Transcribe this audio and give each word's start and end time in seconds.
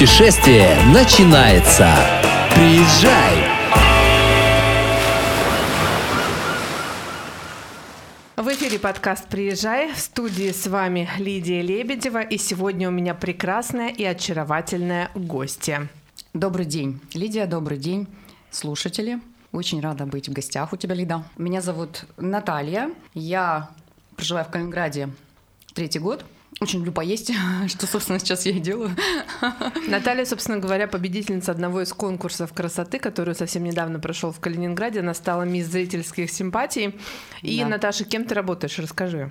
путешествие 0.00 0.82
начинается. 0.94 1.94
Приезжай! 2.54 3.34
В 8.34 8.48
эфире 8.48 8.78
подкаст 8.78 9.28
«Приезжай». 9.28 9.92
В 9.92 9.98
студии 9.98 10.52
с 10.52 10.66
вами 10.68 11.06
Лидия 11.18 11.60
Лебедева. 11.60 12.22
И 12.22 12.38
сегодня 12.38 12.88
у 12.88 12.90
меня 12.90 13.12
прекрасная 13.12 13.90
и 13.90 14.02
очаровательная 14.02 15.10
гостья. 15.14 15.90
Добрый 16.32 16.64
день, 16.64 16.98
Лидия, 17.12 17.44
добрый 17.44 17.76
день, 17.76 18.06
слушатели. 18.50 19.20
Очень 19.52 19.82
рада 19.82 20.06
быть 20.06 20.30
в 20.30 20.32
гостях 20.32 20.72
у 20.72 20.78
тебя, 20.78 20.94
Лида. 20.94 21.24
Меня 21.36 21.60
зовут 21.60 22.06
Наталья. 22.16 22.90
Я 23.12 23.68
проживаю 24.16 24.46
в 24.46 24.48
Калининграде 24.48 25.10
третий 25.74 25.98
год. 25.98 26.24
Очень 26.58 26.80
люблю 26.80 26.92
поесть, 26.92 27.32
что, 27.68 27.86
собственно, 27.86 28.18
сейчас 28.18 28.44
я 28.44 28.52
и 28.52 28.60
делаю. 28.60 28.90
Наталья, 29.88 30.24
собственно 30.24 30.58
говоря, 30.58 30.88
победительница 30.88 31.52
одного 31.52 31.82
из 31.82 31.92
конкурсов 31.92 32.52
красоты, 32.52 32.98
который 32.98 33.34
совсем 33.34 33.64
недавно 33.64 34.00
прошел 34.00 34.32
в 34.32 34.40
Калининграде. 34.40 35.00
Она 35.00 35.14
стала 35.14 35.42
мисс 35.42 35.66
зрительских 35.66 36.30
симпатий. 36.30 36.98
И, 37.42 37.60
да. 37.60 37.68
Наташа, 37.68 38.04
кем 38.04 38.24
ты 38.24 38.34
работаешь? 38.34 38.78
Расскажи. 38.78 39.30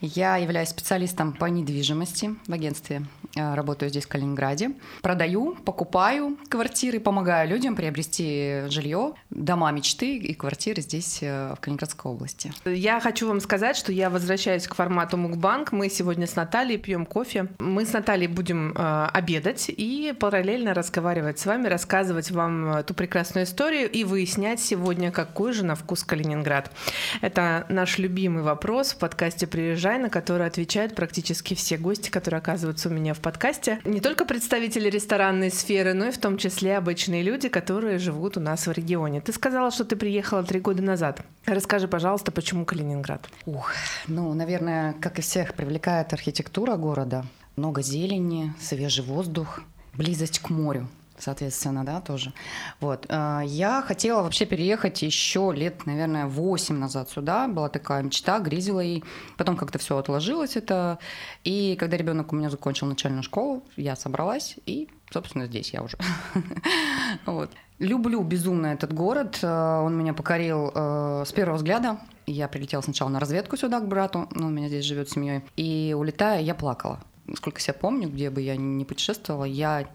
Я 0.00 0.36
являюсь 0.36 0.70
специалистом 0.70 1.34
по 1.34 1.46
недвижимости 1.46 2.36
в 2.46 2.52
агентстве. 2.52 3.02
Э, 3.36 3.54
работаю 3.54 3.90
здесь, 3.90 4.04
в 4.04 4.08
Калининграде. 4.08 4.72
Продаю, 5.02 5.56
покупаю 5.64 6.36
квартиры, 6.48 6.98
помогаю 7.00 7.48
людям 7.48 7.76
приобрести 7.76 8.62
жилье, 8.68 9.14
дома 9.30 9.70
мечты 9.70 10.16
и 10.16 10.34
квартиры 10.34 10.82
здесь, 10.82 11.18
э, 11.22 11.54
в 11.56 11.60
Калининградской 11.60 12.10
области. 12.10 12.52
Я 12.64 13.00
хочу 13.00 13.28
вам 13.28 13.40
сказать, 13.40 13.76
что 13.76 13.92
я 13.92 14.10
возвращаюсь 14.10 14.66
к 14.66 14.74
формату 14.74 15.16
Мукбанк. 15.16 15.72
Мы 15.72 15.88
сегодня 15.88 16.26
с 16.26 16.34
Натальей 16.34 16.78
пьем 16.78 17.06
кофе. 17.06 17.48
Мы 17.58 17.86
с 17.86 17.92
Натальей 17.92 18.26
будем 18.26 18.72
э, 18.72 19.06
обедать 19.12 19.66
и 19.68 20.12
параллельно 20.18 20.74
разговаривать 20.74 21.38
с 21.38 21.46
вами, 21.46 21.68
рассказывать 21.68 22.30
вам 22.30 22.78
э, 22.78 22.82
ту 22.82 22.94
прекрасную 22.94 23.44
историю 23.44 23.90
и 23.90 24.04
выяснять 24.04 24.60
сегодня, 24.60 25.12
какой 25.12 25.52
же 25.52 25.64
на 25.64 25.76
вкус 25.76 26.02
Калининград. 26.02 26.72
Это 27.20 27.64
наш 27.68 27.98
любимый 27.98 28.42
вопрос 28.42 28.92
в 28.92 28.98
подкасте 28.98 29.46
«Приезжай» 29.46 29.98
на 29.98 30.10
который 30.10 30.46
отвечают 30.46 30.94
практически 30.94 31.54
все 31.54 31.76
гости, 31.76 32.10
которые 32.10 32.38
оказываются 32.38 32.88
у 32.88 32.92
меня 32.92 33.14
в 33.14 33.19
подкасте. 33.20 33.80
Не 33.84 34.00
только 34.00 34.24
представители 34.24 34.88
ресторанной 34.88 35.50
сферы, 35.50 35.94
но 35.94 36.06
и 36.06 36.10
в 36.10 36.18
том 36.18 36.36
числе 36.38 36.76
обычные 36.76 37.22
люди, 37.22 37.48
которые 37.48 37.98
живут 37.98 38.36
у 38.36 38.40
нас 38.40 38.66
в 38.66 38.72
регионе. 38.72 39.20
Ты 39.20 39.32
сказала, 39.32 39.70
что 39.70 39.84
ты 39.84 39.96
приехала 39.96 40.42
три 40.42 40.60
года 40.60 40.82
назад. 40.82 41.20
Расскажи, 41.46 41.88
пожалуйста, 41.88 42.32
почему 42.32 42.64
Калининград? 42.64 43.28
Ух, 43.46 43.72
ну, 44.06 44.32
наверное, 44.34 44.94
как 45.00 45.18
и 45.18 45.22
всех, 45.22 45.54
привлекает 45.54 46.12
архитектура 46.12 46.76
города. 46.76 47.24
Много 47.56 47.82
зелени, 47.82 48.54
свежий 48.60 49.04
воздух, 49.04 49.60
близость 49.94 50.38
к 50.38 50.50
морю 50.50 50.88
соответственно, 51.20 51.84
да, 51.84 52.00
тоже. 52.00 52.32
Вот. 52.80 53.06
Э, 53.08 53.42
я 53.44 53.82
хотела 53.82 54.22
вообще 54.22 54.46
переехать 54.46 55.02
еще 55.02 55.52
лет, 55.54 55.86
наверное, 55.86 56.26
8 56.26 56.76
назад 56.76 57.10
сюда. 57.10 57.46
Была 57.48 57.68
такая 57.68 58.02
мечта, 58.02 58.38
грезила 58.40 58.80
и 58.80 59.02
Потом 59.36 59.56
как-то 59.56 59.78
все 59.78 59.96
отложилось 59.96 60.56
это. 60.56 60.98
И 61.44 61.76
когда 61.76 61.96
ребенок 61.96 62.32
у 62.32 62.36
меня 62.36 62.50
закончил 62.50 62.86
начальную 62.86 63.22
школу, 63.22 63.62
я 63.76 63.96
собралась 63.96 64.56
и, 64.66 64.88
собственно, 65.10 65.46
здесь 65.46 65.72
я 65.72 65.82
уже. 65.82 65.96
Вот. 67.26 67.50
Люблю 67.78 68.22
безумно 68.22 68.66
этот 68.66 68.92
город. 68.92 69.38
Э, 69.42 69.80
он 69.82 69.96
меня 69.96 70.12
покорил 70.12 70.70
э, 70.74 71.24
с 71.26 71.32
первого 71.32 71.56
взгляда. 71.56 72.00
Я 72.26 72.48
прилетела 72.48 72.82
сначала 72.82 73.08
на 73.08 73.18
разведку 73.18 73.56
сюда 73.56 73.80
к 73.80 73.88
брату, 73.88 74.28
он 74.36 74.44
у 74.44 74.50
меня 74.50 74.68
здесь 74.68 74.84
живет 74.84 75.08
с 75.08 75.12
семьей. 75.12 75.40
И 75.56 75.96
улетая, 75.98 76.42
я 76.42 76.54
плакала. 76.54 77.00
Сколько 77.34 77.60
себя 77.60 77.74
помню, 77.74 78.08
где 78.08 78.28
бы 78.28 78.42
я 78.42 78.56
ни 78.56 78.84
путешествовала, 78.84 79.44
я 79.44 79.88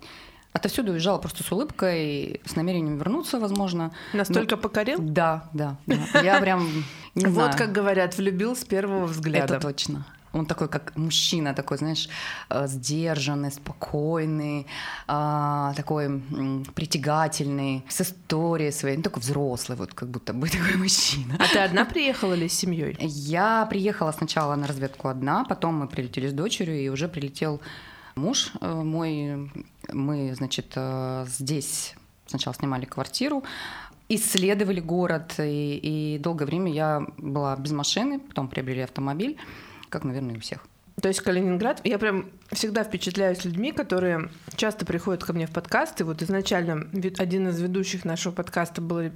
Отовсюду 0.56 0.94
уезжала 0.94 1.18
просто 1.18 1.44
с 1.44 1.52
улыбкой, 1.52 2.40
с 2.46 2.56
намерением 2.56 2.98
вернуться, 2.98 3.40
возможно. 3.40 3.92
Настолько 4.14 4.56
Но... 4.56 4.62
покорил? 4.62 5.00
Да, 5.02 5.50
да, 5.52 5.76
да. 5.86 6.22
Я 6.22 6.40
прям 6.40 6.66
не 7.14 7.26
Вот 7.26 7.56
как 7.56 7.74
говорят, 7.74 8.18
влюбил 8.18 8.56
с 8.56 8.64
первого 8.64 9.06
взгляда. 9.06 9.56
Это 9.56 9.68
точно. 9.68 10.06
Он 10.32 10.46
такой, 10.46 10.70
как 10.70 10.96
мужчина, 10.96 11.54
такой, 11.54 11.78
знаешь, 11.78 12.08
э, 12.50 12.68
сдержанный, 12.68 13.52
спокойный, 13.52 14.66
а, 15.08 15.74
такой 15.76 16.22
притягательный, 16.74 17.84
с 17.90 18.02
историей 18.02 18.72
своей, 18.72 18.96
ну, 18.96 19.04
такой 19.04 19.22
взрослый, 19.22 19.78
вот 19.78 19.94
как 19.94 20.10
будто 20.10 20.34
бы 20.34 20.50
такой 20.58 20.78
мужчина. 20.78 21.36
А 21.38 21.48
ты 21.52 21.60
одна 21.60 21.84
приехала 21.84 22.34
или 22.34 22.48
с 22.48 22.54
семьей? 22.54 22.96
Я 23.00 23.66
приехала 23.70 24.14
сначала 24.14 24.56
на 24.56 24.68
разведку 24.68 25.10
одна, 25.10 25.44
потом 25.44 25.76
мы 25.76 25.88
прилетели 25.88 26.30
с 26.30 26.34
дочерью, 26.34 26.80
и 26.80 26.88
уже 26.88 27.10
прилетел 27.10 27.60
Муж 28.16 28.52
э, 28.62 28.74
мой, 28.74 29.52
мы, 29.92 30.34
значит, 30.36 30.72
э, 30.76 31.26
здесь 31.28 31.96
сначала 32.28 32.56
снимали 32.56 32.86
квартиру, 32.86 33.44
исследовали 34.08 34.80
город, 34.80 35.36
и, 35.38 36.16
и 36.16 36.20
долгое 36.20 36.46
время 36.46 36.72
я 36.72 37.06
была 37.18 37.58
без 37.58 37.72
машины, 37.72 38.20
потом 38.20 38.48
приобрели 38.48 38.82
автомобиль, 38.82 39.38
как, 39.90 40.06
наверное, 40.06 40.38
у 40.38 40.40
всех. 40.40 40.66
То 41.02 41.10
есть 41.10 41.20
Калининград, 41.20 41.82
я 41.84 42.00
прям 42.00 42.30
всегда 42.54 42.86
впечатляюсь 42.86 43.44
людьми, 43.44 43.74
которые 43.74 44.30
часто 44.56 44.86
приходят 44.86 45.26
ко 45.26 45.34
мне 45.34 45.46
в 45.46 45.52
подкасты. 45.52 46.06
Вот 46.06 46.22
изначально 46.22 46.88
один 47.18 47.50
из 47.50 47.60
ведущих 47.60 48.06
нашего 48.06 48.32
подкаста 48.32 48.82
был 48.82 49.12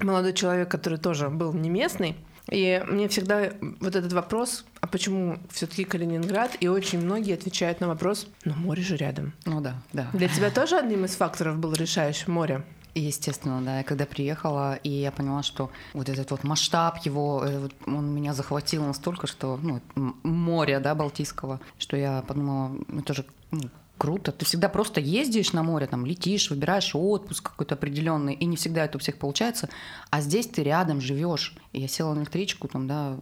молодой 0.00 0.34
человек, 0.34 0.70
который 0.70 0.98
тоже 0.98 1.30
был 1.30 1.52
не 1.52 1.68
местный, 1.68 2.14
и 2.50 2.82
мне 2.88 3.08
всегда 3.08 3.50
вот 3.80 3.96
этот 3.96 4.12
вопрос, 4.12 4.64
а 4.80 4.86
почему 4.86 5.38
все-таки 5.50 5.84
Калининград? 5.84 6.56
И 6.60 6.68
очень 6.68 7.00
многие 7.00 7.34
отвечают 7.34 7.80
на 7.80 7.88
вопрос, 7.88 8.28
ну 8.44 8.54
море 8.54 8.82
же 8.82 8.96
рядом. 8.96 9.32
Ну 9.44 9.60
да, 9.60 9.82
да. 9.92 10.08
Для 10.12 10.28
тебя 10.28 10.50
тоже 10.50 10.78
одним 10.78 11.04
из 11.04 11.16
факторов 11.16 11.58
был 11.58 11.72
решающий 11.72 12.30
море? 12.30 12.62
Естественно, 12.94 13.60
да. 13.60 13.78
Я 13.78 13.84
когда 13.84 14.06
приехала, 14.06 14.76
и 14.76 14.88
я 14.88 15.10
поняла, 15.10 15.42
что 15.42 15.70
вот 15.92 16.08
этот 16.08 16.30
вот 16.30 16.44
масштаб 16.44 16.98
его, 17.04 17.44
э, 17.44 17.68
он 17.86 18.14
меня 18.14 18.32
захватил 18.32 18.84
настолько, 18.86 19.26
что 19.26 19.60
ну, 19.62 19.82
море, 20.22 20.78
да, 20.78 20.94
Балтийского, 20.94 21.60
что 21.78 21.96
я 21.96 22.22
подумала, 22.22 22.74
это 22.98 23.12
же 23.12 23.26
ну, 23.50 23.68
круто. 23.96 24.32
Ты 24.32 24.44
всегда 24.44 24.68
просто 24.68 25.00
ездишь 25.00 25.52
на 25.52 25.62
море, 25.62 25.86
там 25.86 26.06
летишь, 26.06 26.50
выбираешь 26.50 26.94
отпуск 26.94 27.50
какой-то 27.50 27.74
определенный, 27.74 28.34
и 28.34 28.44
не 28.44 28.56
всегда 28.56 28.84
это 28.84 28.98
у 28.98 29.00
всех 29.00 29.18
получается. 29.18 29.68
А 30.10 30.20
здесь 30.20 30.46
ты 30.46 30.62
рядом 30.62 31.00
живешь. 31.00 31.54
Я 31.72 31.88
села 31.88 32.14
на 32.14 32.20
электричку, 32.20 32.68
там, 32.68 32.86
да, 32.86 33.16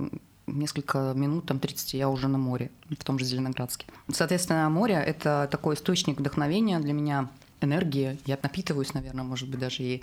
несколько 0.47 1.13
минут, 1.15 1.47
там 1.47 1.59
30, 1.59 1.95
я 1.95 2.09
уже 2.09 2.29
на 2.29 2.39
море, 2.39 2.71
в 2.99 3.05
том 3.05 3.19
же 3.19 3.25
Зеленоградске. 3.25 3.87
Соответственно, 4.13 4.69
море— 4.69 4.95
это 5.07 5.49
такой 5.51 5.75
источник 5.75 6.19
вдохновения 6.19 6.79
для 6.79 6.93
меня, 6.93 7.31
энергия. 7.61 8.19
Я 8.27 8.39
напитываюсь, 8.43 8.95
наверное, 8.95 9.25
может 9.25 9.49
быть, 9.49 9.61
даже 9.61 9.83
и 9.83 10.03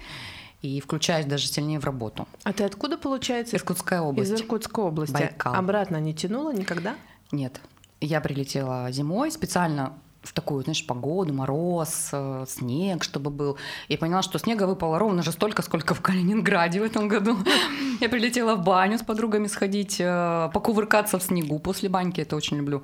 и 0.61 0.79
включаюсь 0.79 1.25
даже 1.25 1.47
сильнее 1.47 1.79
в 1.79 1.85
работу. 1.85 2.27
А 2.43 2.53
ты 2.53 2.63
откуда, 2.63 2.97
получается? 2.97 3.55
Иркутская 3.55 4.01
область. 4.01 4.31
Из 4.31 4.41
Иркутской 4.41 4.83
области. 4.83 5.13
Байкал. 5.13 5.55
Обратно 5.55 5.99
не 5.99 6.13
тянула 6.13 6.53
никогда? 6.53 6.95
Нет. 7.31 7.59
Я 7.99 8.21
прилетела 8.21 8.91
зимой 8.91 9.31
специально 9.31 9.97
в 10.21 10.33
такую, 10.33 10.63
знаешь, 10.63 10.85
погоду, 10.85 11.33
мороз, 11.33 12.09
э, 12.11 12.45
снег, 12.47 13.03
чтобы 13.03 13.31
был. 13.31 13.57
И 13.87 13.97
поняла, 13.97 14.21
что 14.21 14.37
снега 14.39 14.67
выпало 14.67 14.99
ровно 14.99 15.23
же 15.23 15.31
столько, 15.31 15.61
сколько 15.63 15.93
в 15.93 16.01
Калининграде 16.01 16.79
в 16.79 16.83
этом 16.83 17.07
году. 17.07 17.37
Я 18.01 18.09
прилетела 18.09 18.55
в 18.55 18.63
баню 18.63 18.97
с 18.97 19.01
подругами 19.01 19.47
сходить, 19.47 19.97
э, 19.99 20.49
покувыркаться 20.53 21.17
в 21.17 21.23
снегу 21.23 21.59
после 21.59 21.89
баньки, 21.89 22.21
это 22.21 22.35
очень 22.35 22.57
люблю. 22.57 22.83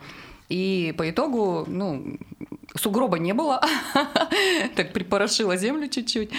И 0.50 0.94
по 0.98 1.10
итогу, 1.10 1.66
ну, 1.68 2.18
сугроба 2.76 3.20
не 3.20 3.34
было, 3.34 3.62
так 4.76 4.94
припорошила 4.94 5.58
землю 5.58 5.88
чуть-чуть. 5.90 6.32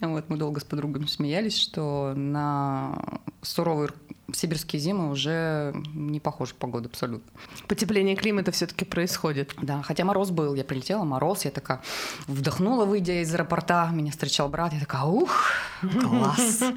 Вот, 0.00 0.28
мы 0.28 0.36
долго 0.36 0.60
с 0.60 0.64
подругами 0.64 1.06
смеялись, 1.06 1.58
что 1.58 2.14
на 2.16 3.20
суровый 3.42 3.88
сибирские 4.32 4.80
зимы 4.80 5.10
уже 5.10 5.74
не 5.92 6.20
похожа 6.20 6.54
погода 6.54 6.88
абсолютно. 6.88 7.30
Потепление 7.66 8.16
климата 8.16 8.52
все-таки 8.52 8.84
происходит. 8.84 9.54
Да, 9.60 9.82
хотя 9.82 10.04
мороз 10.04 10.30
был, 10.30 10.54
я 10.54 10.64
прилетела, 10.64 11.04
мороз, 11.04 11.44
я 11.44 11.50
такая 11.50 11.82
вдохнула, 12.26 12.84
выйдя 12.84 13.22
из 13.22 13.34
аэропорта, 13.34 13.90
меня 13.92 14.12
встречал 14.12 14.48
брат, 14.48 14.72
я 14.72 14.80
такая, 14.80 15.02
ух, 15.02 15.52
класс. 15.82 16.62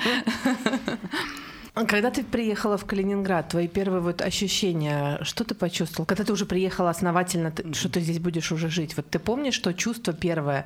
Когда 1.74 2.12
ты 2.12 2.24
приехала 2.24 2.78
в 2.78 2.86
Калининград, 2.86 3.50
твои 3.50 3.68
первые 3.68 4.02
вот 4.02 4.22
ощущения, 4.22 5.18
что 5.24 5.44
ты 5.44 5.56
почувствовал? 5.56 6.06
Когда 6.06 6.24
ты 6.24 6.31
уже 6.31 6.46
приехала 6.46 6.92
основательно, 6.92 7.50
ты, 7.50 7.74
что 7.74 7.90
ты 7.90 8.00
здесь 8.00 8.20
будешь 8.20 8.52
уже 8.52 8.70
жить? 8.70 8.96
Вот 8.96 9.10
ты 9.10 9.18
помнишь, 9.18 9.56
что 9.56 9.74
чувство 9.74 10.14
первое, 10.14 10.66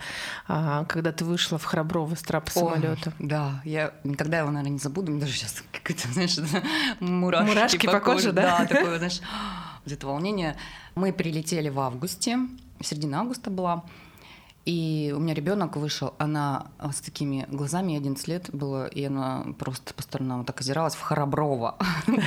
а, 0.49 0.83
когда 0.83 1.13
ты 1.13 1.23
вышла 1.23 1.57
в 1.57 1.63
Храброво 1.63 2.15
с 2.15 2.21
трапа 2.21 2.51
самолета? 2.51 3.13
Да, 3.19 3.61
я 3.63 3.93
никогда 4.03 4.39
его, 4.39 4.49
наверное, 4.49 4.73
не 4.73 4.79
забуду. 4.79 5.11
Мне 5.13 5.21
даже 5.21 5.31
сейчас 5.31 5.63
какие-то, 5.71 6.09
знаешь, 6.11 6.37
мурашки, 6.99 7.49
мурашки 7.49 7.85
по, 7.85 7.93
по 7.93 7.99
коже, 8.01 8.33
да? 8.33 8.59
Да, 8.59 8.65
такое, 8.65 8.97
знаешь, 8.97 9.21
вот 9.85 9.93
это 9.93 10.07
волнение. 10.07 10.57
Мы 10.95 11.13
прилетели 11.13 11.69
в 11.69 11.79
августе, 11.79 12.37
середина 12.81 13.21
августа 13.21 13.49
была. 13.49 13.85
И 14.67 15.13
у 15.15 15.19
меня 15.19 15.33
ребенок 15.33 15.77
вышел, 15.77 16.13
она 16.17 16.67
а, 16.77 16.91
с 16.91 16.99
такими 16.99 17.45
глазами, 17.49 17.95
11 17.95 18.27
лет 18.27 18.49
было, 18.51 18.85
и 18.87 19.05
она 19.05 19.45
просто 19.57 19.93
по 19.93 20.01
сторонам 20.01 20.43
так 20.43 20.59
озиралась 20.59 20.93
в 20.93 21.01
Храброво. 21.01 21.77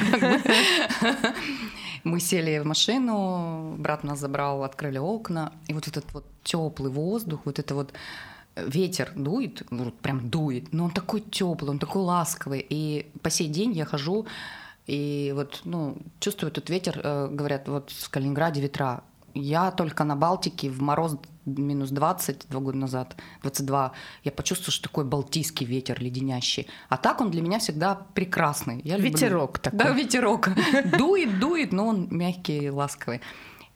Мы 2.04 2.18
сели 2.18 2.58
в 2.58 2.64
машину, 2.64 3.74
брат 3.76 4.04
нас 4.04 4.20
забрал, 4.20 4.64
открыли 4.64 4.96
окна, 4.96 5.52
и 5.68 5.74
вот 5.74 5.86
этот 5.86 6.10
вот 6.14 6.24
теплый 6.42 6.90
воздух, 6.90 7.40
вот 7.44 7.58
это 7.58 7.74
вот 7.74 7.92
ветер 8.56 9.12
дует, 9.14 9.62
прям 10.00 10.30
дует, 10.30 10.72
но 10.72 10.86
он 10.86 10.92
такой 10.92 11.20
теплый, 11.20 11.68
он 11.68 11.78
такой 11.78 12.00
ласковый. 12.00 12.64
И 12.66 13.10
по 13.20 13.28
сей 13.28 13.48
день 13.48 13.72
я 13.72 13.84
хожу 13.84 14.26
и 14.86 15.32
вот, 15.36 15.60
ну, 15.64 15.98
чувствую 16.20 16.50
этот 16.50 16.70
ветер, 16.70 17.00
э, 17.04 17.28
говорят, 17.30 17.68
вот 17.68 17.90
в 17.90 18.08
Калининграде 18.08 18.62
ветра. 18.62 19.04
Я 19.34 19.70
только 19.70 20.04
на 20.04 20.16
Балтике 20.16 20.70
в 20.70 20.80
мороз 20.80 21.16
минус 21.58 21.90
20 21.90 22.46
два 22.48 22.60
года 22.60 22.78
назад, 22.78 23.16
22, 23.42 23.92
я 24.24 24.32
почувствовала, 24.32 24.72
что 24.72 24.82
такой 24.84 25.04
балтийский 25.04 25.66
ветер 25.66 26.00
леденящий. 26.00 26.66
А 26.88 26.96
так 26.96 27.20
он 27.20 27.30
для 27.30 27.42
меня 27.42 27.58
всегда 27.58 27.94
прекрасный. 28.14 28.80
Я 28.84 28.96
ветерок 28.96 29.58
люблю. 29.58 29.62
такой. 29.62 29.78
Да, 29.78 29.90
ветерок. 29.90 30.48
Дует, 30.98 31.38
дует, 31.38 31.72
но 31.72 31.86
он 31.86 32.08
мягкий, 32.10 32.70
ласковый 32.70 33.20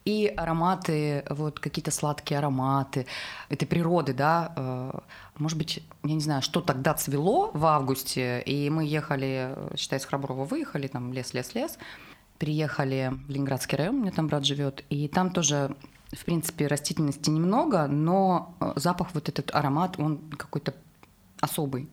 и 0.04 0.32
ароматы, 0.36 1.24
вот 1.30 1.60
какие-то 1.60 1.90
сладкие 1.90 2.38
ароматы 2.38 3.06
этой 3.48 3.66
природы, 3.66 4.12
да. 4.12 4.52
Э, 4.56 4.98
может 5.38 5.56
быть, 5.56 5.82
я 6.02 6.14
не 6.14 6.20
знаю, 6.20 6.42
что 6.42 6.60
тогда 6.60 6.94
цвело 6.94 7.50
в 7.54 7.64
августе, 7.64 8.42
и 8.44 8.68
мы 8.70 8.84
ехали, 8.84 9.56
считай, 9.76 9.98
с 9.98 10.04
Храброва 10.04 10.44
выехали, 10.44 10.88
там 10.88 11.12
лес, 11.12 11.32
лес, 11.32 11.54
лес, 11.54 11.78
приехали 12.38 13.12
в 13.26 13.30
Ленинградский 13.30 13.78
район, 13.78 13.96
у 13.96 14.00
меня 14.00 14.10
там 14.10 14.26
брат 14.26 14.44
живет, 14.44 14.84
и 14.90 15.08
там 15.08 15.30
тоже 15.30 15.74
в 16.14 16.24
принципе, 16.24 16.66
растительности 16.66 17.30
немного, 17.30 17.86
но 17.86 18.54
э, 18.60 18.72
запах, 18.76 19.08
вот 19.14 19.28
этот 19.28 19.54
аромат, 19.54 19.98
он 19.98 20.18
какой-то 20.36 20.74
особый, 21.40 21.88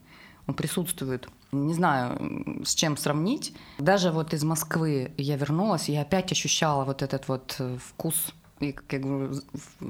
он 0.48 0.54
присутствует 0.54 1.28
не 1.52 1.74
знаю, 1.74 2.64
с 2.64 2.74
чем 2.74 2.98
сравнить. 2.98 3.54
Даже 3.78 4.12
вот 4.12 4.34
из 4.34 4.44
Москвы 4.44 5.14
я 5.18 5.36
вернулась, 5.36 5.90
и 5.90 5.96
опять 5.96 6.32
ощущала 6.32 6.86
вот 6.86 7.02
этот 7.02 7.28
вот 7.28 7.56
э, 7.60 7.78
вкус, 7.78 8.34
и, 8.60 8.72
как 8.72 8.94
я 8.94 9.00
говорю, 9.00 9.34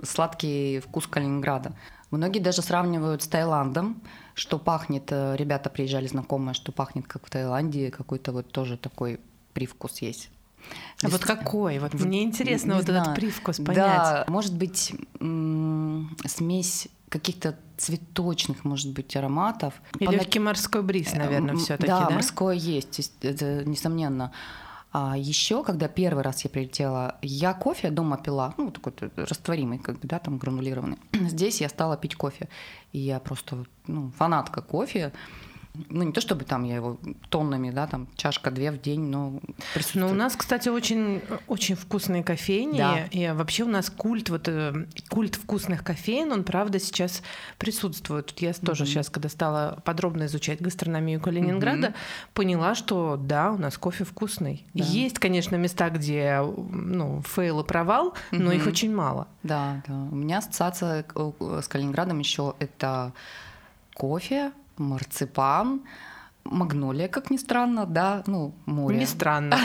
сладкий 0.03 0.79
вкус 0.79 1.07
Калининграда. 1.07 1.73
Многие 2.09 2.39
даже 2.39 2.61
сравнивают 2.61 3.21
с 3.21 3.27
Таиландом, 3.27 4.01
что 4.33 4.57
пахнет, 4.57 5.11
э, 5.11 5.35
ребята 5.37 5.69
приезжали 5.69 6.07
знакомые, 6.07 6.53
что 6.53 6.71
пахнет 6.71 7.07
как 7.07 7.27
в 7.27 7.29
Таиланде, 7.29 7.91
какой-то 7.91 8.31
вот 8.31 8.51
тоже 8.51 8.77
такой 8.77 9.19
привкус 9.53 9.99
есть. 10.01 10.29
А 11.03 11.09
вот 11.09 11.21
какой? 11.21 11.79
Вот 11.79 11.93
мне 11.93 12.23
интересно 12.23 12.73
не 12.73 12.77
вот 12.77 12.85
знаю. 12.85 13.01
этот 13.01 13.15
привкус 13.15 13.57
понять. 13.57 13.75
Да, 13.75 14.25
может 14.27 14.55
быть, 14.55 14.93
смесь 15.19 16.87
каких-то 17.09 17.57
цветочных, 17.77 18.63
может 18.63 18.93
быть, 18.93 19.15
ароматов. 19.15 19.73
И 19.99 20.05
По... 20.05 20.11
легкий 20.11 20.39
морской 20.39 20.81
бриз, 20.81 21.13
наверное, 21.13 21.55
все-таки, 21.55 21.87
да? 21.87 22.07
Да, 22.07 22.15
морской 22.15 22.57
есть, 22.57 23.13
это 23.21 23.65
несомненно. 23.65 24.31
А 24.93 25.17
еще, 25.17 25.63
когда 25.63 25.87
первый 25.87 26.21
раз 26.21 26.43
я 26.43 26.49
прилетела, 26.49 27.17
я 27.21 27.53
кофе 27.53 27.91
дома 27.91 28.17
пила, 28.17 28.53
ну, 28.57 28.71
такой 28.71 28.93
растворимый, 29.15 29.79
как 29.79 29.99
бы, 29.99 30.07
да, 30.07 30.19
там 30.19 30.37
гранулированный. 30.37 30.97
Здесь 31.13 31.61
я 31.61 31.69
стала 31.69 31.95
пить 31.95 32.15
кофе. 32.15 32.49
И 32.91 32.99
я 32.99 33.19
просто, 33.19 33.65
ну, 33.87 34.11
фанатка 34.17 34.61
кофе 34.61 35.13
ну 35.89 36.03
не 36.03 36.11
то 36.11 36.21
чтобы 36.21 36.43
там 36.43 36.63
я 36.63 36.75
его 36.75 36.99
тоннами, 37.29 37.71
да, 37.71 37.87
там 37.87 38.07
чашка-две 38.15 38.71
в 38.71 38.81
день, 38.81 39.01
но 39.01 39.39
присутствует. 39.73 40.05
Но 40.05 40.11
у 40.11 40.15
нас, 40.15 40.35
кстати, 40.35 40.69
очень, 40.69 41.21
очень 41.47 41.75
вкусные 41.75 42.23
кофейни, 42.23 42.77
да. 42.77 43.05
и 43.11 43.31
вообще 43.31 43.63
у 43.63 43.69
нас 43.69 43.89
культ, 43.89 44.29
вот 44.29 44.47
э, 44.47 44.87
культ 45.09 45.35
вкусных 45.35 45.83
кофеин, 45.83 46.31
он, 46.31 46.43
правда, 46.43 46.79
сейчас 46.79 47.23
присутствует. 47.57 48.27
Тут 48.27 48.39
я 48.39 48.53
тоже 48.53 48.83
mm-hmm. 48.83 48.87
сейчас, 48.87 49.09
когда 49.09 49.29
стала 49.29 49.81
подробно 49.85 50.25
изучать 50.25 50.61
гастрономию 50.61 51.21
Калининграда, 51.21 51.87
mm-hmm. 51.87 52.33
поняла, 52.33 52.75
что 52.75 53.17
да, 53.17 53.51
у 53.51 53.57
нас 53.57 53.77
кофе 53.77 54.03
вкусный. 54.03 54.65
Да. 54.73 54.83
Есть, 54.83 55.19
конечно, 55.19 55.55
места, 55.55 55.89
где, 55.89 56.41
ну, 56.41 57.21
fail 57.23 57.61
и 57.61 57.63
провал, 57.65 58.09
mm-hmm. 58.31 58.39
но 58.39 58.51
их 58.51 58.67
очень 58.67 58.93
мало. 58.93 59.27
Да, 59.43 59.81
да. 59.87 59.93
У 59.93 60.15
меня 60.15 60.39
ассоциация 60.39 61.05
с 61.39 61.67
Калининградом 61.67 62.19
еще 62.19 62.55
это 62.59 63.13
кофе, 63.93 64.51
марципан, 64.81 65.81
Магнолия, 66.43 67.07
как 67.07 67.29
ни 67.29 67.37
странно, 67.37 67.85
да, 67.85 68.23
ну, 68.25 68.53
море. 68.65 68.97
Не 68.97 69.05
странно. 69.05 69.57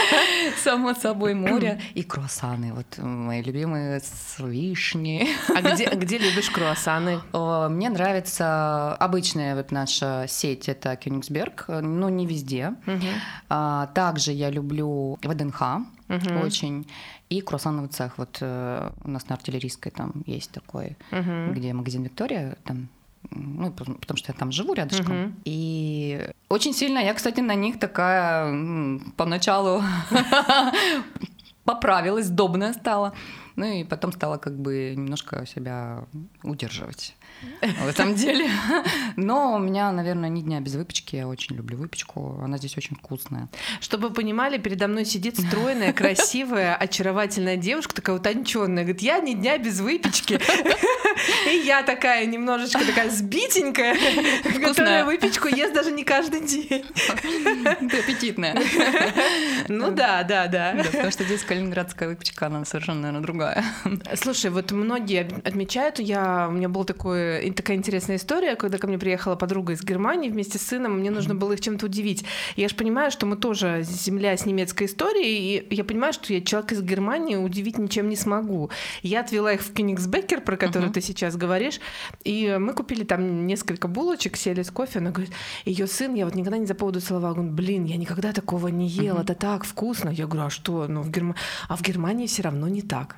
Само 0.64 0.94
собой 0.94 1.34
море. 1.34 1.80
И 1.94 2.02
круассаны, 2.02 2.72
вот 2.72 2.98
мои 2.98 3.42
любимые 3.42 4.00
с 4.00 4.38
вишней. 4.38 5.28
А 5.54 5.60
где, 5.60 5.90
где 5.90 6.18
любишь 6.18 6.50
круассаны? 6.50 7.20
Мне 7.32 7.90
нравится 7.90 8.94
обычная 8.94 9.54
вот 9.54 9.70
наша 9.70 10.24
сеть, 10.26 10.68
это 10.68 10.96
Кёнигсберг, 10.96 11.66
но 11.68 12.08
не 12.08 12.26
везде. 12.26 12.74
Угу. 12.86 13.88
Также 13.94 14.32
я 14.32 14.50
люблю 14.50 15.18
ВДНХ 15.22 15.62
угу. 16.08 16.38
очень. 16.42 16.86
И 17.28 17.40
круассановый 17.40 17.88
цех, 17.88 18.18
вот 18.18 18.38
э, 18.40 18.90
у 19.02 19.10
нас 19.10 19.28
на 19.28 19.34
артиллерийской 19.34 19.90
там 19.90 20.12
есть 20.26 20.52
такой, 20.52 20.96
угу. 21.10 21.52
где 21.52 21.72
магазин 21.72 22.02
Виктория, 22.02 22.56
там 22.64 22.88
ну, 23.34 23.72
потому 23.72 24.16
что 24.16 24.32
я 24.32 24.38
там 24.38 24.52
живу 24.52 24.74
рядышком. 24.74 25.24
Угу. 25.24 25.32
И 25.44 26.30
очень 26.48 26.72
сильно 26.72 26.98
я, 26.98 27.14
кстати, 27.14 27.40
на 27.40 27.54
них 27.54 27.78
такая 27.78 29.00
поначалу 29.16 29.82
поправилась, 31.64 32.28
удобная 32.28 32.72
стала. 32.72 33.12
Ну 33.56 33.64
и 33.64 33.84
потом 33.84 34.12
стала 34.12 34.36
как 34.38 34.58
бы 34.58 34.94
немножко 34.96 35.46
себя 35.46 36.04
удерживать 36.42 37.14
в 37.60 37.88
этом 37.88 38.14
деле. 38.14 38.48
Но 39.16 39.54
у 39.54 39.58
меня, 39.58 39.92
наверное, 39.92 40.28
ни 40.28 40.40
дня 40.40 40.60
без 40.60 40.74
выпечки. 40.74 41.16
Я 41.16 41.28
очень 41.28 41.56
люблю 41.56 41.76
выпечку. 41.76 42.38
Она 42.42 42.58
здесь 42.58 42.76
очень 42.76 42.96
вкусная. 42.96 43.48
Чтобы 43.80 44.08
вы 44.08 44.14
понимали, 44.14 44.58
передо 44.58 44.88
мной 44.88 45.04
сидит 45.04 45.38
стройная, 45.38 45.92
красивая, 45.92 46.74
очаровательная 46.76 47.56
девушка, 47.56 47.94
такая 47.94 48.16
утонченная. 48.16 48.84
Говорит, 48.84 49.02
я 49.02 49.18
ни 49.20 49.32
дня 49.32 49.58
без 49.58 49.80
выпечки. 49.80 50.40
И 51.48 51.56
я 51.64 51.82
такая 51.82 52.26
немножечко 52.26 52.84
такая 52.84 53.10
сбитенькая, 53.10 53.96
которая 54.64 55.04
выпечку 55.04 55.48
ест 55.48 55.74
даже 55.74 55.92
не 55.92 56.04
каждый 56.04 56.40
день. 56.40 56.84
Ты 57.90 57.98
аппетитная. 57.98 58.56
Ну 59.68 59.90
да, 59.90 60.22
да, 60.22 60.48
да. 60.48 60.74
Потому 60.84 61.10
что 61.10 61.24
здесь 61.24 61.42
калининградская 61.44 62.08
выпечка, 62.08 62.46
она 62.46 62.64
совершенно, 62.64 63.00
наверное, 63.02 63.22
другая. 63.22 63.64
Слушай, 64.14 64.50
вот 64.50 64.72
многие 64.72 65.28
отмечают, 65.44 65.98
я, 65.98 66.46
у 66.48 66.52
меня 66.52 66.68
был 66.68 66.84
такой 66.84 67.23
такая 67.56 67.76
интересная 67.76 68.16
история, 68.16 68.56
когда 68.56 68.78
ко 68.78 68.86
мне 68.86 68.98
приехала 68.98 69.36
подруга 69.36 69.72
из 69.72 69.82
Германии 69.82 70.28
вместе 70.30 70.58
с 70.58 70.62
сыном, 70.62 70.98
мне 70.98 71.10
нужно 71.10 71.34
было 71.34 71.52
их 71.52 71.60
чем-то 71.60 71.86
удивить. 71.86 72.24
Я 72.56 72.68
же 72.68 72.74
понимаю, 72.74 73.10
что 73.10 73.26
мы 73.26 73.36
тоже 73.36 73.82
земля 73.82 74.36
с 74.36 74.46
немецкой 74.46 74.86
историей, 74.86 75.64
и 75.68 75.74
я 75.74 75.84
понимаю, 75.84 76.12
что 76.12 76.32
я 76.32 76.40
человек 76.40 76.72
из 76.72 76.82
Германии 76.82 77.36
удивить 77.36 77.78
ничем 77.78 78.08
не 78.08 78.16
смогу. 78.16 78.70
Я 79.02 79.20
отвела 79.20 79.52
их 79.52 79.62
в 79.62 79.72
Кенигсбекер, 79.72 80.40
про 80.40 80.56
который 80.56 80.88
uh-huh. 80.88 80.94
ты 80.94 81.00
сейчас 81.00 81.36
говоришь, 81.36 81.80
и 82.24 82.56
мы 82.58 82.72
купили 82.72 83.04
там 83.04 83.46
несколько 83.46 83.88
булочек, 83.88 84.36
сели 84.36 84.62
с 84.62 84.70
кофе, 84.70 84.98
она 84.98 85.10
говорит, 85.10 85.32
ее 85.64 85.86
сын, 85.86 86.14
я 86.14 86.24
вот 86.24 86.34
никогда 86.34 86.58
не 86.58 86.66
запомню 86.66 87.00
слова, 87.00 87.28
он 87.28 87.34
говорит, 87.34 87.52
блин, 87.52 87.84
я 87.84 87.96
никогда 87.96 88.32
такого 88.32 88.68
не 88.68 88.88
ел, 88.88 89.16
uh-huh. 89.16 89.22
это 89.22 89.34
так 89.34 89.64
вкусно. 89.64 90.10
Я 90.10 90.26
говорю, 90.26 90.46
а 90.46 90.50
что? 90.50 90.86
Ну, 90.88 91.02
в 91.02 91.10
Герма... 91.10 91.34
А 91.68 91.76
в 91.76 91.82
Германии 91.82 92.26
все 92.26 92.42
равно 92.42 92.68
не 92.68 92.82
так. 92.82 93.16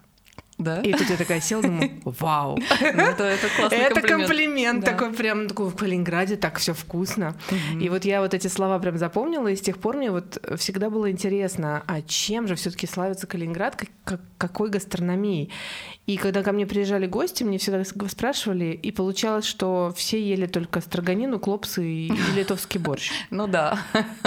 Да? 0.59 0.81
И 0.81 0.93
тут 0.93 1.11
я 1.11 1.17
такая 1.17 1.41
села, 1.41 1.63
думаю, 1.63 1.91
вау. 2.05 2.57
Ну, 2.81 3.03
это, 3.03 3.25
это 3.25 3.49
классный 3.57 3.79
это 3.79 4.01
комплимент. 4.01 4.29
комплимент 4.29 4.85
да. 4.85 4.93
такой 4.93 5.13
прям 5.13 5.49
такой 5.49 5.69
в 5.69 5.77
Калининграде 5.77 6.37
так 6.37 6.59
все 6.59 6.73
вкусно. 6.73 7.37
Угу. 7.51 7.81
И 7.81 7.89
вот 7.91 8.05
я 8.05 8.23
вот 8.23 8.33
эти 8.33 8.47
слова 8.49 8.79
прям 8.79 8.97
запомнила, 8.97 9.49
и 9.49 9.57
с 9.57 9.61
тех 9.61 9.79
пор 9.79 9.97
мне 9.97 10.11
вот 10.11 10.43
всегда 10.57 10.89
было 10.89 11.11
интересно, 11.11 11.83
а 11.87 12.01
чем 12.01 12.49
же 12.49 12.55
все-таки 12.55 12.87
славится 12.87 13.27
Калининград, 13.27 13.77
как, 13.77 13.89
как, 14.05 14.21
какой 14.39 14.71
гастрономией? 14.71 15.53
И 16.07 16.17
когда 16.17 16.43
ко 16.43 16.53
мне 16.53 16.67
приезжали 16.67 17.07
гости, 17.07 17.43
мне 17.43 17.59
всегда 17.59 17.83
спрашивали, 18.09 18.67
и 18.67 18.93
получалось, 18.93 19.45
что 19.45 19.93
все 19.95 20.23
ели 20.23 20.47
только 20.47 20.81
строганину, 20.81 21.39
клопсы 21.39 21.85
и, 21.85 22.07
и 22.13 22.37
литовский 22.37 22.81
борщ. 22.81 23.11
Ну 23.31 23.47
да. 23.47 23.79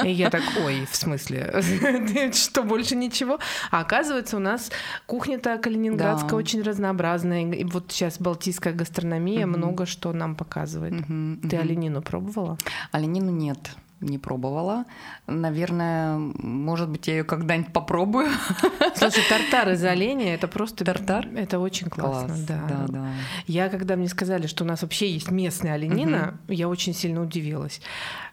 И 0.04 0.12
я 0.12 0.30
так, 0.30 0.44
ой, 0.64 0.86
в 0.90 0.96
смысле, 0.96 1.64
что 2.34 2.64
больше 2.64 2.96
ничего? 2.96 3.40
А 3.72 3.80
оказывается, 3.80 4.36
у 4.38 4.40
нас 4.40 4.72
кухня-то 5.08 5.58
калининградская 5.58 6.19
да. 6.28 6.36
очень 6.36 6.62
разнообразная. 6.62 7.52
И 7.52 7.64
вот 7.64 7.92
сейчас 7.92 8.20
балтийская 8.20 8.74
гастрономия 8.74 9.46
угу. 9.46 9.58
много 9.58 9.86
что 9.86 10.12
нам 10.14 10.36
показывает. 10.36 10.94
Угу, 10.94 11.50
Ты 11.50 11.56
угу. 11.56 11.64
оленину 11.64 12.02
пробовала? 12.02 12.58
Оленину 12.92 13.32
нет 13.32 13.72
не 14.02 14.18
пробовала. 14.18 14.86
Наверное, 15.28 16.18
может 16.18 16.90
быть, 16.90 17.08
я 17.08 17.18
ее 17.18 17.24
когда-нибудь 17.24 17.74
попробую. 17.74 18.30
Слушай, 18.96 19.24
тартар 19.30 19.70
из 19.72 19.84
оленя 19.84 20.34
это 20.34 20.48
просто 20.48 20.86
тартар. 20.86 21.28
Это 21.36 21.60
очень 21.60 21.90
классно, 21.90 22.28
Класс, 22.28 22.40
да. 22.42 22.66
да, 22.70 22.86
да. 22.88 23.12
Я 23.48 23.70
когда 23.70 23.96
мне 23.96 24.08
сказали, 24.08 24.48
что 24.48 24.64
у 24.64 24.68
нас 24.68 24.82
вообще 24.82 25.12
есть 25.12 25.32
местная 25.32 25.74
оленина, 25.74 26.40
угу. 26.46 26.54
я 26.54 26.70
очень 26.70 26.94
сильно 26.94 27.22
удивилась. 27.22 27.82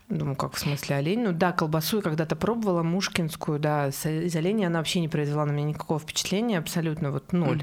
Думаю, 0.08 0.36
как 0.36 0.54
в 0.54 0.58
смысле 0.58 0.96
олень? 0.96 1.24
Ну 1.24 1.32
да, 1.32 1.52
колбасу 1.52 1.96
я 1.96 2.02
когда-то 2.02 2.36
пробовала, 2.36 2.84
мушкинскую, 2.84 3.58
да, 3.58 3.88
из 3.88 4.36
оленя 4.36 4.68
она 4.68 4.78
вообще 4.78 5.00
не 5.00 5.08
произвела 5.08 5.44
на 5.44 5.50
меня 5.50 5.66
никакого 5.66 5.98
впечатления, 5.98 6.58
абсолютно 6.58 7.10
вот 7.10 7.32
ноль. 7.32 7.62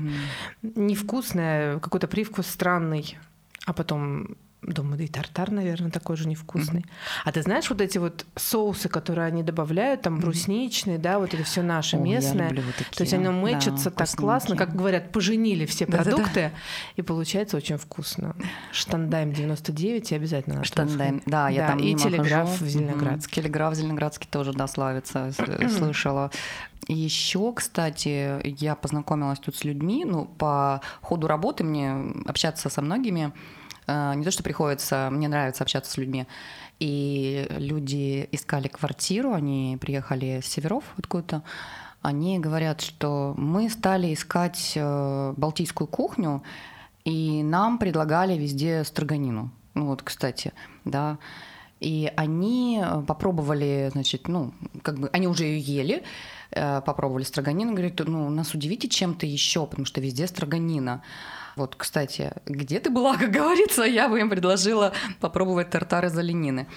Угу. 0.62 0.72
Невкусная, 0.82 1.80
какой-то 1.80 2.08
привкус 2.08 2.48
странный. 2.48 3.18
А 3.66 3.72
потом 3.72 4.36
Думаю, 4.66 4.98
да 4.98 5.04
и 5.04 5.08
тартар, 5.08 5.52
наверное, 5.52 5.92
такой 5.92 6.16
же 6.16 6.28
невкусный. 6.28 6.82
Mm-hmm. 6.82 7.22
А 7.26 7.32
ты 7.32 7.42
знаешь 7.42 7.70
вот 7.70 7.82
эти 7.82 7.98
вот 7.98 8.26
соусы, 8.36 8.88
которые 8.90 9.28
они 9.28 9.44
добавляют, 9.44 10.04
там 10.04 10.20
брусничные, 10.20 10.98
да, 10.98 11.20
вот 11.20 11.34
это 11.34 11.44
все 11.44 11.62
наше 11.62 11.98
О, 11.98 12.00
местное. 12.00 12.50
Вот 12.50 12.76
такие. 12.78 12.96
То 12.96 13.04
есть 13.04 13.14
оно 13.14 13.32
мэчится 13.32 13.90
да, 13.90 13.96
так 13.98 14.10
классно, 14.12 14.56
как 14.56 14.76
говорят, 14.76 15.12
поженили 15.12 15.66
все 15.66 15.86
продукты, 15.86 16.24
Да-да-да. 16.24 16.52
и 16.96 17.02
получается 17.02 17.58
очень 17.58 17.78
вкусно. 17.78 18.36
Штандайм 18.72 19.34
99 19.34 20.12
и 20.12 20.16
обязательно 20.16 20.56
надо 20.56 20.68
Штандайм, 20.68 21.22
да, 21.26 21.50
я 21.50 21.62
да, 21.62 21.68
там 21.70 21.80
и 21.80 21.96
телеграф 21.96 22.50
хожу. 22.50 22.66
в 22.66 22.68
Зеленоградске. 22.68 23.42
Mm-hmm. 23.42 23.44
Телеграф 23.44 23.74
в 23.74 23.76
Зеленоградске 23.76 24.28
тоже, 24.30 24.54
да, 24.54 24.68
славится, 24.68 25.32
слышала. 25.70 26.32
Еще, 26.88 27.54
кстати, 27.54 28.42
я 28.62 28.76
познакомилась 28.76 29.40
тут 29.40 29.56
с 29.56 29.64
людьми, 29.64 30.06
ну, 30.06 30.26
по 30.26 30.82
ходу 31.02 31.28
работы 31.28 31.64
мне 31.64 31.96
общаться 32.26 32.70
со 32.70 32.82
многими, 32.82 33.32
э, 33.32 33.32
не 33.88 34.24
то, 34.24 34.32
что 34.32 34.44
приходится, 34.44 35.10
мне 35.12 35.28
нравится 35.28 35.64
общаться 35.64 35.92
с 35.92 35.98
людьми, 35.98 36.28
и 36.80 37.48
люди 37.50 38.28
искали 38.32 38.68
квартиру, 38.68 39.34
они 39.34 39.78
приехали 39.80 40.42
с 40.42 40.48
северов 40.48 40.84
откуда-то, 40.98 41.44
они 42.02 42.40
говорят, 42.40 42.82
что 42.82 43.34
мы 43.38 43.70
стали 43.70 44.14
искать 44.14 44.74
э, 44.76 45.34
балтийскую 45.38 45.88
кухню, 45.88 46.44
и 47.06 47.44
нам 47.44 47.78
предлагали 47.78 48.38
везде 48.38 48.84
строганину. 48.84 49.52
Ну 49.74 49.88
вот, 49.88 50.04
кстати, 50.04 50.54
да. 50.84 51.18
И 51.80 52.12
они 52.16 52.82
попробовали, 53.08 53.90
значит, 53.92 54.28
ну, 54.28 54.54
как 54.82 55.00
бы, 55.00 55.10
они 55.12 55.28
уже 55.28 55.44
ее 55.46 55.60
ели, 55.60 56.04
Э, 56.56 56.82
попробовали 56.86 57.24
строганин, 57.24 57.72
говорит, 57.72 58.00
ну, 58.06 58.30
нас 58.30 58.54
удивите 58.54 58.88
чем-то 58.88 59.26
еще, 59.26 59.66
потому 59.66 59.86
что 59.86 60.02
везде 60.02 60.28
строганина. 60.28 61.02
Вот, 61.56 61.76
кстати, 61.76 62.32
где 62.46 62.80
ты 62.80 62.90
была, 62.90 63.18
как 63.18 63.32
говорится, 63.32 63.84
я 63.84 64.10
бы 64.10 64.20
им 64.20 64.30
предложила 64.30 64.94
попробовать 65.20 65.70
тартары 65.70 66.08
из 66.08 66.18
оленины. 66.18 66.68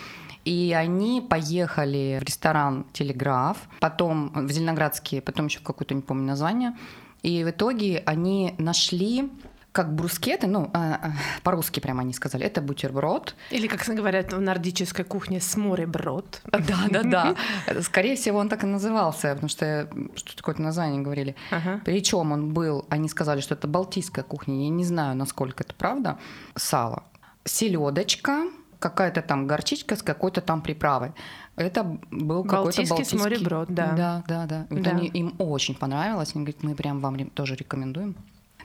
И 0.45 0.73
они 0.79 1.21
поехали 1.21 2.19
в 2.21 2.25
ресторан 2.25 2.87
«Телеграф», 2.93 3.57
потом 3.81 4.31
в 4.33 4.51
Зеленоградский, 4.51 5.21
потом 5.21 5.47
еще 5.47 5.59
в 5.59 5.63
какое-то, 5.63 5.95
не 5.95 6.03
помню 6.03 6.25
название. 6.25 6.77
И 7.23 7.43
в 7.43 7.51
итоге 7.51 8.03
они 8.07 8.55
нашли 8.59 9.29
как 9.77 9.93
брускеты, 9.93 10.47
ну, 10.47 10.71
а, 10.73 10.95
а, 11.03 11.13
по-русски 11.43 11.81
прямо 11.81 12.01
они 12.01 12.15
сказали, 12.15 12.47
это 12.47 12.63
бутерброд. 12.63 13.35
Или, 13.51 13.67
как 13.67 13.87
говорят 13.95 14.33
в 14.33 14.41
нордической 14.41 15.05
кухне, 15.05 15.39
смореброд. 15.39 16.41
Да, 16.51 16.77
да, 16.91 17.03
да. 17.03 17.37
Скорее 17.83 18.17
всего, 18.17 18.39
он 18.39 18.49
так 18.49 18.65
и 18.65 18.67
назывался, 18.67 19.35
потому 19.35 19.51
что 19.51 19.91
что 20.15 20.35
такое 20.35 20.57
название 20.57 21.03
говорили. 21.03 21.35
Ага. 21.51 21.83
Причем 21.85 22.33
он 22.33 22.55
был, 22.55 22.87
они 22.89 23.09
сказали, 23.11 23.43
что 23.43 23.55
это 23.55 23.69
балтийская 23.69 24.25
кухня, 24.25 24.63
я 24.65 24.71
не 24.71 24.85
знаю, 24.85 25.15
насколько 25.15 25.63
это 25.63 25.75
правда, 25.75 26.17
сало. 26.55 27.03
Селедочка, 27.45 28.45
какая-то 28.79 29.21
там 29.21 29.47
горчичка 29.47 29.95
с 29.97 30.03
какой-то 30.03 30.41
там 30.41 30.63
приправой. 30.63 31.13
Это 31.57 31.85
был 32.11 32.45
какой-то 32.45 32.83
балтийский 32.89 33.19
смореброд, 33.19 33.69
да. 33.69 33.93
Да, 33.93 34.25
да, 34.27 34.47
да. 34.47 34.67
да. 34.71 34.91
Они, 34.91 35.09
им 35.09 35.35
очень 35.39 35.75
понравилось. 35.75 36.33
Они 36.35 36.45
говорят, 36.45 36.63
мы 36.63 36.75
прям 36.75 37.01
вам 37.01 37.27
тоже 37.31 37.57
рекомендуем. 37.57 38.17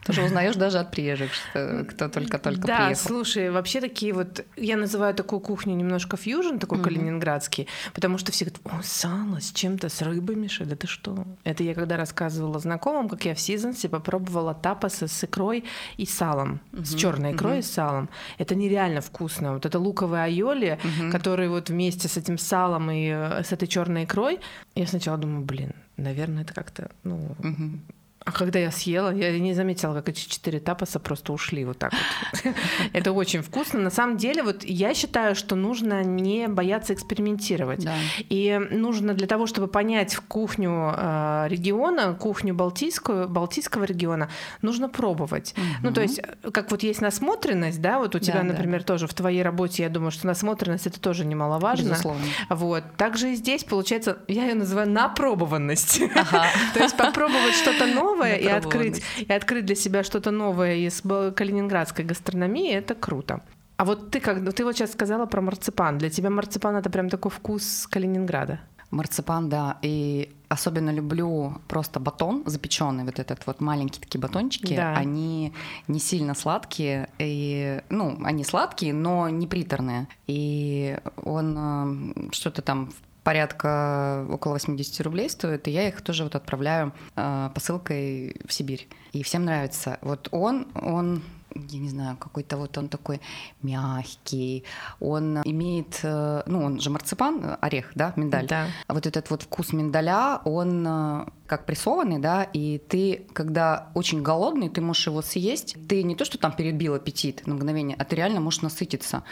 Тоже 0.05 0.23
узнаешь 0.23 0.55
даже 0.55 0.79
от 0.79 0.91
приезжих, 0.91 1.31
что 1.33 1.85
кто 1.87 2.09
только-только 2.09 2.61
да, 2.61 2.77
приехал. 2.77 2.89
Да, 2.89 2.95
слушай, 2.95 3.51
вообще 3.51 3.81
такие 3.81 4.13
вот, 4.13 4.43
я 4.55 4.75
называю 4.75 5.13
такую 5.13 5.39
кухню 5.39 5.75
немножко 5.75 6.17
фьюжн, 6.17 6.57
такой 6.57 6.79
mm-hmm. 6.79 6.83
калининградский, 6.83 7.67
потому 7.93 8.17
что 8.17 8.31
все 8.31 8.45
говорят, 8.45 8.61
о, 8.65 8.83
сало 8.83 9.39
с 9.39 9.51
чем-то, 9.51 9.89
с 9.89 10.01
рыбой, 10.01 10.35
Миша, 10.35 10.65
да 10.65 10.75
ты 10.75 10.87
что? 10.87 11.25
Это 11.43 11.63
я 11.63 11.75
когда 11.75 11.97
рассказывала 11.97 12.59
знакомым, 12.59 13.09
как 13.09 13.25
я 13.25 13.35
в 13.35 13.39
Сизонсе 13.39 13.89
попробовала 13.89 14.55
тапасы 14.55 15.07
с 15.07 15.23
икрой 15.23 15.65
и 15.97 16.05
салом, 16.05 16.61
mm-hmm. 16.71 16.85
с 16.85 16.95
черной 16.95 17.33
икрой 17.33 17.57
mm-hmm. 17.57 17.59
и 17.59 17.63
салом. 17.63 18.09
Это 18.39 18.55
нереально 18.55 19.01
вкусно. 19.01 19.53
Вот 19.53 19.65
это 19.67 19.77
луковые 19.77 20.23
айоли, 20.23 20.79
mm-hmm. 20.81 21.11
которые 21.11 21.49
вот 21.49 21.69
вместе 21.69 22.07
с 22.07 22.17
этим 22.17 22.39
салом 22.39 22.89
и 22.89 23.07
э, 23.07 23.43
с 23.43 23.51
этой 23.51 23.67
черной 23.67 24.05
икрой, 24.05 24.39
я 24.73 24.87
сначала 24.87 25.17
думаю, 25.19 25.45
блин, 25.45 25.73
наверное, 25.97 26.43
это 26.43 26.53
как-то, 26.55 26.89
ну, 27.03 27.35
mm-hmm 27.39 27.79
а 28.23 28.31
когда 28.31 28.59
я 28.59 28.71
съела, 28.71 29.13
я 29.13 29.37
не 29.39 29.53
заметила, 29.53 29.95
как 29.95 30.09
эти 30.09 30.29
четыре 30.29 30.59
тапаса 30.59 30.99
просто 30.99 31.33
ушли 31.33 31.65
вот 31.65 31.79
так 31.79 31.91
вот. 31.91 32.53
Это 32.93 33.13
очень 33.13 33.41
вкусно. 33.41 33.79
На 33.79 33.89
самом 33.89 34.17
деле, 34.17 34.43
вот 34.43 34.63
я 34.63 34.93
считаю, 34.93 35.35
что 35.35 35.55
нужно 35.55 36.03
не 36.03 36.47
бояться 36.47 36.93
экспериментировать. 36.93 37.83
Да. 37.83 37.95
И 38.29 38.59
нужно 38.69 39.15
для 39.15 39.25
того, 39.25 39.47
чтобы 39.47 39.67
понять 39.67 40.15
кухню 40.27 40.93
э, 40.95 41.47
региона, 41.49 42.13
кухню 42.13 42.53
балтийскую, 42.53 43.27
балтийского 43.27 43.85
региона, 43.85 44.29
нужно 44.61 44.87
пробовать. 44.87 45.55
Угу. 45.57 45.65
Ну, 45.81 45.91
то 45.93 46.01
есть, 46.01 46.21
как 46.53 46.69
вот 46.69 46.83
есть 46.83 47.01
насмотренность, 47.01 47.81
да, 47.81 47.97
вот 47.97 48.13
у 48.13 48.19
тебя, 48.19 48.41
да, 48.41 48.43
например, 48.43 48.81
да. 48.81 48.85
тоже 48.85 49.07
в 49.07 49.15
твоей 49.15 49.41
работе, 49.41 49.81
я 49.81 49.89
думаю, 49.89 50.11
что 50.11 50.27
насмотренность 50.27 50.85
это 50.85 51.01
тоже 51.01 51.25
немаловажно. 51.25 51.89
Безусловно. 51.89 52.23
Вот. 52.49 52.83
Также 52.97 53.31
и 53.31 53.35
здесь, 53.35 53.63
получается, 53.63 54.19
я 54.27 54.45
ее 54.45 54.53
называю 54.53 54.89
напробованность. 54.89 56.01
Ага. 56.15 56.45
То 56.75 56.83
есть 56.83 56.95
попробовать 56.95 57.55
что-то 57.55 57.87
новое, 57.87 58.10
новое 58.11 58.35
и 58.35 58.47
открыть, 58.47 59.01
и 59.17 59.31
открыть 59.31 59.65
для 59.65 59.75
себя 59.75 60.03
что-то 60.03 60.31
новое 60.31 60.75
из 60.75 61.01
калининградской 61.01 62.05
гастрономии, 62.05 62.73
это 62.73 62.95
круто. 62.95 63.41
А 63.77 63.83
вот 63.85 64.11
ты 64.11 64.19
как, 64.19 64.41
ну, 64.41 64.51
ты 64.51 64.63
вот 64.63 64.75
сейчас 64.75 64.91
сказала 64.91 65.25
про 65.25 65.41
марципан. 65.41 65.97
Для 65.97 66.09
тебя 66.09 66.29
марципан 66.29 66.75
это 66.75 66.89
прям 66.89 67.09
такой 67.09 67.31
вкус 67.31 67.87
Калининграда. 67.89 68.59
Марципан, 68.91 69.49
да. 69.49 69.79
И 69.81 70.29
особенно 70.49 70.91
люблю 70.91 71.53
просто 71.67 71.99
батон 71.99 72.43
запеченный, 72.45 73.05
вот 73.05 73.17
этот 73.17 73.47
вот 73.47 73.59
маленькие 73.59 74.01
такие 74.03 74.21
батончики. 74.21 74.75
Да. 74.75 74.93
Они 74.93 75.53
не 75.87 75.99
сильно 75.99 76.35
сладкие, 76.35 77.09
и, 77.17 77.81
ну, 77.89 78.19
они 78.23 78.43
сладкие, 78.43 78.93
но 78.93 79.29
не 79.29 79.47
приторные. 79.47 80.07
И 80.27 80.97
он 81.23 81.55
э, 81.57 82.31
что-то 82.33 82.61
там 82.61 82.91
порядка 83.23 84.25
около 84.29 84.53
80 84.53 85.01
рублей 85.01 85.29
стоит, 85.29 85.67
и 85.67 85.71
я 85.71 85.87
их 85.87 86.01
тоже 86.01 86.23
вот 86.23 86.35
отправляю 86.35 86.93
э, 87.15 87.49
посылкой 87.53 88.35
в 88.45 88.53
Сибирь. 88.53 88.87
И 89.13 89.23
всем 89.23 89.45
нравится. 89.45 89.99
Вот 90.01 90.27
он, 90.31 90.67
он 90.75 91.21
я 91.55 91.79
не 91.79 91.89
знаю, 91.89 92.17
какой-то 92.17 92.57
вот 92.57 92.77
он 92.77 92.87
такой 92.87 93.19
мягкий, 93.61 94.63
он 94.99 95.41
имеет, 95.43 95.99
э, 96.03 96.43
ну, 96.45 96.63
он 96.63 96.79
же 96.79 96.89
марципан, 96.89 97.57
орех, 97.61 97.91
да, 97.95 98.13
миндаль. 98.15 98.47
Да. 98.47 98.67
А 98.87 98.93
вот 98.93 99.05
этот 99.05 99.29
вот 99.29 99.43
вкус 99.43 99.73
миндаля, 99.73 100.41
он 100.45 100.85
э, 100.87 101.25
как 101.47 101.65
прессованный, 101.65 102.19
да, 102.19 102.43
и 102.43 102.77
ты, 102.77 103.25
когда 103.33 103.89
очень 103.93 104.21
голодный, 104.21 104.69
ты 104.69 104.81
можешь 104.81 105.07
его 105.07 105.21
съесть, 105.21 105.75
ты 105.87 106.03
не 106.03 106.15
то, 106.15 106.25
что 106.25 106.37
там 106.37 106.53
перебил 106.53 106.93
аппетит 106.93 107.45
на 107.47 107.55
мгновение, 107.55 107.97
а 107.99 108.05
ты 108.05 108.15
реально 108.15 108.39
можешь 108.39 108.61
насытиться. 108.61 109.23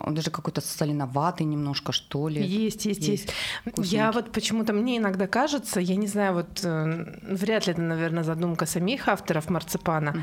Он 0.00 0.14
даже 0.14 0.30
какой-то 0.30 0.60
соленоватый 0.60 1.46
немножко, 1.46 1.92
что 1.92 2.28
ли. 2.28 2.42
Есть, 2.42 2.86
есть, 2.86 3.06
есть. 3.06 3.32
есть. 3.76 3.92
Я 3.92 4.12
вот 4.12 4.32
почему-то, 4.32 4.72
мне 4.72 4.98
иногда 4.98 5.26
кажется, 5.26 5.80
я 5.80 5.96
не 5.96 6.06
знаю, 6.06 6.34
вот 6.34 6.60
э, 6.64 7.18
вряд 7.22 7.66
ли 7.66 7.72
это, 7.72 7.82
наверное, 7.82 8.24
задумка 8.24 8.66
самих 8.66 9.08
авторов 9.08 9.50
марципана, 9.50 10.10
угу. 10.10 10.20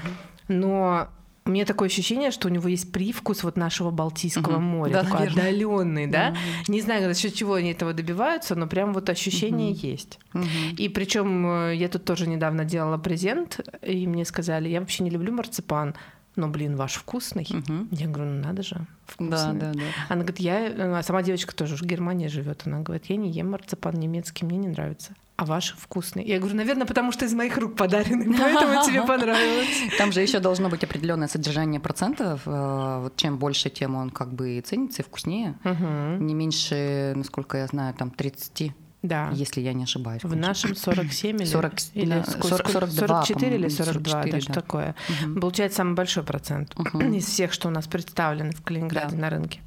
но 0.48 1.08
у 1.48 1.50
меня 1.50 1.66
такое 1.66 1.88
ощущение, 1.88 2.32
что 2.32 2.50
у 2.50 2.52
него 2.52 2.68
есть 2.68 2.92
привкус 2.92 3.44
вот 3.44 3.56
нашего 3.56 3.90
Балтийского 3.90 4.56
угу. 4.58 4.62
моря, 4.62 4.94
да, 4.94 5.04
такой 5.04 5.28
отдаленный, 5.28 6.08
да. 6.08 6.30
Угу. 6.30 6.74
Не 6.74 6.82
знаю, 6.82 7.14
за 7.14 7.20
счет 7.20 7.34
чего 7.34 7.54
они 7.54 7.72
этого 7.72 7.94
добиваются, 7.94 8.56
но 8.56 8.68
прям 8.68 8.94
вот 8.94 9.10
ощущение 9.10 9.72
угу. 9.72 9.80
есть. 9.82 10.20
Угу. 10.34 10.46
И 10.78 10.90
причем 10.90 11.48
э, 11.48 11.76
я 11.76 11.88
тут 11.88 12.04
тоже 12.04 12.28
недавно 12.28 12.66
делала 12.66 12.98
презент, 12.98 13.62
и 13.82 14.06
мне 14.08 14.26
сказали, 14.26 14.68
я 14.70 14.82
вообще 14.82 15.04
не 15.04 15.10
люблю 15.10 15.32
марципан, 15.34 15.96
но, 16.38 16.48
блин, 16.48 16.76
ваш 16.76 16.94
вкусный. 16.94 17.48
Угу. 17.50 17.88
Я 17.92 18.08
говорю, 18.08 18.32
ну 18.32 18.44
надо 18.44 18.64
же, 18.64 18.78
вкусный. 19.06 19.30
Да, 19.30 19.54
да, 19.54 19.74
да. 19.74 19.82
Она 20.08 20.22
говорит, 20.22 20.40
я, 20.40 20.98
а 20.98 21.04
сама 21.04 21.24
девочка 21.24 21.56
тоже 21.56 21.76
в 21.76 21.82
Германии 21.82 22.28
живет, 22.28 22.62
она 22.66 22.80
говорит, 22.80 23.08
я 23.08 23.18
не 23.18 23.30
ем 23.32 23.52
марципан 23.52 23.96
немецкий, 23.96 24.46
мне 24.46 24.58
не 24.58 24.68
нравится. 24.68 25.14
А 25.36 25.46
ваш 25.46 25.76
вкусный. 25.78 26.26
Я 26.26 26.40
говорю, 26.40 26.56
наверное, 26.56 26.88
потому 26.88 27.12
что 27.12 27.26
из 27.26 27.34
моих 27.34 27.58
рук 27.60 27.76
подаренный, 27.76 28.36
поэтому 28.36 28.84
тебе 28.84 29.02
понравилось. 29.08 29.68
Там 29.98 30.12
же 30.12 30.22
еще 30.22 30.40
должно 30.40 30.68
быть 30.68 30.84
определенное 30.84 31.28
содержание 31.28 31.80
процентов. 31.80 32.42
Э, 32.48 33.02
вот 33.04 33.18
чем 33.18 33.38
больше, 33.38 33.70
тем 33.70 33.96
он 33.96 34.10
как 34.10 34.34
бы 34.34 34.60
ценится 34.66 35.04
и 35.04 35.06
вкуснее. 35.06 35.56
Угу. 35.64 36.24
Не 36.24 36.34
меньше, 36.34 37.14
насколько 37.16 37.58
я 37.58 37.68
знаю, 37.68 37.94
там 37.94 38.10
30 38.10 38.74
да. 39.04 39.30
Если 39.34 39.62
я 39.62 39.74
не 39.74 39.84
ошибаюсь. 39.84 40.24
В 40.24 40.36
нашем 40.36 40.76
47 40.76 41.38
или, 41.38 41.46
40, 41.46 41.74
или 41.94 42.24
40, 42.42 42.70
42, 42.70 43.08
44 43.08 43.56
или 43.56 43.68
42, 43.70 44.12
44, 44.12 44.32
даже 44.32 44.48
да. 44.48 44.54
такое. 44.54 44.96
Угу. 45.24 45.40
Получается 45.40 45.78
самый 45.78 45.94
большой 45.94 46.24
процент 46.24 46.74
угу. 46.76 47.00
из 47.00 47.26
всех, 47.26 47.54
что 47.54 47.68
у 47.68 47.72
нас 47.72 47.88
представлены 47.88 48.52
в 48.52 48.62
Калининграде 48.64 49.16
да. 49.16 49.22
на 49.22 49.30
рынке. 49.30 49.60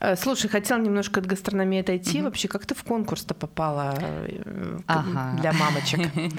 Э, 0.00 0.16
слушай, 0.16 0.48
хотела 0.48 0.78
немножко 0.80 1.20
от 1.20 1.26
гастрономии 1.26 1.80
отойти. 1.80 2.18
Угу. 2.18 2.24
Вообще, 2.24 2.48
как 2.48 2.64
ты 2.64 2.74
в 2.74 2.82
конкурс-то 2.82 3.34
попала 3.34 3.94
э, 3.98 4.78
ага. 4.86 5.40
для 5.40 5.52
мамочек? 5.52 6.00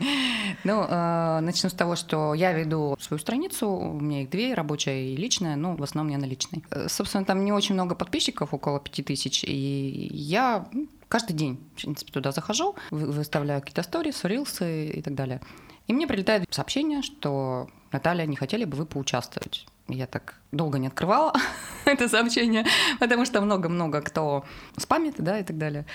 Ну, 0.64 0.86
э, 0.88 1.40
начну 1.42 1.70
с 1.70 1.74
того, 1.74 1.96
что 1.96 2.34
я 2.34 2.54
веду 2.54 2.96
свою 3.00 3.20
страницу, 3.20 3.70
у 3.70 4.00
меня 4.00 4.22
их 4.22 4.30
две, 4.30 4.54
рабочая 4.54 5.08
и 5.08 5.16
личная, 5.16 5.56
но 5.56 5.76
в 5.76 5.84
основном 5.84 6.12
я 6.12 6.18
на 6.18 6.26
личной. 6.26 6.64
Собственно, 6.88 7.26
там 7.26 7.44
не 7.44 7.52
очень 7.52 7.74
много 7.74 7.96
подписчиков, 7.96 8.54
около 8.54 8.80
пяти 8.80 9.04
тысяч, 9.04 9.44
и 9.44 10.10
я 10.14 10.66
каждый 11.14 11.34
день, 11.34 11.60
в 11.76 11.82
принципе, 11.82 12.12
туда 12.12 12.32
захожу, 12.32 12.76
выставляю 12.90 13.62
какие-то 13.62 13.84
сторис, 13.84 14.24
рилсы 14.24 14.88
и 14.88 15.02
так 15.04 15.14
далее. 15.14 15.42
И 15.86 15.94
мне 15.94 16.08
прилетает 16.08 16.48
сообщение, 16.50 17.04
что 17.04 17.68
Наталья, 17.92 18.26
не 18.26 18.36
хотели 18.36 18.66
бы 18.66 18.76
вы 18.78 18.88
поучаствовать? 18.88 19.68
Я 19.88 20.08
так 20.08 20.42
долго 20.52 20.80
не 20.80 20.88
открывала 20.88 21.34
это 21.86 22.10
сообщение, 22.10 22.66
потому 23.00 23.26
что 23.26 23.42
много-много 23.42 24.02
кто 24.02 24.44
спамит, 24.76 25.16
да, 25.20 25.38
и 25.38 25.44
так 25.44 25.60
далее. 25.60 25.86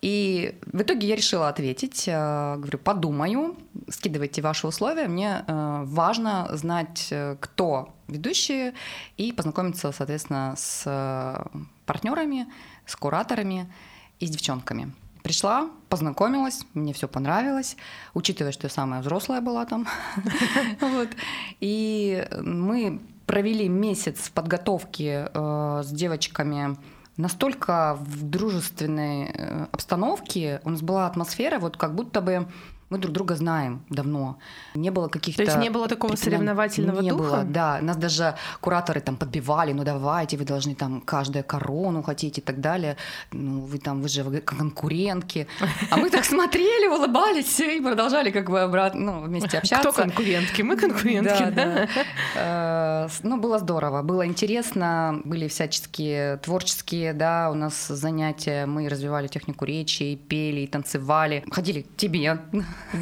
И 0.00 0.58
в 0.72 0.80
итоге 0.80 1.08
я 1.08 1.16
решила 1.16 1.50
ответить, 1.50 2.08
э, 2.08 2.56
говорю, 2.56 2.78
подумаю, 2.78 3.56
скидывайте 3.90 4.40
ваши 4.40 4.66
условия, 4.66 5.08
мне 5.08 5.44
э, 5.46 5.82
важно 5.84 6.48
знать, 6.56 7.08
э, 7.10 7.36
кто 7.38 7.94
ведущие, 8.08 8.72
и 9.18 9.32
познакомиться, 9.32 9.92
соответственно, 9.92 10.54
с 10.56 11.46
партнерами, 11.84 12.46
с 12.86 12.96
кураторами 12.96 13.70
и 14.24 14.26
с 14.26 14.30
девчонками. 14.30 14.92
Пришла, 15.22 15.70
познакомилась, 15.88 16.66
мне 16.74 16.92
все 16.92 17.08
понравилось, 17.08 17.76
учитывая, 18.12 18.52
что 18.52 18.66
я 18.66 18.70
самая 18.70 19.00
взрослая 19.00 19.40
была 19.40 19.64
там. 19.64 19.86
И 21.60 22.26
мы 22.42 23.00
провели 23.26 23.68
месяц 23.68 24.18
в 24.18 24.32
подготовке 24.32 25.30
э, 25.32 25.82
с 25.84 25.90
девочками 25.90 26.76
настолько 27.16 27.96
в 28.00 28.22
дружественной 28.22 29.30
э, 29.32 29.66
обстановке, 29.72 30.60
у 30.64 30.70
нас 30.70 30.82
была 30.82 31.06
атмосфера, 31.06 31.58
вот 31.58 31.76
как 31.76 31.94
будто 31.94 32.20
бы 32.20 32.46
мы 32.90 32.98
друг 32.98 33.12
друга 33.12 33.34
знаем 33.36 33.82
давно. 33.88 34.38
Не 34.74 34.90
было 34.90 35.08
каких-то... 35.08 35.44
То 35.44 35.50
есть 35.50 35.58
не 35.58 35.70
было 35.70 35.88
такого 35.88 36.16
соревновательного 36.16 37.00
не 37.00 37.10
духа? 37.10 37.22
было, 37.22 37.44
да. 37.44 37.78
Нас 37.80 37.96
даже 37.96 38.36
кураторы 38.60 39.00
там 39.00 39.16
подбивали, 39.16 39.72
ну 39.72 39.84
давайте, 39.84 40.36
вы 40.36 40.44
должны 40.44 40.74
там 40.74 41.00
каждую 41.00 41.44
корону 41.44 42.02
хотите 42.02 42.40
и 42.40 42.44
так 42.44 42.60
далее. 42.60 42.96
Ну 43.32 43.60
вы 43.62 43.78
там, 43.78 44.02
вы 44.02 44.08
же 44.08 44.22
конкурентки. 44.40 45.46
А 45.90 45.96
мы 45.96 46.10
так 46.10 46.24
смотрели, 46.24 46.86
улыбались 46.86 47.60
и 47.60 47.80
продолжали 47.80 48.30
как 48.30 48.50
бы 48.50 48.60
обратно, 48.60 49.00
ну, 49.00 49.22
вместе 49.22 49.58
общаться. 49.58 49.90
Кто 49.90 50.02
конкурентки? 50.02 50.62
Мы 50.62 50.76
конкурентки, 50.76 51.50
да. 51.50 51.88
Э, 52.36 53.08
ну, 53.22 53.38
было 53.38 53.58
здорово, 53.58 54.02
было 54.02 54.26
интересно, 54.26 55.20
были 55.24 55.48
всяческие 55.48 56.36
творческие, 56.38 57.12
да, 57.12 57.50
у 57.50 57.54
нас 57.54 57.88
занятия, 57.88 58.66
мы 58.66 58.88
развивали 58.88 59.28
технику 59.28 59.64
речи, 59.64 60.16
пели, 60.28 60.60
и 60.60 60.66
танцевали, 60.66 61.44
ходили 61.50 61.82
к 61.82 61.96
тебе 61.96 62.40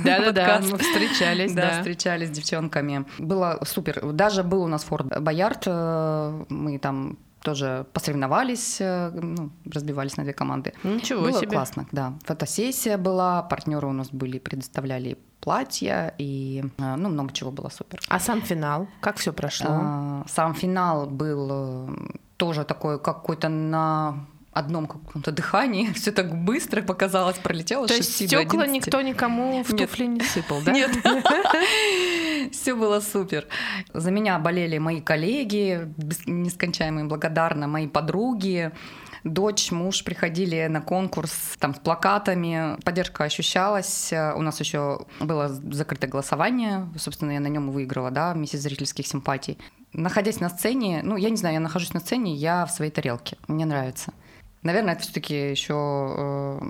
да-да-да, 0.04 0.60
мы 0.70 0.78
встречались, 0.78 1.52
да. 1.52 1.78
встречались 1.78 2.28
с 2.28 2.30
девчонками. 2.30 3.04
Было 3.18 3.58
супер. 3.64 4.12
Даже 4.12 4.42
был 4.42 4.62
у 4.62 4.68
нас 4.68 4.84
Форд 4.84 5.20
Боярд, 5.20 5.64
э, 5.66 6.44
мы 6.48 6.78
там 6.78 7.18
тоже 7.42 7.86
посоревновались, 7.92 8.80
э, 8.80 9.10
ну, 9.10 9.50
разбивались 9.70 10.16
на 10.16 10.22
две 10.22 10.32
команды. 10.32 10.72
Ничего 10.84 11.22
было 11.22 11.40
себе. 11.40 11.48
классно, 11.48 11.86
да. 11.92 12.14
Фотосессия 12.24 12.96
была, 12.96 13.42
партнеры 13.42 13.88
у 13.88 13.92
нас 13.92 14.10
были, 14.10 14.38
предоставляли 14.38 15.18
платья 15.40 16.14
и 16.18 16.62
э, 16.78 16.96
ну 16.96 17.08
много 17.08 17.32
чего 17.32 17.50
было 17.50 17.68
супер. 17.68 18.00
А 18.08 18.20
сам 18.20 18.42
финал, 18.42 18.86
как 19.00 19.16
все 19.16 19.32
прошло? 19.32 20.24
Сам 20.28 20.54
финал 20.54 21.06
был 21.06 21.90
тоже 22.36 22.64
такой 22.64 22.98
какой-то 22.98 23.48
на 23.48 24.14
одном 24.52 24.86
каком-то 24.86 25.32
дыхании 25.32 25.92
все 25.94 26.12
так 26.12 26.34
быстро 26.34 26.82
показалось, 26.82 27.38
пролетело 27.38 27.86
То 27.86 27.94
есть 27.94 28.14
стекла 28.14 28.66
никто 28.66 29.00
никому 29.00 29.62
в 29.62 29.72
Нет. 29.72 29.88
туфли 29.88 30.06
не 30.06 30.20
сыпал, 30.20 30.60
да? 30.64 30.72
Нет. 30.72 30.90
Все 32.52 32.74
было 32.74 33.00
супер. 33.00 33.46
За 33.94 34.10
меня 34.10 34.38
болели 34.38 34.78
мои 34.78 35.00
коллеги, 35.00 35.92
нескончаемые 36.26 37.06
благодарна, 37.06 37.66
мои 37.66 37.88
подруги. 37.88 38.72
Дочь, 39.24 39.70
муж 39.70 40.02
приходили 40.02 40.66
на 40.66 40.80
конкурс 40.80 41.32
там 41.60 41.74
с 41.76 41.78
плакатами, 41.78 42.76
поддержка 42.82 43.22
ощущалась. 43.22 44.12
У 44.12 44.42
нас 44.42 44.58
еще 44.58 45.06
было 45.20 45.48
закрытое 45.48 46.10
голосование, 46.10 46.88
собственно, 46.98 47.30
я 47.30 47.40
на 47.40 47.46
нем 47.46 47.70
выиграла, 47.70 48.10
да, 48.10 48.32
вместе 48.32 48.58
зрительских 48.58 49.06
симпатий. 49.06 49.58
Находясь 49.92 50.40
на 50.40 50.48
сцене, 50.48 51.02
ну, 51.04 51.16
я 51.16 51.30
не 51.30 51.36
знаю, 51.36 51.54
я 51.54 51.60
нахожусь 51.60 51.94
на 51.94 52.00
сцене, 52.00 52.34
я 52.34 52.66
в 52.66 52.72
своей 52.72 52.90
тарелке, 52.90 53.36
мне 53.46 53.64
нравится. 53.64 54.12
Наверное, 54.62 54.94
это 54.94 55.02
все-таки 55.02 55.50
еще 55.50 55.74
э, 56.16 56.60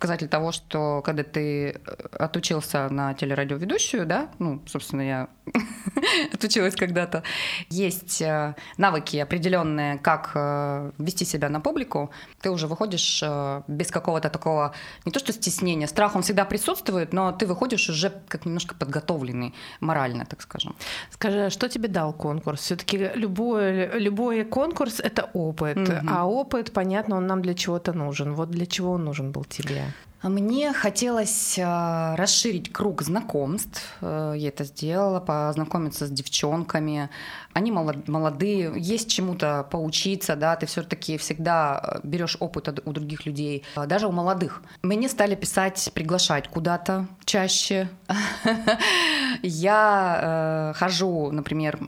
показатель 0.00 0.28
того, 0.28 0.50
что 0.50 1.02
когда 1.04 1.22
ты 1.22 1.68
э, 1.68 1.74
отучился 2.18 2.88
на 2.88 3.12
телерадиоведущую, 3.12 4.06
да, 4.06 4.30
ну, 4.38 4.62
собственно, 4.66 5.02
я 5.02 5.28
отучилась 6.32 6.74
когда-то, 6.74 7.22
есть 7.68 8.22
э, 8.22 8.54
навыки 8.78 9.18
определенные, 9.18 9.98
как 9.98 10.30
э, 10.34 10.92
вести 10.96 11.26
себя 11.26 11.50
на 11.50 11.60
публику, 11.60 12.10
ты 12.40 12.50
уже 12.50 12.66
выходишь 12.66 13.22
без 13.68 13.90
какого-то 13.90 14.30
такого, 14.30 14.72
не 15.04 15.12
то 15.12 15.18
что 15.18 15.34
стеснения, 15.34 15.86
страх 15.86 16.16
он 16.16 16.22
всегда 16.22 16.46
присутствует, 16.46 17.12
но 17.12 17.32
ты 17.32 17.44
выходишь 17.46 17.90
уже 17.90 18.10
как 18.28 18.46
немножко 18.46 18.74
подготовленный 18.74 19.54
морально, 19.80 20.24
так 20.24 20.40
скажем. 20.40 20.74
Скажи, 21.10 21.44
а 21.46 21.50
что 21.50 21.68
тебе 21.68 21.88
дал 21.88 22.14
конкурс? 22.14 22.60
Все-таки 22.60 23.10
любой, 23.14 23.98
любой 24.00 24.44
конкурс— 24.44 25.00
это 25.04 25.28
опыт, 25.34 25.76
mm-hmm. 25.76 26.08
а 26.08 26.24
опыт, 26.26 26.72
понятно, 26.72 27.16
он 27.16 27.26
нам 27.26 27.42
для 27.42 27.52
чего-то 27.52 27.92
нужен. 27.92 28.32
Вот 28.32 28.50
для 28.50 28.64
чего 28.64 28.92
он 28.92 29.04
нужен 29.04 29.30
был 29.32 29.44
тебе? 29.44 29.89
Мне 30.22 30.74
хотелось 30.74 31.58
э, 31.58 32.14
расширить 32.14 32.70
круг 32.70 33.00
знакомств. 33.00 33.82
Э, 34.02 34.34
я 34.36 34.48
это 34.48 34.64
сделала, 34.64 35.18
познакомиться 35.18 36.06
с 36.06 36.10
девчонками. 36.10 37.08
Они 37.54 37.72
молодые, 37.72 38.72
есть 38.76 39.08
чему-то 39.08 39.66
поучиться, 39.70 40.36
да, 40.36 40.56
ты 40.56 40.66
все-таки 40.66 41.16
всегда 41.16 41.80
э, 41.82 42.00
берешь 42.02 42.36
опыт 42.38 42.68
у 42.84 42.92
других 42.92 43.24
людей, 43.24 43.64
даже 43.86 44.08
у 44.08 44.12
молодых. 44.12 44.62
Мне 44.82 45.08
стали 45.08 45.34
писать, 45.34 45.90
приглашать 45.94 46.48
куда-то 46.48 47.06
чаще. 47.24 47.88
Я 49.42 50.74
хожу, 50.76 51.30
например, 51.30 51.78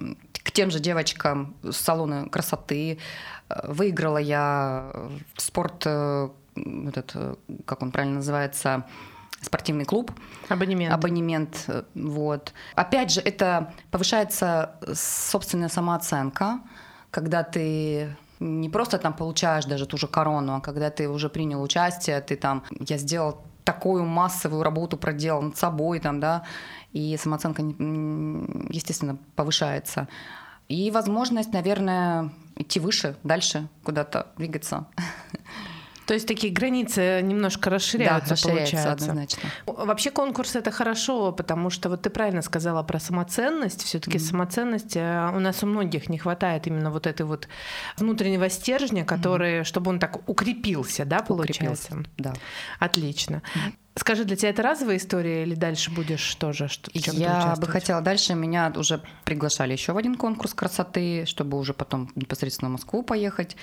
к 0.43 0.51
тем 0.53 0.71
же 0.71 0.81
девочкам 0.81 1.55
с 1.63 1.77
салона 1.77 2.29
красоты. 2.31 2.99
Выиграла 3.65 4.17
я 4.17 4.91
спорт 5.37 5.87
этот, 6.55 7.39
как 7.65 7.83
он 7.83 7.91
правильно 7.91 8.17
называется, 8.17 8.87
спортивный 9.41 9.85
клуб. 9.85 10.13
Абонемент. 10.49 10.95
Абонемент, 10.95 11.67
вот. 11.95 12.53
Опять 12.75 13.13
же, 13.13 13.21
это 13.21 13.73
повышается 13.91 14.77
собственная 14.95 15.69
самооценка, 15.69 16.61
когда 17.11 17.43
ты 17.43 18.17
не 18.41 18.69
просто 18.69 18.99
там 18.99 19.13
получаешь 19.15 19.65
даже 19.65 19.87
ту 19.87 19.97
же 19.97 20.07
корону, 20.07 20.57
а 20.57 20.61
когда 20.61 20.91
ты 20.91 21.09
уже 21.09 21.29
принял 21.29 21.63
участие, 21.63 22.21
ты 22.21 22.37
там, 22.37 22.65
я 22.81 22.99
сделал 22.99 23.43
такую 23.65 24.05
массовую 24.05 24.63
работу 24.63 24.97
проделал 24.97 25.43
над 25.43 25.57
собой, 25.57 26.01
там, 26.01 26.19
да, 26.19 26.45
и 26.93 27.17
самооценка, 27.17 27.63
естественно, 27.63 29.17
повышается. 29.37 30.09
И 30.69 30.91
возможность, 30.91 31.53
наверное, 31.53 32.33
идти 32.57 32.81
выше, 32.81 33.17
дальше, 33.23 33.69
куда-то 33.85 34.29
двигаться. 34.37 34.87
То 36.07 36.15
есть 36.15 36.27
такие 36.27 36.53
границы 36.53 37.21
немножко 37.23 37.71
расширяются, 37.71 38.31
да, 38.31 38.35
расширяются 38.35 38.77
получается. 38.77 38.93
однозначно. 38.93 39.51
Вообще 39.67 40.11
конкурс 40.11 40.57
это 40.57 40.71
хорошо, 40.71 41.33
потому 41.33 41.71
что 41.71 41.89
вот 41.89 42.03
ты 42.03 42.11
правильно 42.11 42.43
сказала 42.43 42.83
про 42.83 42.99
самоценность. 42.99 43.83
Все-таки 43.85 44.19
mm-hmm. 44.19 44.31
самоценность 44.31 44.97
э, 44.97 45.31
у 45.35 45.39
нас 45.39 45.63
у 45.63 45.67
многих 45.67 46.09
не 46.09 46.19
хватает 46.19 46.67
именно 46.67 46.91
вот 46.91 47.07
этой 47.07 47.27
вот 47.27 47.49
внутреннего 47.97 48.49
стержня, 48.49 49.05
который, 49.05 49.61
mm-hmm. 49.61 49.65
чтобы 49.65 49.91
он 49.91 49.99
так 49.99 50.29
укрепился, 50.29 51.05
да, 51.05 51.21
получается. 51.21 51.95
Укрепился, 51.95 52.11
да. 52.19 52.33
Отлично. 52.79 53.43
Mm-hmm. 53.55 53.73
Скажи, 53.95 54.25
для 54.25 54.37
тебя 54.37 54.49
это 54.49 54.63
разовая 54.63 54.97
история 54.97 55.43
или 55.43 55.55
дальше 55.55 55.91
будешь 55.91 56.35
тоже 56.37 56.69
что 56.69 56.91
Я 56.95 57.55
бы 57.61 57.67
хотела 57.67 58.01
дальше. 58.01 58.35
Меня 58.35 58.73
уже 58.75 59.03
приглашали 59.25 59.73
еще 59.73 59.93
в 59.93 59.99
один 59.99 60.15
конкурс 60.15 60.55
красоты, 60.55 61.27
чтобы 61.27 61.59
уже 61.59 61.75
потом 61.75 62.11
непосредственно 62.15 62.71
в 62.71 62.73
Москву 62.73 63.03
поехать. 63.03 63.55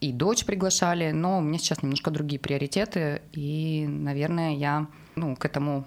И 0.00 0.12
дочь 0.12 0.44
приглашали, 0.44 1.10
но 1.10 1.38
у 1.38 1.40
меня 1.40 1.58
сейчас 1.58 1.82
немножко 1.82 2.10
другие 2.10 2.38
приоритеты, 2.38 3.22
и, 3.32 3.86
наверное, 3.88 4.54
я 4.54 4.88
ну, 5.14 5.34
к 5.36 5.44
этому 5.44 5.86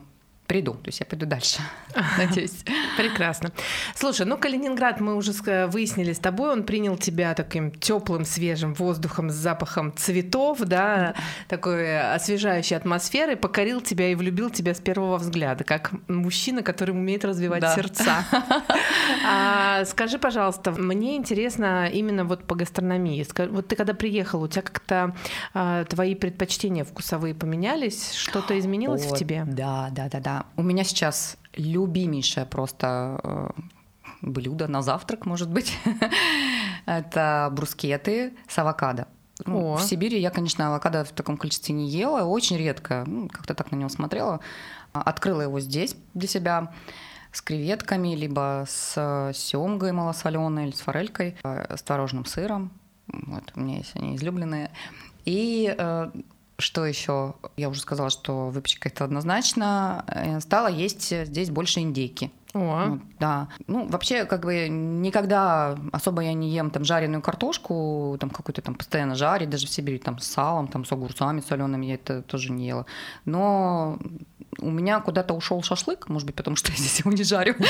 приду, 0.50 0.74
то 0.74 0.88
есть 0.88 1.00
я 1.00 1.06
пойду 1.06 1.28
дальше, 1.28 1.60
надеюсь. 2.18 2.66
Прекрасно. 2.98 3.52
Слушай, 3.96 4.26
ну 4.26 4.36
Калининград 4.36 5.00
мы 5.00 5.16
уже 5.16 5.32
выяснили 5.68 6.12
с 6.12 6.18
тобой, 6.18 6.52
он 6.52 6.64
принял 6.64 6.98
тебя 6.98 7.36
таким 7.36 7.72
теплым, 7.72 8.26
свежим 8.26 8.74
воздухом 8.74 9.30
с 9.30 9.36
запахом 9.36 9.94
цветов, 9.96 10.60
да, 10.62 11.14
такой 11.48 12.16
освежающей 12.16 12.76
атмосферой, 12.76 13.38
покорил 13.38 13.80
тебя 13.80 14.12
и 14.12 14.16
влюбил 14.16 14.50
тебя 14.50 14.74
с 14.74 14.80
первого 14.80 15.18
взгляда, 15.18 15.64
как 15.64 15.92
мужчина, 16.08 16.64
который 16.64 16.92
умеет 16.92 17.24
развивать 17.24 17.62
да. 17.62 17.76
сердца. 17.76 18.26
А, 19.26 19.86
скажи, 19.86 20.18
пожалуйста, 20.18 20.72
мне 20.72 21.18
интересно 21.18 21.88
именно 21.88 22.24
вот 22.24 22.46
по 22.46 22.56
гастрономии. 22.56 23.26
Вот 23.50 23.68
ты 23.68 23.76
когда 23.76 23.94
приехал, 23.94 24.42
у 24.42 24.48
тебя 24.48 24.62
как-то 24.62 25.16
а, 25.54 25.84
твои 25.86 26.16
предпочтения 26.16 26.84
вкусовые 26.84 27.36
поменялись, 27.36 28.14
что-то 28.14 28.58
изменилось 28.58 29.06
О, 29.06 29.14
в 29.14 29.18
тебе? 29.18 29.44
Да, 29.46 29.90
да, 29.92 30.08
да, 30.10 30.20
да 30.20 30.39
у 30.56 30.64
меня 30.64 30.84
сейчас 30.84 31.38
любимейшее 31.56 32.46
просто 32.46 33.20
э, 33.24 33.50
блюдо 34.22 34.68
на 34.68 34.82
завтрак, 34.82 35.26
может 35.26 35.50
быть. 35.50 35.78
Это 36.86 37.50
брускеты 37.52 38.34
с 38.48 38.58
авокадо. 38.58 39.08
Ну, 39.46 39.76
в 39.76 39.82
Сибири 39.82 40.20
я, 40.20 40.32
конечно, 40.32 40.68
авокадо 40.68 41.06
в 41.06 41.12
таком 41.12 41.38
количестве 41.38 41.74
не 41.74 41.90
ела, 41.90 42.26
очень 42.26 42.58
редко, 42.58 43.06
ну, 43.08 43.30
как-то 43.30 43.54
так 43.54 43.72
на 43.72 43.78
него 43.78 43.90
смотрела. 43.90 44.42
Открыла 44.92 45.42
его 45.42 45.60
здесь 45.60 45.96
для 46.14 46.28
себя. 46.28 46.74
с 47.32 47.42
креветками, 47.42 48.16
либо 48.16 48.66
с 48.68 49.32
семгой 49.36 49.92
малосоленой 49.92 50.66
или 50.66 50.76
с 50.76 50.82
форелькой, 50.82 51.38
э, 51.44 51.78
с 51.78 51.84
творожным 51.84 52.26
сыром. 52.26 52.72
Вот, 53.08 53.52
у 53.56 53.60
меня 53.60 53.78
есть 53.78 53.96
они 53.96 54.16
излюбленные. 54.16 54.72
И 55.26 55.74
э, 55.78 56.12
что 56.60 56.86
еще? 56.86 57.36
Я 57.58 57.70
уже 57.70 57.82
сказала, 57.82 58.10
что 58.10 58.50
выпечка 58.50 58.90
это 58.90 59.04
однозначно. 59.04 60.06
Э, 60.08 60.40
стала 60.40 60.68
есть 60.68 61.10
здесь 61.10 61.50
больше 61.50 61.80
индейки. 61.80 62.32
О. 62.54 62.86
Вот, 62.90 63.00
да. 63.20 63.48
Ну, 63.68 63.88
вообще, 63.88 64.26
как 64.26 64.42
бы 64.42 64.68
никогда 64.70 65.78
особо 65.92 66.24
я 66.24 66.34
не 66.34 66.50
ем 66.50 66.72
там 66.72 66.84
жареную 66.84 67.22
картошку, 67.22 68.18
там 68.20 68.30
какую-то 68.30 68.62
там 68.62 68.76
постоянно 68.76 69.16
жарить, 69.16 69.50
даже 69.50 69.68
в 69.68 69.70
Сибири 69.70 70.00
там 70.00 70.18
с 70.20 70.26
салом, 70.26 70.68
там 70.68 70.84
с 70.84 70.92
огурцами 70.92 71.42
солеными 71.42 71.86
я 71.86 71.96
это 71.96 72.24
тоже 72.24 72.52
не 72.52 72.68
ела. 72.68 72.86
Но 73.26 74.00
у 74.58 74.72
меня 74.72 75.00
куда-то 75.00 75.34
ушел 75.34 75.62
шашлык, 75.62 76.10
может 76.10 76.26
быть, 76.26 76.36
потому 76.36 76.56
что 76.56 76.72
я 76.72 76.78
здесь 76.80 77.00
его 77.00 77.12
не 77.12 77.24
жарю. 77.24 77.56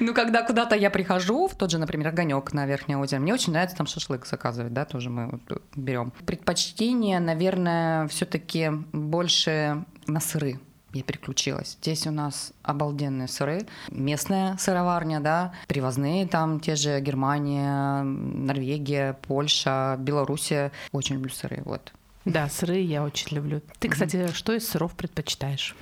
Ну, 0.00 0.14
когда 0.14 0.42
куда-то 0.42 0.74
я 0.74 0.90
прихожу, 0.90 1.46
в 1.46 1.54
тот 1.54 1.70
же, 1.70 1.78
например, 1.78 2.08
огонек 2.08 2.52
на 2.54 2.66
Верхнее 2.66 2.98
озеро, 2.98 3.20
мне 3.20 3.34
очень 3.34 3.52
нравится 3.52 3.76
там 3.76 3.86
шашлык 3.86 4.26
заказывать, 4.26 4.72
да, 4.72 4.84
тоже 4.84 5.10
мы 5.10 5.38
берем. 5.76 6.12
Предпочтение, 6.26 7.20
наверное, 7.20 8.08
все-таки 8.08 8.70
больше 8.92 9.84
на 10.06 10.18
сыры 10.18 10.58
я 10.92 11.02
переключилась. 11.02 11.78
Здесь 11.80 12.06
у 12.06 12.10
нас 12.10 12.52
обалденные 12.62 13.28
сыры, 13.28 13.66
местная 13.90 14.56
сыроварня, 14.58 15.20
да, 15.20 15.52
привозные 15.68 16.26
там 16.26 16.60
те 16.60 16.76
же 16.76 17.00
Германия, 17.00 18.02
Норвегия, 18.02 19.18
Польша, 19.26 19.96
Белоруссия. 19.98 20.72
Очень 20.92 21.16
люблю 21.16 21.30
сыры, 21.30 21.62
вот. 21.64 21.92
Да, 22.24 22.48
сыры 22.48 22.78
я 22.78 23.02
очень 23.02 23.34
люблю. 23.36 23.62
Ты, 23.78 23.88
кстати, 23.88 24.28
что 24.32 24.52
из 24.52 24.68
сыров 24.68 24.92
предпочитаешь? 24.94 25.74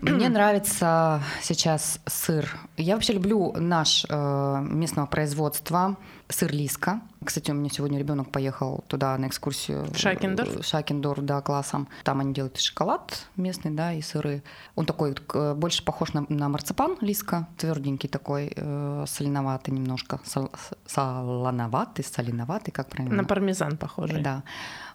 Мне 0.00 0.28
нравится 0.28 1.22
сейчас 1.42 2.00
сыр. 2.06 2.58
Я 2.76 2.94
вообще 2.94 3.14
люблю 3.14 3.52
наш 3.56 4.04
э, 4.08 4.58
местного 4.68 5.06
производства 5.06 5.96
сыр 6.28 6.52
Лиска. 6.52 7.00
Кстати, 7.24 7.50
у 7.50 7.54
меня 7.54 7.70
сегодня 7.70 7.98
ребенок 7.98 8.30
поехал 8.30 8.84
туда 8.88 9.16
на 9.16 9.26
экскурсию. 9.26 9.86
В 9.92 9.96
Шакендорф? 9.96 10.64
Шакендорф, 10.64 11.24
да, 11.24 11.40
классом. 11.40 11.88
Там 12.04 12.20
они 12.20 12.34
делают 12.34 12.58
и 12.58 12.60
шоколад 12.60 13.26
местный, 13.36 13.70
да, 13.70 13.92
и 13.92 14.02
сыры. 14.02 14.42
Он 14.74 14.86
такой 14.86 15.14
больше 15.54 15.84
похож 15.84 16.12
на, 16.12 16.26
на 16.28 16.48
марципан 16.48 16.96
Лиска, 17.00 17.48
тверденький 17.56 18.08
такой, 18.08 18.52
э, 18.54 19.04
соленоватый 19.06 19.72
немножко, 19.72 20.20
сол, 20.24 20.50
солоноватый, 20.86 22.04
соленоватый, 22.04 22.72
как 22.72 22.88
правильно? 22.88 23.16
На 23.16 23.24
пармезан 23.24 23.76
похожий. 23.76 24.20
Да. 24.20 24.42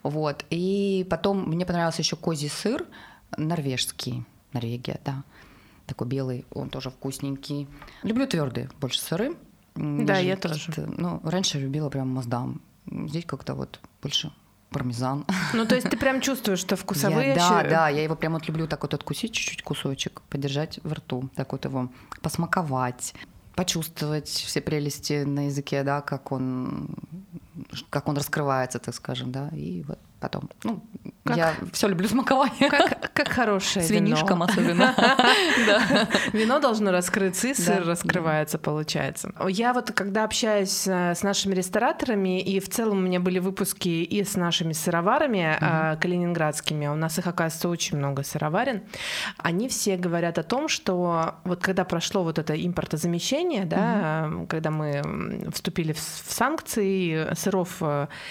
Вот. 0.04 0.46
И 0.50 1.08
потом 1.10 1.50
мне 1.50 1.66
понравился 1.66 2.02
еще 2.02 2.16
козий 2.16 2.50
сыр 2.50 2.86
норвежский 3.38 4.26
Норвегия, 4.54 5.00
да. 5.04 5.24
Такой 5.86 6.08
белый, 6.08 6.46
он 6.52 6.70
тоже 6.70 6.90
вкусненький. 6.90 7.68
Люблю 8.04 8.28
твердые 8.28 8.70
больше 8.80 9.00
сыры. 9.00 9.36
Да, 9.76 10.18
я 10.18 10.38
тоже. 10.38 10.60
Ну, 10.98 11.20
раньше 11.24 11.60
любила 11.60 11.90
прям 11.90 12.10
маздам. 12.10 12.62
Здесь 12.90 13.26
как-то 13.26 13.56
вот 13.56 13.80
больше 14.02 14.32
пармезан. 14.70 15.26
Ну, 15.54 15.66
то 15.66 15.76
есть 15.76 15.90
ты 15.90 15.98
прям 15.98 16.22
чувствуешь, 16.22 16.60
что 16.60 16.76
вкусовые... 16.76 17.30
Я, 17.30 17.36
да, 17.36 17.64
да, 17.64 17.90
я 17.90 18.04
его 18.04 18.16
прям 18.16 18.34
вот 18.34 18.48
люблю 18.48 18.68
так 18.68 18.82
вот 18.82 18.94
откусить 18.94 19.34
чуть-чуть 19.34 19.64
кусочек, 19.64 20.22
подержать 20.30 20.80
в 20.84 20.94
рту, 20.94 21.30
так 21.36 21.52
вот 21.52 21.66
его 21.66 21.90
посмаковать, 22.22 23.14
почувствовать 23.56 24.30
все 24.30 24.62
прелести 24.62 25.24
на 25.24 25.48
языке, 25.48 25.84
да, 25.84 26.02
как 26.02 26.32
он, 26.32 26.96
как 27.90 28.08
он 28.08 28.16
раскрывается, 28.16 28.80
так 28.80 28.96
скажем, 28.96 29.32
да, 29.32 29.50
и 29.50 29.84
вот 29.84 30.00
потом. 30.22 30.50
Ну, 30.64 30.82
как, 31.24 31.38
я 31.38 31.54
все 31.74 31.88
люблю 31.88 32.08
смаковать. 32.08 32.54
Как, 32.60 33.12
как 33.14 33.28
хорошее 33.30 33.84
С 33.84 33.90
винишком 33.90 34.40
вино. 34.40 34.46
особенно. 34.46 34.96
Вино 36.34 36.60
должно 36.60 36.92
раскрыться, 36.92 37.48
и 37.48 37.54
сыр 37.54 37.86
раскрывается, 37.86 38.58
получается. 38.58 39.34
Я 39.50 39.74
вот, 39.74 39.92
когда 39.92 40.24
общаюсь 40.24 40.88
э, 40.88 41.16
с 41.16 41.24
нашими 41.24 41.56
рестораторами, 41.56 42.40
и 42.40 42.60
в 42.60 42.70
целом 42.70 43.00
у 43.00 43.02
меня 43.02 43.20
были 43.20 43.40
выпуски 43.40 43.90
и 43.90 44.24
с 44.24 44.36
нашими 44.36 44.74
сыроварами 44.74 45.58
э, 45.60 45.98
калининградскими, 46.00 46.88
у 46.88 46.96
нас 46.96 47.18
их, 47.18 47.28
оказывается, 47.28 47.70
очень 47.70 47.98
много 47.98 48.24
сыроварен, 48.24 48.84
они 49.38 49.68
все 49.68 49.98
говорят 49.98 50.38
о 50.38 50.44
том, 50.44 50.68
что 50.68 51.36
вот 51.44 51.62
когда 51.62 51.84
прошло 51.84 52.24
вот 52.24 52.38
это 52.38 52.54
импортозамещение, 52.54 53.66
да, 53.66 54.30
э, 54.30 54.46
когда 54.48 54.70
мы 54.70 55.50
вступили 55.52 55.94
в 55.94 56.00
санкции, 56.00 57.34
сыров 57.34 57.82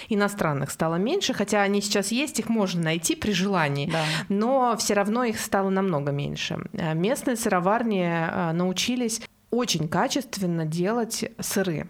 иностранных 0.08 0.70
стало 0.70 0.94
меньше, 0.94 1.34
хотя 1.34 1.62
они 1.62 1.79
сейчас 1.80 2.12
есть, 2.12 2.38
их 2.38 2.48
можно 2.48 2.82
найти 2.82 3.14
при 3.16 3.32
желании, 3.32 3.90
Да. 3.90 4.04
но 4.28 4.76
все 4.78 4.94
равно 4.94 5.24
их 5.24 5.40
стало 5.40 5.70
намного 5.70 6.12
меньше. 6.12 6.58
Э, 6.72 6.94
Местные 6.94 7.36
сыроварни 7.36 8.02
э, 8.04 8.52
научились 8.52 9.20
очень 9.50 9.88
качественно 9.88 10.64
делать 10.64 11.24
сыры. 11.40 11.88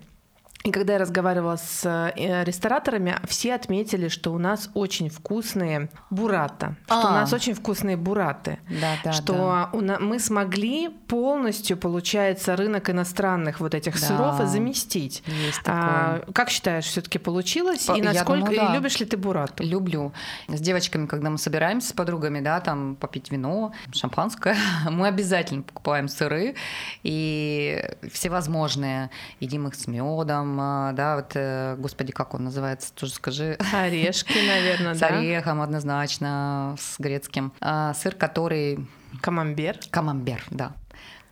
И 0.62 0.72
когда 0.72 0.92
я 0.92 0.98
разговаривала 0.98 1.56
с 1.56 1.86
э, 1.86 2.44
рестораторами, 2.44 3.16
все 3.26 3.54
отметили, 3.54 4.08
что 4.08 4.30
у 4.34 4.38
нас 4.38 4.68
очень 4.74 5.08
вкусные 5.08 5.88
бурата, 6.10 6.76
что 6.84 6.96
у 6.98 7.06
А. 7.06 7.10
нас 7.12 7.32
очень 7.32 7.54
вкусные 7.54 7.96
бураты, 7.96 8.58
Да, 8.68 8.92
да, 9.02 9.12
что 9.12 9.70
у 9.72 9.80
на- 9.80 9.98
мы 9.98 10.18
смогли 10.18 10.90
полностью, 10.90 11.78
получается, 11.78 12.56
рынок 12.56 12.90
иностранных 12.90 13.60
вот 13.60 13.74
этих 13.74 13.98
Да. 13.98 14.06
сыров 14.06 14.36
заместить. 14.46 15.22
Есть 15.26 15.62
А, 15.64 16.18
такое. 16.18 16.32
как 16.34 16.50
считаешь, 16.50 16.84
все-таки 16.84 17.18
получилось? 17.18 17.86
По- 17.86 17.92
И 17.96 18.02
насколько 18.02 18.40
думаю, 18.50 18.52
и 18.54 18.58
да. 18.58 18.74
любишь 18.74 19.00
ли 19.00 19.06
ты 19.06 19.16
бурату? 19.16 19.64
Люблю. 19.64 20.12
С 20.46 20.60
девочками, 20.60 21.06
когда 21.06 21.30
мы 21.30 21.38
собираемся 21.38 21.88
с 21.88 21.92
подругами, 21.94 22.40
да, 22.40 22.60
там 22.60 22.96
попить 22.96 23.30
вино, 23.32 23.72
шампанское, 23.94 24.54
мы 24.90 25.08
обязательно 25.08 25.62
покупаем 25.62 26.06
сыры 26.06 26.54
и 27.02 27.82
всевозможные. 28.12 29.08
Едим 29.40 29.66
их 29.66 29.74
с 29.74 29.86
медом, 29.86 30.49
да, 30.56 31.16
вот, 31.16 31.32
э, 31.34 31.76
господи, 31.78 32.12
как 32.12 32.34
он 32.34 32.44
называется, 32.44 32.92
тоже 32.94 33.12
скажи. 33.12 33.56
Орешки, 33.72 34.38
наверное, 34.46 34.94
С 34.94 34.98
да? 34.98 35.06
орехом 35.08 35.60
однозначно, 35.60 36.76
с 36.78 36.98
грецким. 36.98 37.52
А, 37.60 37.94
сыр, 37.94 38.14
который 38.14 38.86
Камамбер. 39.20 39.78
камамбер, 39.90 40.42
да. 40.50 40.72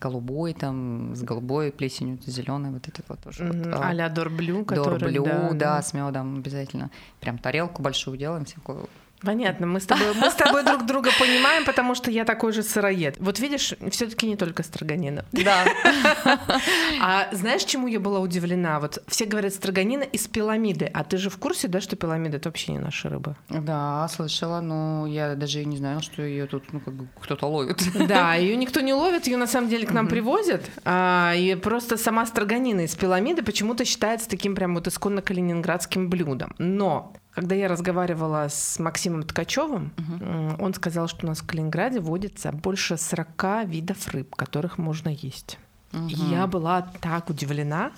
Голубой 0.00 0.54
там, 0.54 1.14
с 1.16 1.22
голубой 1.22 1.72
плесенью, 1.72 2.18
зеленой, 2.24 2.70
вот 2.70 2.86
этот 2.86 3.08
вот 3.08 3.20
тоже. 3.20 3.44
Мгм. 3.44 3.62
вот, 3.64 3.74
а, 3.74 3.88
А-ля 3.88 4.08
дорблю, 4.08 4.64
который... 4.64 5.12
Дорблю, 5.12 5.54
да, 5.54 5.82
с 5.82 5.92
медом 5.92 6.38
обязательно. 6.38 6.90
Прям 7.20 7.38
тарелку 7.38 7.82
большую 7.82 8.16
делаем, 8.16 8.44
всякую 8.44 8.88
Понятно, 9.22 9.66
мы 9.66 9.80
с 9.80 9.86
тобой, 9.86 10.14
мы 10.20 10.30
с 10.30 10.34
тобой 10.34 10.64
друг 10.64 10.86
друга 10.86 11.10
понимаем, 11.18 11.64
потому 11.64 11.94
что 11.94 12.10
я 12.10 12.24
такой 12.24 12.52
же 12.52 12.62
сыроед. 12.62 13.16
Вот 13.18 13.38
видишь, 13.40 13.74
все-таки 13.90 14.26
не 14.26 14.36
только 14.36 14.62
строганина. 14.62 15.24
Да. 15.32 15.64
А 17.00 17.28
знаешь, 17.32 17.64
чему 17.64 17.86
я 17.86 18.00
была 18.00 18.20
удивлена? 18.20 18.80
Вот 18.80 19.02
все 19.06 19.24
говорят 19.24 19.54
строганина 19.54 20.02
из 20.02 20.26
пиламиды, 20.26 20.90
а 20.92 21.04
ты 21.04 21.16
же 21.16 21.30
в 21.30 21.38
курсе, 21.38 21.68
да, 21.68 21.80
что 21.80 21.96
пиламида 21.96 22.36
это 22.36 22.48
вообще 22.48 22.72
не 22.72 22.78
наша 22.78 23.08
рыба? 23.08 23.36
Да, 23.48 24.08
слышала, 24.08 24.60
но 24.60 25.06
я 25.06 25.34
даже 25.34 25.62
и 25.62 25.64
не 25.64 25.76
знала, 25.76 26.02
что 26.02 26.22
ее 26.22 26.46
тут 26.46 26.72
ну, 26.72 26.80
как 26.80 26.94
бы 26.94 27.08
кто-то 27.20 27.46
ловит. 27.46 27.82
Да, 28.08 28.34
ее 28.34 28.56
никто 28.56 28.80
не 28.80 28.92
ловит, 28.92 29.26
ее 29.26 29.36
на 29.36 29.46
самом 29.46 29.68
деле 29.68 29.86
к 29.86 29.92
нам 29.92 30.08
привозят. 30.08 30.62
а, 30.84 31.34
и 31.36 31.54
просто 31.54 31.96
сама 31.96 32.26
строганина 32.26 32.80
из 32.82 32.94
пиламиды 32.94 33.42
почему-то 33.42 33.84
считается 33.84 34.28
таким 34.28 34.54
прям 34.54 34.74
вот 34.74 34.86
исконно 34.86 35.22
калининградским 35.22 36.08
блюдом. 36.10 36.54
Но 36.58 37.14
когда 37.38 37.54
я 37.54 37.68
разговаривала 37.68 38.48
с 38.48 38.80
Максимом 38.80 39.22
Ткачевым, 39.22 39.92
м, 39.96 40.56
он 40.60 40.74
сказал, 40.74 41.06
что 41.06 41.24
у 41.24 41.28
нас 41.28 41.38
в 41.38 41.46
Калининграде 41.46 42.00
водится 42.00 42.50
больше 42.50 42.96
40 42.96 43.62
видов 43.64 44.08
рыб, 44.08 44.34
которых 44.34 44.76
можно 44.76 45.08
есть. 45.08 45.56
И 45.92 46.12
Я 46.30 46.46
была 46.46 46.82
так 47.00 47.30
удивлена. 47.30 47.92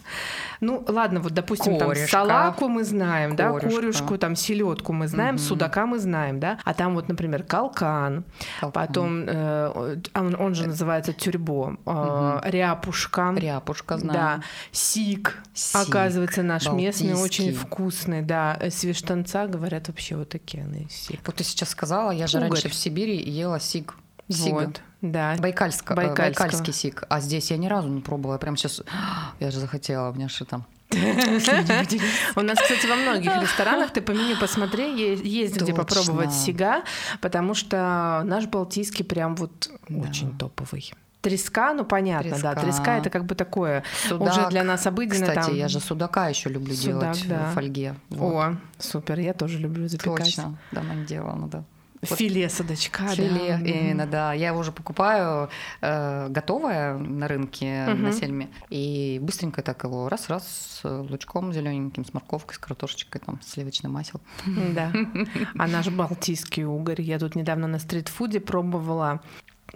Ну, 0.61 0.85
ладно, 0.87 1.21
вот, 1.21 1.33
допустим, 1.33 1.77
там 1.79 1.89
Корешка. 1.89 2.09
салаку 2.11 2.69
мы 2.69 2.85
знаем, 2.85 3.35
да, 3.35 3.51
Корюшка. 3.53 3.81
корюшку, 3.81 4.19
там 4.19 4.37
селедку 4.37 4.93
мы 4.93 5.09
знаем, 5.09 5.39
судака 5.39 5.87
мы 5.87 5.99
знаем, 5.99 6.39
да, 6.39 6.59
а 6.65 6.73
там 6.75 6.95
вот, 6.95 7.09
например, 7.09 7.43
калкан, 7.43 8.25
Калкан. 8.61 8.73
потом 8.73 9.25
э, 9.27 9.97
он, 10.15 10.37
он 10.39 10.55
же 10.55 10.67
называется 10.69 11.13
тюрьбо, 11.13 11.79
э, 11.85 12.41
ряпушка, 12.45 13.35
Ряпушка, 13.37 13.99
знаю. 13.99 14.19
да, 14.19 14.41
сик, 14.71 15.43
Сик, 15.53 15.89
оказывается, 15.89 16.43
наш 16.43 16.69
местный 16.71 17.15
очень 17.15 17.47
балтийский. 17.47 17.53
вкусный, 17.55 18.23
да, 18.23 18.57
э, 18.61 18.71
свештанца, 18.71 19.47
говорят, 19.47 19.89
вообще 19.89 20.15
вот 20.17 20.29
такие 20.29 20.63
они, 20.63 20.87
сик. 20.91 21.21
Вот 21.27 21.37
ты 21.37 21.43
сейчас 21.45 21.71
сказала, 21.71 22.13
я 22.13 22.27
же 22.29 22.39
Угорь. 22.39 22.51
раньше 22.51 22.69
в 22.69 22.75
Сибири 22.75 23.17
ела 23.21 23.59
сиг. 23.59 23.95
Сига. 24.31 24.55
Вот, 24.55 24.81
да. 25.03 25.37
Байкальско, 25.39 25.95
Байкальского. 25.95 26.47
байкальский 26.47 26.73
сиг. 26.73 27.05
А 27.09 27.21
здесь 27.21 27.51
я 27.51 27.57
ни 27.57 27.67
разу 27.67 27.89
не 27.89 28.01
пробовала. 28.01 28.35
Я 28.35 28.39
прям 28.39 28.57
сейчас... 28.57 28.83
Я 29.41 29.51
же 29.51 29.61
захотела, 29.61 30.11
у 30.11 30.15
меня 30.15 30.29
что 30.29 30.45
там... 30.45 30.67
У 30.91 30.95
нас, 32.41 32.59
кстати, 32.61 32.87
во 32.89 32.97
многих 32.97 33.41
ресторанах 33.41 33.93
ты 33.93 34.01
по 34.01 34.11
меню 34.11 34.37
посмотри, 34.41 35.17
есть 35.23 35.57
где 35.57 35.73
попробовать 35.73 36.33
сига, 36.33 36.83
потому 37.21 37.55
что 37.55 38.23
наш 38.25 38.47
балтийский 38.47 39.05
прям 39.05 39.37
вот 39.37 39.71
Да. 39.89 40.09
очень 40.09 40.37
топовый. 40.37 40.93
Треска, 41.21 41.75
ну 41.75 41.85
понятно, 41.85 42.31
да, 42.31 42.55
Треска. 42.55 42.61
треска 42.61 42.97
это 42.97 43.11
как 43.11 43.27
бы 43.27 43.35
такое 43.35 43.85
Судак. 44.09 44.33
уже 44.33 44.49
для 44.49 44.65
нас 44.65 44.87
обыденно. 44.87 45.27
Кстати, 45.27 45.47
там... 45.47 45.55
я 45.55 45.69
же 45.69 45.79
судака 45.79 46.29
еще 46.29 46.49
люблю 46.49 46.75
Судак, 46.75 47.15
делать 47.15 47.29
да. 47.29 47.51
в 47.51 47.55
фольге. 47.55 47.95
Вот. 48.09 48.35
О, 48.35 48.57
супер, 48.79 49.21
я 49.21 49.35
тоже 49.35 49.59
люблю 49.59 49.87
запекать. 49.87 50.25
Точно. 50.25 50.57
Дома 50.73 50.95
не 50.95 51.05
делала, 51.05 51.35
ну 51.37 51.47
да. 51.47 51.63
Филе 52.03 52.49
садочка, 52.49 53.09
Филе, 53.09 53.59
да. 53.59 53.69
именно, 53.71 54.07
да. 54.07 54.33
Я 54.33 54.49
его 54.49 54.61
уже 54.61 54.73
покупаю 54.73 55.51
э, 55.83 56.29
готовое 56.29 56.97
на 56.97 57.29
рынке 57.29 57.85
Мгм. 57.89 58.03
на 58.03 58.13
сельме. 58.13 58.49
И 58.71 59.19
быстренько 59.23 59.63
так 59.63 59.85
его 59.85 60.09
раз-раз 60.09 60.81
с 60.83 60.89
лучком 60.89 61.53
зелененьким, 61.53 62.05
с 62.05 62.15
морковкой, 62.15 62.55
с 62.55 62.59
картошечкой, 62.59 63.21
там, 63.25 63.39
сливочным 63.43 63.93
маслом. 63.93 64.23
Да. 64.75 64.93
А 65.59 65.67
наш 65.67 65.89
балтийский 65.89 66.65
угорь. 66.65 67.01
Я 67.03 67.19
тут 67.19 67.35
недавно 67.37 67.67
на 67.67 67.79
стритфуде 67.79 68.41
пробовала 68.41 69.21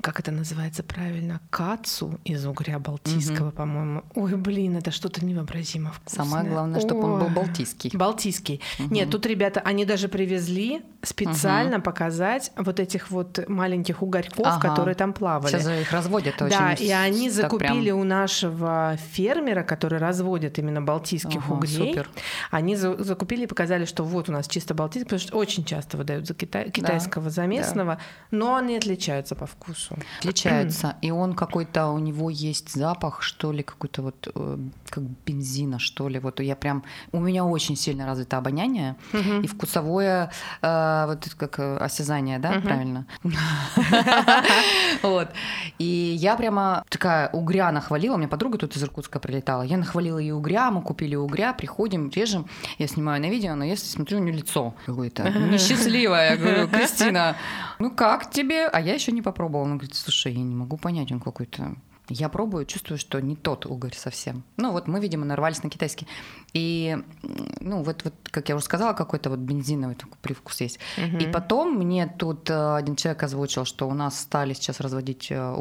как 0.01 0.21
это 0.21 0.31
называется 0.33 0.83
правильно, 0.83 1.41
кацу 1.51 2.19
из 2.25 2.45
угря 2.47 2.79
балтийского, 2.79 3.51
по-моему. 3.51 4.03
Ой, 4.15 4.37
блин, 4.37 4.77
это 4.77 4.91
что-то 4.91 5.25
невообразимо 5.25 5.93
вкусное. 5.93 6.25
Самое 6.27 6.49
главное, 6.51 6.81
чтобы 6.81 7.03
он 7.05 7.19
был 7.21 7.27
Ой. 7.27 7.33
балтийский. 7.33 7.91
Балтийский. 7.95 8.61
Мгм. 8.79 8.93
Нет, 8.95 9.11
тут 9.11 9.27
ребята, 9.27 9.61
они 9.61 9.85
даже 9.85 10.09
привезли 10.09 10.83
специально 11.03 11.81
показать 11.81 12.51
вот 12.57 12.81
этих 12.81 13.11
вот 13.11 13.49
маленьких 13.49 14.03
угорьков, 14.03 14.45
Ага. 14.47 14.69
которые 14.71 14.95
там 14.95 15.13
плавали. 15.13 15.53
Сейчас 15.53 15.69
их 15.69 15.93
разводят 15.93 16.41
очень. 16.43 16.57
Да, 16.59 16.73
и 16.73 16.91
они 16.91 17.31
закупили 17.31 17.85
прям. 17.91 17.99
у 18.01 18.05
нашего 18.05 18.97
фермера, 19.13 19.63
который 19.63 19.99
разводит 19.99 20.59
именно 20.59 20.83
балтийских 20.83 21.43
Ага, 21.47 21.53
угрей. 21.55 21.77
супер. 21.93 22.09
Они 22.51 22.75
за- 22.77 23.03
закупили 23.03 23.45
и 23.45 23.47
показали, 23.47 23.85
что 23.85 24.03
вот 24.05 24.29
у 24.29 24.33
нас 24.33 24.49
чисто 24.49 24.75
балтийский, 24.75 25.05
потому 25.07 25.21
что 25.21 25.37
очень 25.37 25.65
часто 25.65 25.97
выдают 25.97 26.27
за 26.27 26.35
китай- 26.35 26.71
китайского 26.71 27.31
за 27.31 27.47
местного, 27.47 27.99
но 28.31 28.57
они 28.57 28.77
отличаются 28.77 29.35
по 29.35 29.47
вкусу. 29.47 29.84
Отличается. 30.21 30.97
И 31.03 31.11
он 31.11 31.35
какой-то, 31.35 31.89
у 31.89 31.99
него 31.99 32.31
есть 32.31 32.73
запах, 32.73 33.23
что 33.23 33.53
ли, 33.53 33.63
какой-то 33.63 34.03
вот 34.03 34.29
э, 34.35 34.59
как 34.89 35.05
бензина, 35.27 35.79
что 35.79 36.09
ли. 36.09 36.19
Вот 36.19 36.41
я 36.41 36.57
прям, 36.57 36.85
у 37.13 37.21
меня 37.21 37.45
очень 37.45 37.77
сильно 37.77 38.07
развито 38.07 38.39
обоняние 38.39 38.97
и 39.13 39.47
вкусовое, 39.47 40.31
э, 40.63 41.05
вот 41.07 41.29
как 41.37 41.59
э, 41.59 41.77
осязание, 41.77 42.39
да, 42.39 42.61
правильно? 42.61 43.07
Вот. 45.03 45.29
И 45.79 46.17
я 46.19 46.37
прямо 46.37 46.85
такая 46.89 47.29
угря 47.29 47.71
нахвалила, 47.73 48.15
у 48.15 48.19
меня 48.19 48.29
подруга 48.29 48.59
тут 48.59 48.77
из 48.77 48.83
Иркутска 48.83 49.19
прилетала, 49.19 49.63
я 49.63 49.77
нахвалила 49.77 50.19
ей 50.19 50.33
угря, 50.33 50.71
мы 50.71 50.83
купили 50.83 51.15
угря, 51.15 51.53
приходим, 51.53 52.11
режем, 52.11 52.47
я 52.79 52.87
снимаю 52.87 53.21
на 53.21 53.29
видео, 53.29 53.55
но 53.55 53.65
я 53.65 53.77
смотрю, 53.77 54.19
у 54.19 54.23
нее 54.23 54.35
лицо 54.35 54.75
какое-то 54.87 55.29
несчастливое. 55.31 56.31
Я 56.31 56.37
говорю, 56.37 56.69
Кристина, 56.69 57.37
ну 57.79 57.91
как 57.91 58.31
тебе? 58.31 58.67
А 58.67 58.81
я 58.81 58.95
еще 58.95 59.13
не 59.13 59.23
попробовала. 59.23 59.67
Она 59.75 59.81
говорит, 59.81 59.97
слушай, 59.97 60.33
я 60.33 60.41
не 60.41 60.55
могу 60.55 60.77
понять, 60.77 61.11
он 61.11 61.19
какой-то 61.19 61.75
я 62.09 62.29
пробую, 62.29 62.67
чувствую, 62.67 62.99
что 62.99 63.21
не 63.21 63.35
тот 63.35 63.67
угорь 63.67 63.95
совсем. 63.97 64.45
Ну 64.57 64.73
вот 64.73 64.87
мы, 64.87 65.01
видимо, 65.01 65.25
нарвались 65.25 65.63
на 65.63 65.71
китайский. 65.71 66.07
И, 66.53 66.99
ну 67.61 67.83
вот, 67.83 68.05
вот 68.05 68.15
как 68.25 68.49
я 68.51 68.57
уже 68.57 68.65
сказала, 68.65 68.93
какой-то 68.93 69.31
вот 69.31 69.39
бензиновый 69.39 69.97
такой 69.97 70.19
привкус 70.21 70.61
есть. 70.61 70.79
И 70.99 71.27
потом 71.27 71.75
мне 71.77 72.07
тут 72.07 72.51
э, 72.51 72.77
один 72.77 72.95
человек 72.95 73.23
озвучил, 73.23 73.65
что 73.65 73.89
у 73.89 73.95
нас 73.95 74.21
стали 74.21 74.53
сейчас 74.53 74.81
разводить 74.81 75.31
э, 75.31 75.55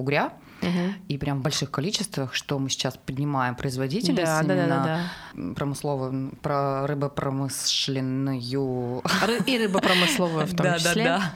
и 1.08 1.18
прям 1.18 1.40
в 1.40 1.42
больших 1.42 1.72
количествах, 1.72 2.34
что 2.34 2.60
мы 2.60 2.70
сейчас 2.70 2.98
поднимаем 3.06 3.56
производительность 3.56 4.26
Да, 4.26 4.44
да, 4.44 4.56
да, 4.56 4.68
да, 4.84 5.00
м, 5.36 5.56
промысловую, 5.56 6.32
про 6.42 6.88
рыбопромышленную 6.88 9.02
Ры- 9.26 9.44
И 9.46 9.58
рыбопромысловую 9.58 10.46
в 10.46 10.56
том 10.56 10.66
да, 10.66 10.80
числе. 10.80 11.04
Да, 11.04 11.34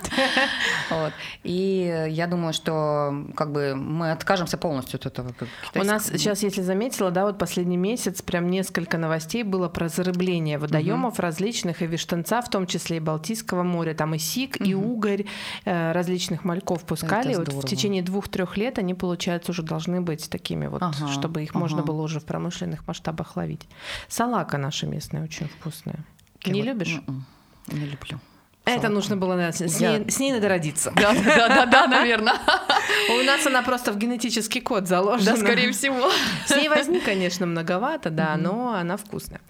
да. 0.90 0.98
Вот. 0.98 1.14
И 1.44 2.08
я 2.10 2.28
думаю, 2.28 2.54
что 2.54 3.26
как 3.36 3.52
бы 3.52 3.76
мы 3.76 4.12
откажемся 4.12 4.58
полностью 4.58 4.98
от 5.00 5.06
этого. 5.06 5.34
У 5.76 5.84
нас 5.84 6.08
сейчас, 6.08 6.44
если 6.44 6.62
заметила, 6.62 7.12
да, 7.12 7.26
вот 7.26 7.38
последний 7.38 7.78
месяц 7.78 8.22
прям 8.22 8.50
несколько 8.50 8.98
новостей 8.98 9.44
было 9.44 9.70
про 9.70 9.90
зарыбление 9.90 10.58
водоемов 10.58 11.20
различных 11.20 11.82
и 11.82 11.88
Виштанца, 11.88 12.42
в 12.42 12.50
том 12.50 12.68
числе 12.68 12.98
и 12.98 13.00
Балтийского 13.00 13.64
моря, 13.64 13.94
там 13.94 14.16
и 14.16 14.18
сик, 14.18 14.60
и 14.66 14.74
угорь, 14.76 15.26
э, 15.66 15.92
различных 15.92 16.44
мальков 16.44 16.84
пускали. 16.84 17.36
Вот 17.36 17.50
в 17.54 17.66
течение 17.68 18.02
двух-трех 18.02 18.58
лет 18.58 18.80
они, 18.80 18.94
получается, 19.18 19.52
уже 19.52 19.64
должны 19.64 20.00
быть 20.02 20.30
такими 20.30 20.68
вот, 20.68 20.82
Ага, 20.84 21.08
чтобы 21.08 21.42
их 21.44 21.56
можно 21.56 21.80
ага. 21.80 21.88
было 21.88 22.02
уже 22.04 22.20
в 22.20 22.26
промышленных 22.26 22.88
масштабах 22.88 23.36
ловить. 23.36 23.68
Салака 24.08 24.58
наша 24.60 24.86
местная 24.86 25.24
очень 25.24 25.48
вкусная. 25.48 26.00
Я 26.44 26.54
Не 26.54 26.62
любишь? 26.62 27.02
м-м, 27.08 27.26
Не 27.68 27.86
люблю. 27.88 28.20
Это 28.66 28.82
салаку. 28.82 28.94
нужно 28.96 29.18
было 29.18 29.36
наверное, 29.36 29.68
с, 29.70 29.80
Я- 29.82 29.98
ней, 29.98 30.12
с 30.12 30.20
ней 30.20 30.32
надо 30.34 30.50
родиться. 30.50 30.92
Да, 30.96 31.14
да, 31.14 31.48
да, 31.48 31.66
да, 31.66 31.88
наверное. 31.88 32.34
У 33.20 33.24
нас 33.24 33.46
она 33.48 33.64
просто 33.64 33.92
в 33.92 33.98
генетический 33.98 34.62
код 34.62 34.88
заложена. 34.88 35.32
Да, 35.32 35.38
скорее 35.38 35.72
всего. 35.72 36.12
С 36.46 36.52
ней 36.56 36.70
возни, 36.70 37.00
конечно, 37.00 37.46
многовато, 37.48 38.10
да, 38.12 38.36
но 38.38 38.74
она 38.74 38.98
вкусная. 38.98 39.42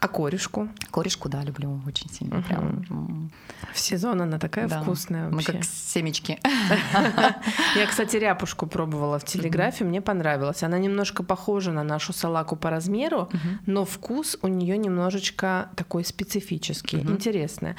А 0.00 0.08
корешку? 0.08 0.68
Корешку, 0.90 1.28
да, 1.28 1.42
люблю 1.42 1.80
очень 1.86 2.08
сильно. 2.10 2.40
Прям. 2.42 2.84
м, 2.90 3.30
В 3.74 3.78
сезон 3.78 4.22
она 4.22 4.38
такая 4.38 4.66
да. 4.66 4.80
вкусная 4.80 5.26
Мы 5.28 5.32
вообще. 5.36 5.52
как 5.52 5.64
семечки. 5.64 6.38
Я, 7.76 7.86
кстати, 7.86 8.16
ряпушку 8.16 8.66
пробовала 8.66 9.18
в 9.18 9.24
телеграфе, 9.24 9.84
мне 9.84 10.00
понравилась. 10.00 10.62
Она 10.62 10.78
немножко 10.78 11.22
похожа 11.22 11.70
на 11.72 11.84
нашу 11.84 12.12
салаку 12.14 12.56
по 12.56 12.70
размеру, 12.70 13.28
но 13.66 13.84
вкус 13.84 14.38
у 14.42 14.48
нее 14.48 14.78
немножечко 14.78 15.68
такой 15.76 16.04
специфический, 16.04 16.98
интересный. 17.00 17.74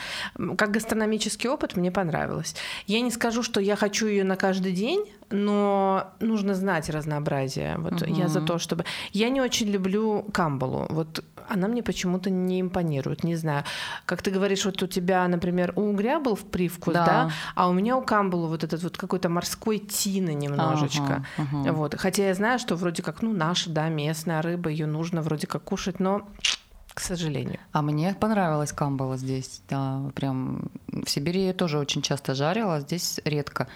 Как 0.58 0.72
гастрономический 0.72 1.50
опыт 1.50 1.76
мне 1.76 1.92
понравилось. 1.92 2.56
Я 2.88 3.02
не 3.02 3.10
скажу, 3.12 3.42
что 3.44 3.60
я 3.60 3.76
хочу 3.76 4.06
ее 4.08 4.24
на 4.24 4.36
каждый 4.36 4.74
день, 4.74 5.06
но 5.32 6.14
нужно 6.20 6.54
знать 6.56 6.90
разнообразие. 6.90 7.78
Вот 7.78 8.08
я 8.08 8.28
за 8.28 8.42
то, 8.42 8.58
чтобы... 8.58 8.86
Я 9.14 9.30
не 9.30 9.42
очень 9.42 9.70
люблю 9.70 10.26
камбалу. 10.34 10.88
Вот 10.90 11.24
она 11.50 11.68
мне 11.68 11.84
почему-то 11.84 12.30
не 12.30 12.62
импонирует, 12.62 13.24
не 13.24 13.36
знаю. 13.36 13.64
Как 14.06 14.22
ты 14.22 14.32
говоришь, 14.32 14.66
вот 14.66 14.82
у 14.84 14.88
тебя, 14.88 15.28
например, 15.28 15.74
у 15.76 15.82
угря 15.90 16.20
был 16.20 16.36
в 16.36 16.44
привкус, 16.44 16.94
Да. 16.94 17.06
да, 17.06 17.32
а 17.56 17.68
у 17.68 17.74
меня 17.74 17.98
у 17.98 18.02
камбала 18.02 18.48
вот 18.48 18.64
этот 18.64 18.84
вот 18.84 18.98
какой-то 18.98 19.30
морской 19.30 19.80
тины 19.80 20.34
немножечко. 20.34 21.26
Ага, 21.38 21.48
ага. 21.52 21.74
Вот. 21.74 21.96
Хотя 22.00 22.28
я 22.28 22.34
знаю, 22.34 22.60
что 22.60 22.76
вроде 22.76 23.04
как, 23.04 23.22
ну, 23.22 23.34
наша, 23.34 23.70
да, 23.70 23.90
местная 23.90 24.42
рыба, 24.42 24.70
ее 24.70 24.86
нужно 24.86 25.22
вроде 25.22 25.48
как 25.48 25.64
кушать, 25.64 26.00
но, 26.00 26.28
к 26.94 27.00
сожалению. 27.00 27.60
А 27.72 27.82
мне 27.82 28.14
понравилась 28.20 28.72
камбала 28.72 29.18
здесь. 29.18 29.62
Да, 29.70 30.02
прям 30.16 30.70
в 30.88 31.10
Сибири 31.10 31.46
я 31.46 31.54
тоже 31.54 31.78
очень 31.80 32.02
часто 32.02 32.36
жарила, 32.36 32.76
а 32.76 32.80
здесь 32.82 33.20
редко. 33.26 33.68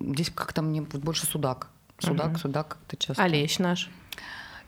Здесь 0.00 0.30
как-то 0.30 0.62
мне 0.62 0.82
больше 0.82 1.26
судак. 1.26 1.68
Судак, 1.98 2.38
судак 2.38 2.68
как-то 2.68 2.96
часто. 2.96 3.22
А 3.22 3.28
лещ 3.28 3.58
наш? 3.58 3.90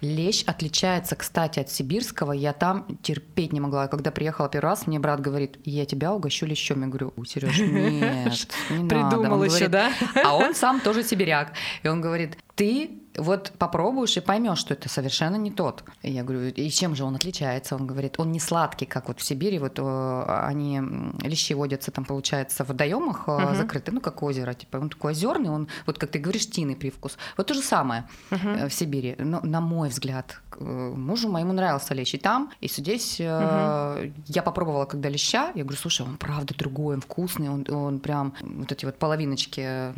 Лещ 0.02 0.44
отличается, 0.46 1.16
кстати, 1.16 1.58
от 1.58 1.70
сибирского. 1.70 2.32
Я 2.32 2.52
там 2.52 2.86
терпеть 3.02 3.52
не 3.52 3.60
могла. 3.60 3.88
Когда 3.88 4.10
приехала 4.10 4.48
первый 4.48 4.68
раз, 4.70 4.86
мне 4.86 4.98
брат 4.98 5.20
говорит, 5.20 5.58
я 5.64 5.86
тебя 5.86 6.12
угощу 6.12 6.44
лещом. 6.44 6.82
Я 6.82 6.88
говорю, 6.88 7.14
Сереж, 7.26 7.58
нет, 7.60 8.48
не 8.68 8.82
надо». 8.82 8.88
Придумал 8.88 9.42
еще, 9.42 9.68
говорит, 9.68 9.70
да? 9.70 9.92
А 10.22 10.36
он 10.36 10.54
сам 10.54 10.80
тоже 10.80 11.02
сибиряк. 11.02 11.52
И 11.82 11.88
он 11.88 12.02
говорит, 12.02 12.36
ты 12.54 12.90
вот 13.18 13.52
попробуешь 13.58 14.16
и 14.16 14.20
поймешь, 14.20 14.58
что 14.58 14.74
это 14.74 14.88
совершенно 14.88 15.36
не 15.36 15.50
тот. 15.50 15.84
И 16.02 16.10
я 16.10 16.22
говорю, 16.22 16.48
и 16.48 16.70
чем 16.70 16.94
же 16.94 17.04
он 17.04 17.14
отличается? 17.16 17.74
Он 17.76 17.86
говорит, 17.86 18.18
он 18.18 18.32
не 18.32 18.40
сладкий, 18.40 18.86
как 18.86 19.08
вот 19.08 19.20
в 19.20 19.22
Сибири. 19.24 19.58
Вот 19.58 19.78
э, 19.78 20.24
они, 20.48 20.80
лещи 21.22 21.52
водятся 21.54 21.90
там, 21.90 22.04
получается, 22.04 22.64
в 22.64 22.68
водоемах 22.68 23.24
э, 23.28 23.54
закрыты, 23.56 23.92
ну, 23.92 24.00
как 24.00 24.22
озеро. 24.22 24.54
Типа, 24.54 24.76
он 24.78 24.88
такой 24.88 25.12
озерный, 25.12 25.50
он, 25.50 25.68
вот 25.86 25.98
как 25.98 26.10
ты 26.10 26.18
говоришь, 26.18 26.48
тиный 26.48 26.76
привкус. 26.76 27.16
Вот 27.36 27.46
то 27.46 27.54
же 27.54 27.60
самое 27.60 28.04
э, 28.30 28.68
в 28.68 28.72
Сибири. 28.72 29.14
Но, 29.18 29.40
на 29.42 29.60
мой 29.60 29.88
взгляд, 29.88 30.40
мужу 30.60 31.28
моему 31.28 31.52
нравился 31.52 31.94
лещ 31.94 32.14
и 32.14 32.18
там, 32.18 32.50
и 32.60 32.68
здесь. 32.68 33.16
э, 33.20 34.10
Я 34.26 34.42
попробовала, 34.42 34.84
когда 34.86 35.08
леща, 35.08 35.52
я 35.54 35.62
говорю, 35.64 35.78
слушай, 35.78 36.06
он 36.06 36.16
правда 36.16 36.54
другой, 36.56 36.94
он 36.94 37.00
вкусный, 37.00 37.48
он, 37.48 37.66
он 37.70 37.98
прям 38.00 38.32
вот 38.40 38.72
эти 38.72 38.84
вот 38.86 38.98
половиночки, 38.98 39.60
м, 39.60 39.96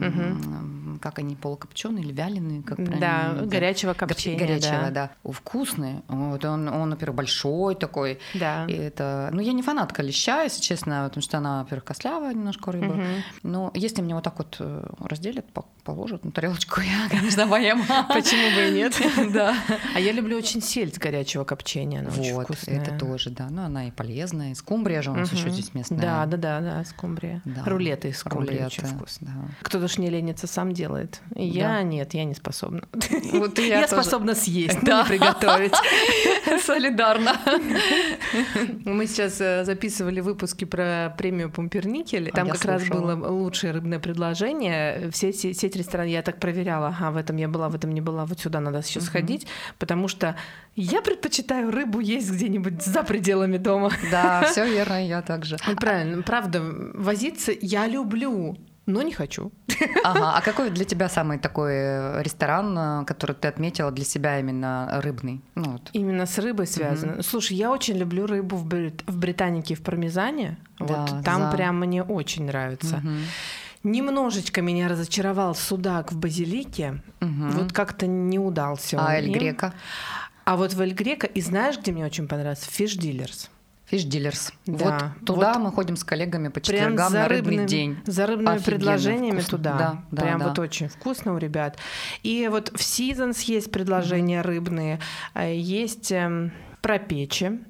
как 0.98 1.18
они, 1.18 1.36
полукопченые 1.36 2.04
или 2.04 2.12
вяленые, 2.12 2.62
как 2.62 2.76
правильно? 2.76 2.98
Да, 3.00 3.28
назвать? 3.32 3.48
горячего 3.50 3.92
копчения, 3.94 4.38
Горячего, 4.38 4.82
да. 4.82 4.90
да. 4.90 5.10
О, 5.24 5.32
Вкусный. 5.32 6.02
Вот 6.08 6.44
он, 6.44 6.68
он, 6.68 6.90
во-первых, 6.90 7.16
большой 7.16 7.74
такой. 7.74 8.18
Да. 8.34 8.66
И 8.66 8.72
это, 8.72 9.30
ну, 9.32 9.40
я 9.40 9.52
не 9.52 9.62
фанатка 9.62 10.02
леща, 10.02 10.42
если 10.42 10.60
честно, 10.60 11.04
потому 11.08 11.22
что 11.22 11.38
она, 11.38 11.62
во-первых, 11.62 11.84
костлявая 11.84 12.34
немножко 12.34 12.72
рыба. 12.72 12.94
Мгм. 12.94 13.06
Но 13.42 13.70
если 13.74 14.02
мне 14.02 14.14
вот 14.14 14.24
так 14.24 14.38
вот 14.38 14.56
э, 14.60 14.84
разделят, 15.00 15.50
по- 15.52 15.66
положат 15.84 16.24
на 16.24 16.30
тарелочку, 16.32 16.80
я, 16.80 17.08
конечно, 17.08 17.46
поем. 17.46 17.82
Почему 18.08 18.54
бы 18.54 18.68
и 18.68 18.72
нет? 18.72 18.94
Да. 19.32 19.54
А 19.94 20.00
я 20.00 20.12
люблю 20.12 20.36
очень 20.38 20.62
сельдь 20.62 20.98
горячего 20.98 21.44
копчения, 21.44 22.00
она 22.00 22.10
очень 22.10 22.34
Вот, 22.34 22.50
это 22.66 22.98
тоже, 22.98 23.30
да. 23.30 23.48
Ну, 23.50 23.62
она 23.62 23.88
и 23.88 23.90
полезная. 23.90 24.52
И 24.52 24.54
скумбрия 24.54 25.02
же 25.02 25.10
у 25.10 25.14
нас 25.14 25.32
еще 25.32 25.50
здесь 25.50 25.74
местная. 25.74 25.98
Да, 26.00 26.26
да, 26.26 26.36
да, 26.36 26.60
да, 26.60 26.84
скумбрия. 26.84 27.42
Рулеты 27.64 28.08
из 28.08 28.18
скумбрии 28.18 28.64
очень 28.64 28.84
вкусные. 28.84 29.32
да. 29.34 29.48
Кто-то 29.62 29.88
ж 29.88 29.98
не 29.98 30.08
ленится 30.10 30.46
сам 30.46 30.72
делать. 30.72 30.87
Делает. 30.88 31.20
Я 31.34 31.82
нет, 31.82 32.14
я 32.14 32.24
не 32.24 32.34
способна. 32.34 32.82
Вот 33.32 33.58
я 33.58 33.80
я 33.80 33.86
тоже. 33.86 34.02
способна 34.02 34.34
съесть, 34.34 34.78
Да. 34.82 35.02
не 35.02 35.08
приготовить. 35.08 35.72
Солидарно. 36.64 37.36
Мы 38.84 39.06
сейчас 39.06 39.40
э, 39.40 39.64
записывали 39.64 40.20
выпуски 40.20 40.64
про 40.64 41.14
премию 41.18 41.50
Пумперникель. 41.50 42.30
А 42.30 42.36
Там 42.36 42.48
как 42.48 42.64
раз 42.64 42.86
было 42.88 43.14
лучшее 43.30 43.72
рыбное 43.72 43.98
предложение. 43.98 45.10
Все 45.12 45.32
се- 45.32 45.54
сеть 45.54 45.76
ресторанов, 45.76 46.12
я 46.12 46.22
так 46.22 46.40
проверяла, 46.40 46.96
а 47.00 47.10
в 47.10 47.16
этом 47.16 47.36
я 47.36 47.48
была, 47.48 47.68
в 47.68 47.74
этом 47.74 47.92
не 47.92 48.00
была, 48.00 48.24
вот 48.24 48.40
сюда 48.40 48.60
надо 48.60 48.78
еще 48.78 49.00
сходить, 49.00 49.46
потому 49.78 50.08
что 50.08 50.36
я 50.74 51.02
предпочитаю 51.02 51.70
рыбу 51.70 52.00
есть 52.00 52.30
где-нибудь 52.30 52.82
за 52.82 53.02
пределами 53.02 53.58
дома. 53.58 53.90
Да, 54.10 54.42
все 54.50 54.64
верно, 54.68 55.06
я 55.06 55.22
также. 55.22 55.56
Ну, 55.66 55.76
Правильно, 55.76 56.22
правда, 56.22 56.62
возиться 56.94 57.52
я 57.60 57.86
люблю, 57.86 58.56
но 58.88 59.02
не 59.02 59.12
хочу. 59.12 59.52
Ага, 60.02 60.32
а 60.36 60.40
какой 60.40 60.70
для 60.70 60.84
тебя 60.84 61.08
самый 61.08 61.38
такой 61.38 61.72
э, 61.74 62.22
ресторан, 62.22 62.76
э, 62.78 63.04
который 63.04 63.36
ты 63.36 63.46
отметила 63.48 63.90
для 63.92 64.04
себя 64.04 64.40
именно 64.40 64.88
рыбный? 65.02 65.40
Ну 65.54 65.72
вот. 65.72 65.90
Именно 65.92 66.24
с 66.26 66.38
рыбой 66.38 66.66
связано. 66.66 67.22
Слушай, 67.22 67.56
я 67.58 67.70
очень 67.70 67.96
люблю 67.98 68.26
рыбу 68.26 68.56
в, 68.56 68.64
Брит- 68.64 69.04
в 69.06 69.16
Британике 69.18 69.74
и 69.74 69.76
в 69.76 69.82
пармезане. 69.82 70.56
Да, 70.80 70.86
вот 70.86 71.24
там 71.24 71.42
за. 71.42 71.56
прям 71.56 71.78
мне 71.80 72.02
очень 72.02 72.46
нравится. 72.46 72.96
Мгм. 72.96 73.18
Немножечко 73.84 74.62
меня 74.62 74.88
разочаровал 74.88 75.54
судак 75.54 76.10
в 76.12 76.16
базилике. 76.18 77.02
Мгм. 77.20 77.50
Вот 77.50 77.72
как-то 77.72 78.06
не 78.06 78.38
удался. 78.38 78.96
он 78.96 79.04
А 79.06 79.16
Эль 79.16 79.26
им. 79.28 79.32
Грека? 79.34 79.72
А 80.44 80.56
вот 80.56 80.72
в 80.72 80.80
Эль 80.80 80.94
Грека, 80.94 81.26
и 81.26 81.40
знаешь, 81.42 81.78
где 81.78 81.92
мне 81.92 82.04
очень 82.06 82.26
понравился? 82.26 82.70
Фиш 82.70 82.94
Дилерс. 82.94 83.50
Фиш 83.90 84.04
Дилерс. 84.04 84.52
Да, 84.66 85.12
Вот 85.16 85.24
туда 85.26 85.54
вот 85.54 85.62
мы 85.62 85.72
ходим 85.72 85.96
с 85.96 86.04
коллегами 86.04 86.48
по 86.48 86.60
Прям 86.60 86.62
четвергам 86.64 87.10
за, 87.10 87.18
на 87.20 87.28
рыбный 87.28 87.56
рыбным- 87.56 87.66
день. 87.66 87.98
за 88.06 88.26
рыбными 88.26 88.56
Офигенно 88.56 88.76
предложениями 88.78 89.40
вкусно. 89.40 89.58
туда. 89.58 89.78
Да, 89.78 90.02
да, 90.10 90.22
Прям 90.22 90.38
да. 90.40 90.48
вот 90.48 90.58
очень 90.58 90.88
вкусно 90.88 91.34
у 91.34 91.38
ребят. 91.38 91.78
И 92.22 92.48
вот 92.50 92.68
в 92.68 92.74
Seasons 92.80 93.42
есть 93.46 93.72
предложения 93.72 94.42
рыбные, 94.42 95.00
э, 95.34 95.56
есть 95.56 96.12
эм, 96.12 96.52
про 96.82 96.98
печи. 96.98 97.60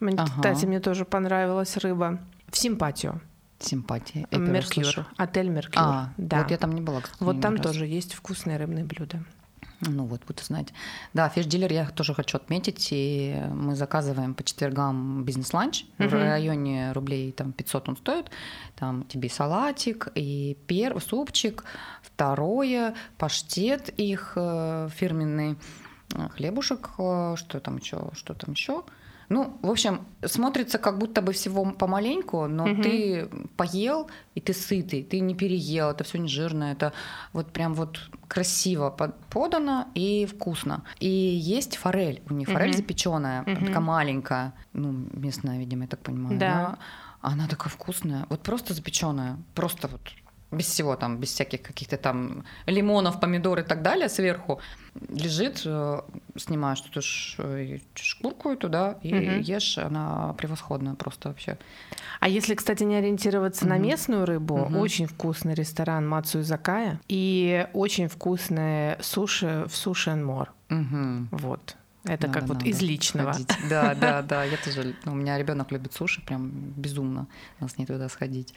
Мне, 0.00 0.14
Ага. 0.18 0.32
Кстати, 0.36 0.64
мне 0.66 0.80
тоже 0.80 1.04
понравилась 1.04 1.76
рыба. 1.76 2.18
В 2.50 2.58
симпатию. 2.58 3.20
Симпатия. 3.60 4.26
Раз 4.30 4.40
Меркьюр. 4.40 5.06
Отель 5.16 5.48
Меркьюр. 5.48 5.82
А, 5.84 6.12
да. 6.16 6.42
вот 6.42 6.50
я 6.52 6.56
там 6.58 6.72
не 6.72 6.80
была, 6.80 7.00
кстати, 7.00 7.22
Вот 7.22 7.40
там 7.40 7.54
разу. 7.56 7.64
тоже 7.64 7.86
есть 7.86 8.14
вкусные 8.14 8.56
рыбные 8.56 8.84
блюда. 8.84 9.22
Ну 9.80 10.04
вот, 10.06 10.22
буду 10.26 10.42
знать. 10.42 10.68
Да, 11.14 11.28
Fish 11.28 11.46
Dealer 11.46 11.72
я 11.72 11.86
тоже 11.86 12.12
хочу 12.12 12.36
отметить. 12.36 12.88
И 12.90 13.40
мы 13.52 13.76
заказываем 13.76 14.34
по 14.34 14.42
четвергам 14.42 15.24
бизнес-ланч. 15.24 15.84
В 15.98 16.04
Мгм. 16.04 16.14
районе 16.18 16.92
рублей 16.92 17.30
там 17.32 17.52
500 17.52 17.88
он 17.88 17.96
стоит. 17.96 18.30
Там 18.74 19.04
тебе 19.04 19.28
салатик, 19.30 20.08
и 20.16 20.56
первый 20.66 21.00
супчик. 21.00 21.64
Второе, 22.02 22.94
паштет 23.18 23.88
их 24.00 24.32
э, 24.36 24.88
фирменный. 24.94 25.56
э, 26.14 26.28
Хлебушек, 26.30 26.90
э, 26.98 27.34
что 27.36 27.60
там 27.60 27.76
еще, 27.76 28.10
что 28.14 28.34
там 28.34 28.54
еще. 28.54 28.82
Ну, 29.28 29.58
в 29.62 29.70
общем, 29.70 30.06
смотрится 30.24 30.78
как 30.78 30.98
будто 30.98 31.20
бы 31.20 31.32
всего 31.32 31.64
помаленьку, 31.72 32.46
но 32.46 32.66
Мгм. 32.66 32.82
ты 32.82 33.28
поел, 33.56 34.08
и 34.34 34.40
ты 34.40 34.54
сытый, 34.54 35.02
ты 35.02 35.20
не 35.20 35.34
переел, 35.34 35.90
это 35.90 36.02
все 36.04 36.18
не 36.18 36.28
жирно, 36.28 36.72
это 36.72 36.92
вот 37.34 37.52
прям 37.52 37.74
вот 37.74 37.98
красиво 38.26 38.88
под- 38.90 39.14
подано 39.26 39.86
и 39.94 40.24
вкусно. 40.26 40.82
И 40.98 41.08
есть 41.08 41.76
форель, 41.76 42.22
у 42.30 42.34
них 42.34 42.48
форель 42.48 42.68
Мгм. 42.70 42.76
запеченная, 42.76 43.42
Мгм. 43.42 43.66
такая 43.66 43.80
маленькая, 43.80 44.52
ну, 44.72 44.92
местная, 45.12 45.58
видимо, 45.58 45.82
я 45.82 45.88
так 45.88 46.00
понимаю. 46.00 46.38
Да. 46.38 46.78
Она 47.20 47.48
такая 47.48 47.68
вкусная, 47.70 48.24
вот 48.30 48.40
просто 48.42 48.72
запеченная, 48.74 49.36
просто 49.54 49.88
вот 49.88 50.00
без 50.50 50.66
всего 50.66 50.96
там, 50.96 51.18
без 51.18 51.28
всяких 51.32 51.62
каких-то 51.62 51.96
там 51.96 52.44
лимонов, 52.66 53.20
помидор 53.20 53.58
и 53.58 53.62
так 53.62 53.82
далее 53.82 54.08
сверху 54.08 54.60
лежит, 55.10 55.62
э, 55.66 56.00
снимаешь 56.36 56.82
эту 56.90 57.02
ш- 57.02 57.42
э, 57.42 57.78
шкурку 57.94 58.56
туда 58.56 58.98
и 59.02 59.14
Мгм. 59.14 59.40
ешь, 59.40 59.78
она 59.78 60.34
превосходная 60.38 60.94
просто 60.94 61.28
вообще. 61.28 61.58
А 62.20 62.28
если, 62.28 62.54
кстати, 62.54 62.82
не 62.84 62.96
ориентироваться 62.96 63.66
на 63.66 63.74
Мгм. 63.76 63.84
местную 63.84 64.24
рыбу, 64.26 64.56
Мгм. 64.56 64.76
очень 64.78 65.06
вкусный 65.06 65.54
ресторан 65.54 66.08
Мацу 66.08 66.42
Закая 66.42 66.98
и 67.08 67.66
очень 67.74 68.08
вкусные 68.08 68.96
суши 69.00 69.64
в 69.68 69.76
Суши 69.76 70.10
More. 70.10 70.48
Мгм. 70.70 71.28
Вот. 71.30 71.76
Это 72.04 72.28
Надо, 72.28 72.38
как 72.40 72.48
вот 72.48 72.54
надо 72.58 72.66
из 72.70 72.80
личного. 72.80 73.32
сходить. 73.32 73.50
Да, 73.68 73.94
да, 74.00 74.22
да. 74.22 74.44
Я 74.44 74.56
тоже. 74.56 74.94
ну, 75.04 75.12
у 75.12 75.14
меня 75.16 75.36
ребенок 75.36 75.72
любит 75.72 75.92
суши, 75.92 76.22
прям 76.24 76.48
безумно. 76.76 77.26
Надо 77.60 77.72
с 77.72 77.76
ней 77.76 77.86
туда 77.86 78.08
сходить. 78.08 78.54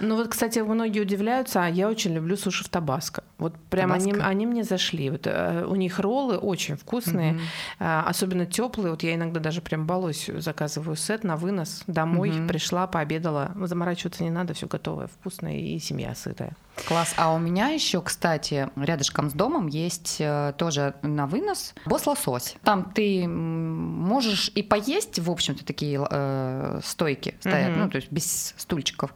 Ну 0.00 0.16
вот, 0.16 0.28
кстати, 0.28 0.58
многие 0.58 1.00
удивляются, 1.00 1.64
а 1.64 1.68
я 1.68 1.88
очень 1.88 2.14
люблю 2.14 2.36
суши 2.36 2.62
в 2.62 2.68
Табаско. 2.68 3.24
Вот 3.38 3.56
прям 3.70 3.90
они, 3.90 4.12
Табаско? 4.12 4.28
они 4.28 4.46
мне 4.46 4.64
зашли. 4.64 5.10
Вот, 5.10 5.26
э, 5.26 5.64
у 5.66 5.74
них 5.76 5.98
роллы 5.98 6.36
очень 6.36 6.76
вкусные, 6.76 7.40
а, 7.80 8.04
особенно 8.06 8.44
теплые. 8.46 8.90
Вот 8.90 9.02
я 9.02 9.14
иногда 9.14 9.40
даже 9.40 9.60
прям 9.62 9.86
балуюсь, 9.86 10.30
заказываю 10.38 10.94
сет 10.96 11.24
на 11.24 11.36
вынос 11.36 11.84
домой, 11.86 12.30
Мгм. 12.32 12.48
пришла, 12.48 12.86
пообедала. 12.86 13.52
Заморачиваться 13.62 14.22
не 14.24 14.30
надо, 14.30 14.52
все 14.54 14.66
готовое, 14.66 15.06
вкусное 15.08 15.56
и 15.58 15.78
семья 15.78 16.14
сытая. 16.14 16.54
Класс. 16.88 17.14
А 17.16 17.32
у 17.32 17.38
меня 17.38 17.68
еще, 17.68 18.02
кстати, 18.02 18.68
рядышком 18.76 19.30
с 19.30 19.32
домом 19.32 19.68
есть 19.68 20.16
э, 20.18 20.52
тоже 20.58 20.94
на 21.02 21.26
вынос 21.26 21.74
босс 21.86 22.06
лосось. 22.06 22.56
Там 22.64 22.92
ты 22.92 23.26
можешь 23.28 24.50
и 24.54 24.62
поесть, 24.62 25.18
в 25.18 25.30
общем-то, 25.30 25.64
такие 25.64 26.04
э, 26.10 26.80
стойки 26.84 27.36
стоят, 27.40 27.70
Мгм. 27.70 27.80
ну, 27.80 27.90
то 27.90 27.96
есть 27.96 28.10
без 28.10 28.54
стульчиков. 28.56 29.12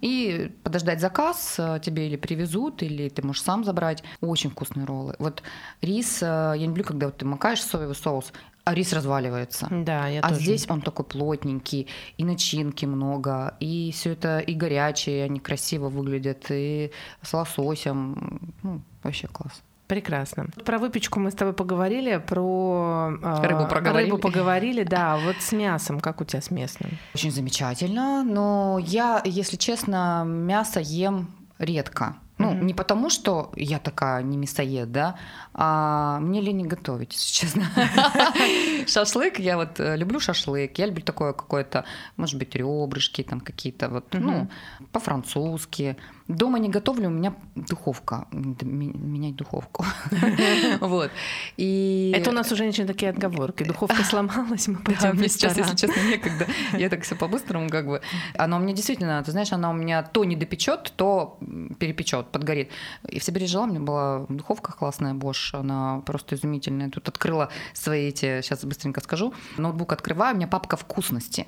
И 0.00 0.52
подождать 0.62 1.00
заказ 1.00 1.54
э, 1.58 1.80
тебе 1.82 2.06
или 2.08 2.16
привезут, 2.16 2.82
или 2.82 3.08
ты 3.08 3.22
можешь 3.22 3.42
сам 3.42 3.64
забрать. 3.64 4.02
Очень 4.20 4.50
вкусные 4.50 4.84
роллы. 4.84 5.14
Вот 5.18 5.42
рис, 5.82 6.18
э, 6.22 6.26
я 6.26 6.56
не 6.56 6.66
люблю, 6.66 6.84
когда 6.84 7.06
вот 7.06 7.16
ты 7.18 7.24
макаешь 7.24 7.62
соевый 7.62 7.94
соус, 7.94 8.32
а 8.66 8.74
рис 8.74 8.92
разваливается. 8.92 9.68
Да, 9.70 10.08
я 10.08 10.20
а 10.20 10.28
тоже. 10.28 10.40
здесь 10.40 10.66
он 10.68 10.80
такой 10.80 11.04
плотненький, 11.04 11.86
и 12.18 12.24
начинки 12.24 12.84
много, 12.84 13.54
и 13.60 13.92
все 13.92 14.10
это 14.10 14.40
и 14.40 14.54
горячие, 14.54 15.24
они 15.24 15.38
красиво 15.38 15.88
выглядят, 15.88 16.46
и 16.50 16.90
с 17.22 17.32
лососем. 17.32 18.52
Ну, 18.64 18.80
вообще 19.04 19.28
класс. 19.28 19.62
Прекрасно. 19.86 20.48
Про 20.64 20.78
выпечку 20.78 21.20
мы 21.20 21.30
с 21.30 21.34
тобой 21.34 21.54
поговорили, 21.54 22.16
про 22.16 23.12
э, 23.22 23.46
Рыбу 23.46 23.68
проговорили. 23.68 24.10
Рыбу 24.10 24.18
поговорили, 24.18 24.82
да. 24.82 25.16
Вот 25.16 25.36
с 25.38 25.52
мясом, 25.52 26.00
как 26.00 26.20
у 26.20 26.24
тебя 26.24 26.42
с 26.42 26.50
местным? 26.50 26.98
Очень 27.14 27.30
замечательно, 27.30 28.24
но 28.24 28.80
я, 28.84 29.22
если 29.24 29.56
честно, 29.56 30.24
мясо 30.26 30.80
ем 30.80 31.28
редко. 31.58 32.16
Ну, 32.38 32.50
Мгм. 32.52 32.66
не 32.66 32.74
потому, 32.74 33.08
что 33.08 33.50
я 33.56 33.78
такая 33.78 34.22
не 34.22 34.36
мясоед, 34.36 34.92
да, 34.92 35.18
а 35.54 36.18
мне 36.20 36.42
лень 36.42 36.66
готовить, 36.66 37.14
если 37.14 37.32
честно. 37.32 37.64
Шашлык, 38.86 39.38
я 39.38 39.56
вот 39.56 39.80
э, 39.80 39.96
люблю 39.96 40.20
шашлык, 40.20 40.78
я 40.78 40.86
люблю 40.86 41.02
такое 41.02 41.32
какое-то, 41.32 41.84
может 42.16 42.38
быть, 42.38 42.54
ребрышки 42.54 43.22
там 43.22 43.40
какие-то 43.40 43.88
вот, 43.88 44.04
ну, 44.12 44.48
по-французски. 44.92 45.96
Дома 46.28 46.58
не 46.58 46.68
готовлю, 46.68 47.06
у 47.06 47.12
меня 47.12 47.34
духовка, 47.54 48.26
менять 48.32 49.36
духовку. 49.36 49.84
Вот. 50.80 51.10
И... 51.56 52.12
Это 52.14 52.30
у 52.30 52.32
нас 52.32 52.50
у 52.52 52.56
женщин 52.56 52.86
такие 52.86 53.10
отговорки. 53.10 53.64
Духовка 53.64 54.02
сломалась, 54.10 54.68
мы 54.68 54.74
Да, 54.76 54.82
пойдем 54.84 55.10
в 55.10 55.14
мне 55.14 55.28
сейчас, 55.28 55.56
если 55.56 55.76
честно, 55.76 56.00
некогда. 56.00 56.46
Я 56.76 56.88
так 56.88 57.02
все 57.02 57.14
по-быстрому 57.14 57.68
как 57.68 57.86
бы. 57.86 58.00
Она 58.36 58.56
у 58.56 58.60
меня 58.60 58.74
действительно, 58.74 59.22
ты 59.22 59.30
знаешь, 59.30 59.52
она 59.52 59.70
у 59.70 59.72
меня 59.72 60.02
то 60.02 60.24
не 60.24 60.36
допечет, 60.36 60.92
то 60.96 61.38
перепечет, 61.78 62.28
подгорит. 62.32 62.70
И 63.08 63.18
в 63.18 63.24
Сибири 63.24 63.46
жила, 63.46 63.64
у 63.64 63.68
меня 63.68 63.80
была 63.80 64.26
духовка 64.28 64.72
классная 64.72 65.14
Bosch, 65.14 65.58
она 65.58 66.02
просто 66.04 66.34
изумительная. 66.34 66.90
Тут 66.90 67.08
открыла 67.08 67.50
свои 67.72 68.08
эти, 68.08 68.42
сейчас 68.42 68.64
быстренько 68.64 69.00
скажу, 69.00 69.32
ноутбук 69.58 69.92
открываю, 69.92 70.34
у 70.34 70.36
меня 70.36 70.48
папка 70.48 70.76
вкусности. 70.76 71.46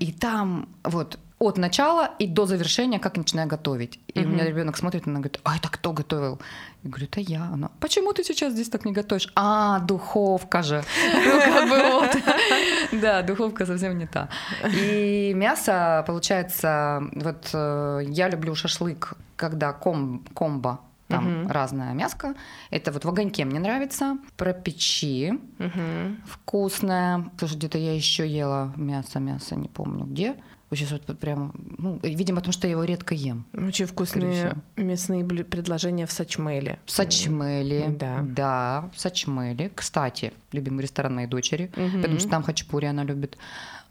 И 0.00 0.12
там 0.12 0.68
вот 0.82 1.18
от 1.38 1.58
начала 1.58 2.10
и 2.20 2.26
до 2.26 2.46
завершения, 2.46 2.98
как 2.98 3.16
начинаю 3.16 3.48
готовить. 3.48 3.98
И 4.14 4.20
у 4.24 4.28
меня 4.28 4.44
ребенок 4.44 4.76
смотрит, 4.76 5.06
она 5.06 5.16
говорит, 5.20 5.40
а 5.44 5.56
это 5.56 5.68
кто 5.68 5.92
готовил? 5.92 6.40
Я 6.84 6.90
говорю, 6.90 7.06
это 7.06 7.20
я. 7.20 7.42
Она, 7.52 7.70
почему 7.80 8.12
ты 8.12 8.22
сейчас 8.24 8.52
здесь 8.52 8.68
так 8.68 8.84
не 8.84 8.92
готовишь? 8.92 9.28
А, 9.34 9.80
духовка 9.80 10.62
же. 10.62 10.82
Ну, 11.12 11.40
как 11.40 11.68
бы 11.68 11.78
вот. 11.92 12.16
Да, 13.00 13.22
духовка 13.22 13.66
совсем 13.66 13.98
не 13.98 14.06
та. 14.06 14.28
И 14.74 15.32
мясо, 15.34 16.04
получается, 16.06 17.02
вот 17.14 17.50
э, 17.52 18.00
я 18.08 18.28
люблю 18.30 18.54
шашлык, 18.54 19.14
когда 19.36 19.72
ком- 19.72 20.24
комбо, 20.34 20.78
там 21.08 21.40
Мгм. 21.42 21.48
разное 21.50 21.92
мяско. 21.94 22.34
Это 22.70 22.92
вот 22.92 23.04
в 23.04 23.08
огоньке 23.08 23.44
мне 23.44 23.58
нравится. 23.60 24.16
Пропечи 24.36 25.32
Мгм. 25.58 26.22
вкусное. 26.26 27.24
Слушай, 27.38 27.56
где-то 27.56 27.78
я 27.78 27.94
еще 27.94 28.26
ела 28.26 28.72
мясо, 28.76 29.18
мясо, 29.20 29.56
не 29.56 29.68
помню 29.68 30.04
где. 30.06 30.36
Сейчас 30.74 30.90
вот 30.92 31.18
прям, 31.18 31.52
ну, 31.78 31.98
видимо, 32.02 32.38
потому 32.40 32.52
что 32.52 32.66
я 32.66 32.72
его 32.72 32.84
редко 32.84 33.14
ем. 33.14 33.44
Очень 33.52 33.86
вкусные 33.86 34.54
мясные 34.76 35.24
предложения 35.24 36.06
в 36.06 36.12
Сачмеле. 36.12 36.78
В 36.86 36.90
Сачмели. 36.90 37.86
Да. 37.98 38.20
Да, 38.22 38.90
в 38.94 39.00
Сачмели. 39.00 39.70
Кстати, 39.74 40.32
любимый 40.52 40.82
ресторан 40.82 41.14
моей 41.14 41.28
дочери, 41.28 41.70
Мгм. 41.76 42.02
потому 42.02 42.18
что 42.20 42.28
там 42.28 42.42
хачапури 42.42 42.86
она 42.86 43.04
любит. 43.04 43.36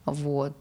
Вот. 0.06 0.56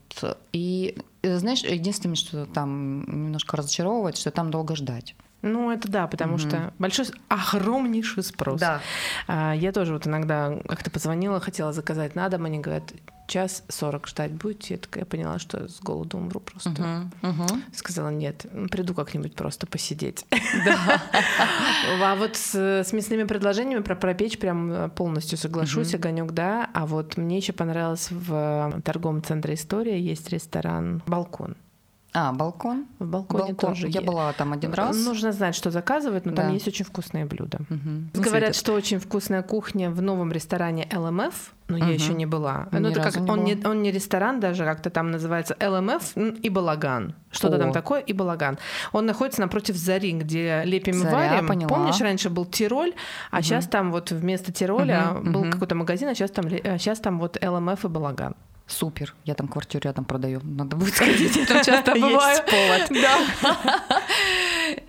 И 0.52 0.96
э, 1.22 1.38
знаешь, 1.38 1.62
единственное, 1.62 2.16
что 2.16 2.46
там 2.46 3.00
немножко 3.00 3.56
разочаровывает, 3.56 4.16
что 4.16 4.30
там 4.30 4.50
долго 4.50 4.76
ждать. 4.76 5.14
Ну, 5.42 5.70
это 5.72 5.90
да, 5.90 6.06
потому 6.06 6.36
mm-hmm. 6.36 6.48
что 6.48 6.72
большой, 6.78 7.06
огромнейший 7.28 8.22
спрос. 8.22 8.60
Да. 8.60 8.80
А, 9.26 9.52
я 9.54 9.72
тоже 9.72 9.92
вот 9.92 10.06
иногда 10.06 10.56
как-то 10.68 10.90
позвонила, 10.90 11.40
хотела 11.40 11.72
заказать 11.72 12.14
на 12.14 12.28
дом, 12.28 12.44
они 12.44 12.60
говорят, 12.60 12.92
час 13.26 13.64
сорок 13.68 14.06
ждать 14.06 14.32
будете? 14.32 14.74
Я, 14.74 14.78
такая, 14.78 15.02
я 15.02 15.06
поняла, 15.06 15.38
что 15.38 15.66
с 15.68 15.80
голоду 15.80 16.18
умру 16.18 16.40
просто. 16.40 16.70
Uh-huh, 16.70 17.10
uh-huh. 17.22 17.62
Сказала, 17.72 18.10
нет, 18.10 18.46
приду 18.70 18.94
как-нибудь 18.94 19.34
просто 19.34 19.66
посидеть. 19.66 20.26
Да. 20.64 21.02
А 22.02 22.14
вот 22.14 22.36
с, 22.36 22.54
с 22.54 22.92
мясными 22.92 23.24
предложениями 23.24 23.82
про 23.82 23.94
пропечь 23.94 24.38
прям 24.38 24.90
полностью 24.90 25.38
соглашусь, 25.38 25.94
огонек, 25.94 26.32
да. 26.32 26.68
А 26.74 26.86
вот 26.86 27.16
мне 27.16 27.38
еще 27.38 27.52
понравилось 27.52 28.08
в 28.10 28.80
торговом 28.84 29.22
центре 29.22 29.54
«История» 29.54 29.98
есть 29.98 30.28
ресторан 30.30 31.02
«Балкон». 31.06 31.56
А, 32.14 32.30
балкон? 32.32 32.86
В 32.98 33.06
балконе 33.06 33.44
балкон. 33.54 33.70
тоже 33.70 33.86
Я 33.86 34.00
есть. 34.00 34.06
была 34.06 34.32
там 34.34 34.52
один 34.52 34.74
раз. 34.74 35.02
Нужно 35.02 35.32
знать, 35.32 35.54
что 35.54 35.70
заказывать, 35.70 36.26
но 36.26 36.32
да. 36.32 36.42
там 36.42 36.52
есть 36.52 36.68
очень 36.68 36.84
вкусные 36.84 37.24
блюда. 37.24 37.60
Угу. 37.70 38.22
Говорят, 38.22 38.54
что 38.54 38.74
очень 38.74 38.98
вкусная 38.98 39.42
кухня 39.42 39.90
в 39.90 40.02
новом 40.02 40.30
ресторане 40.30 40.86
LMF, 40.90 41.32
но 41.68 41.78
угу. 41.78 41.86
я 41.86 41.92
еще 41.94 42.12
не 42.12 42.26
была. 42.26 42.68
Ни 42.70 42.78
ну, 42.80 42.90
это 42.90 43.00
как 43.00 43.16
не 43.16 43.20
он, 43.22 43.26
была. 43.26 43.38
не, 43.38 43.66
он 43.66 43.82
не 43.82 43.90
ресторан 43.90 44.40
даже, 44.40 44.64
как-то 44.64 44.90
там 44.90 45.10
называется 45.10 45.56
LMF 45.58 46.38
и 46.40 46.50
балаган. 46.50 47.14
Что-то 47.30 47.56
О. 47.56 47.58
там 47.58 47.72
такое 47.72 48.00
и 48.00 48.12
балаган. 48.12 48.58
Он 48.92 49.06
находится 49.06 49.40
напротив 49.40 49.76
Зари, 49.76 50.12
где 50.12 50.62
лепим 50.64 50.94
Заря, 50.94 51.32
варим. 51.32 51.48
поняла. 51.48 51.68
Помнишь, 51.68 51.98
раньше 52.00 52.28
был 52.28 52.44
Тироль, 52.44 52.92
а 53.30 53.36
Мгм. 53.36 53.42
сейчас 53.42 53.66
там 53.66 53.90
вот 53.90 54.10
вместо 54.10 54.52
Тироля 54.52 55.12
Мгм, 55.14 55.32
был 55.32 55.40
мгм. 55.44 55.52
какой-то 55.52 55.74
магазин, 55.76 56.08
а 56.08 56.14
сейчас 56.14 56.30
там, 56.30 56.44
а 56.46 56.76
сейчас 56.78 57.00
там 57.00 57.18
вот 57.18 57.38
LMF 57.42 57.86
и 57.86 57.88
балаган. 57.88 58.34
Супер. 58.66 59.14
Я 59.24 59.34
там 59.34 59.48
квартиру 59.48 59.82
рядом 59.84 60.04
продаю. 60.04 60.40
Надо 60.44 60.76
будет 60.76 60.94
сходить. 60.94 61.36
Я 61.36 61.46
там 61.46 61.62
часто 61.64 61.92
Есть 61.92 62.00
бываю. 62.02 62.42
повод. 62.44 62.90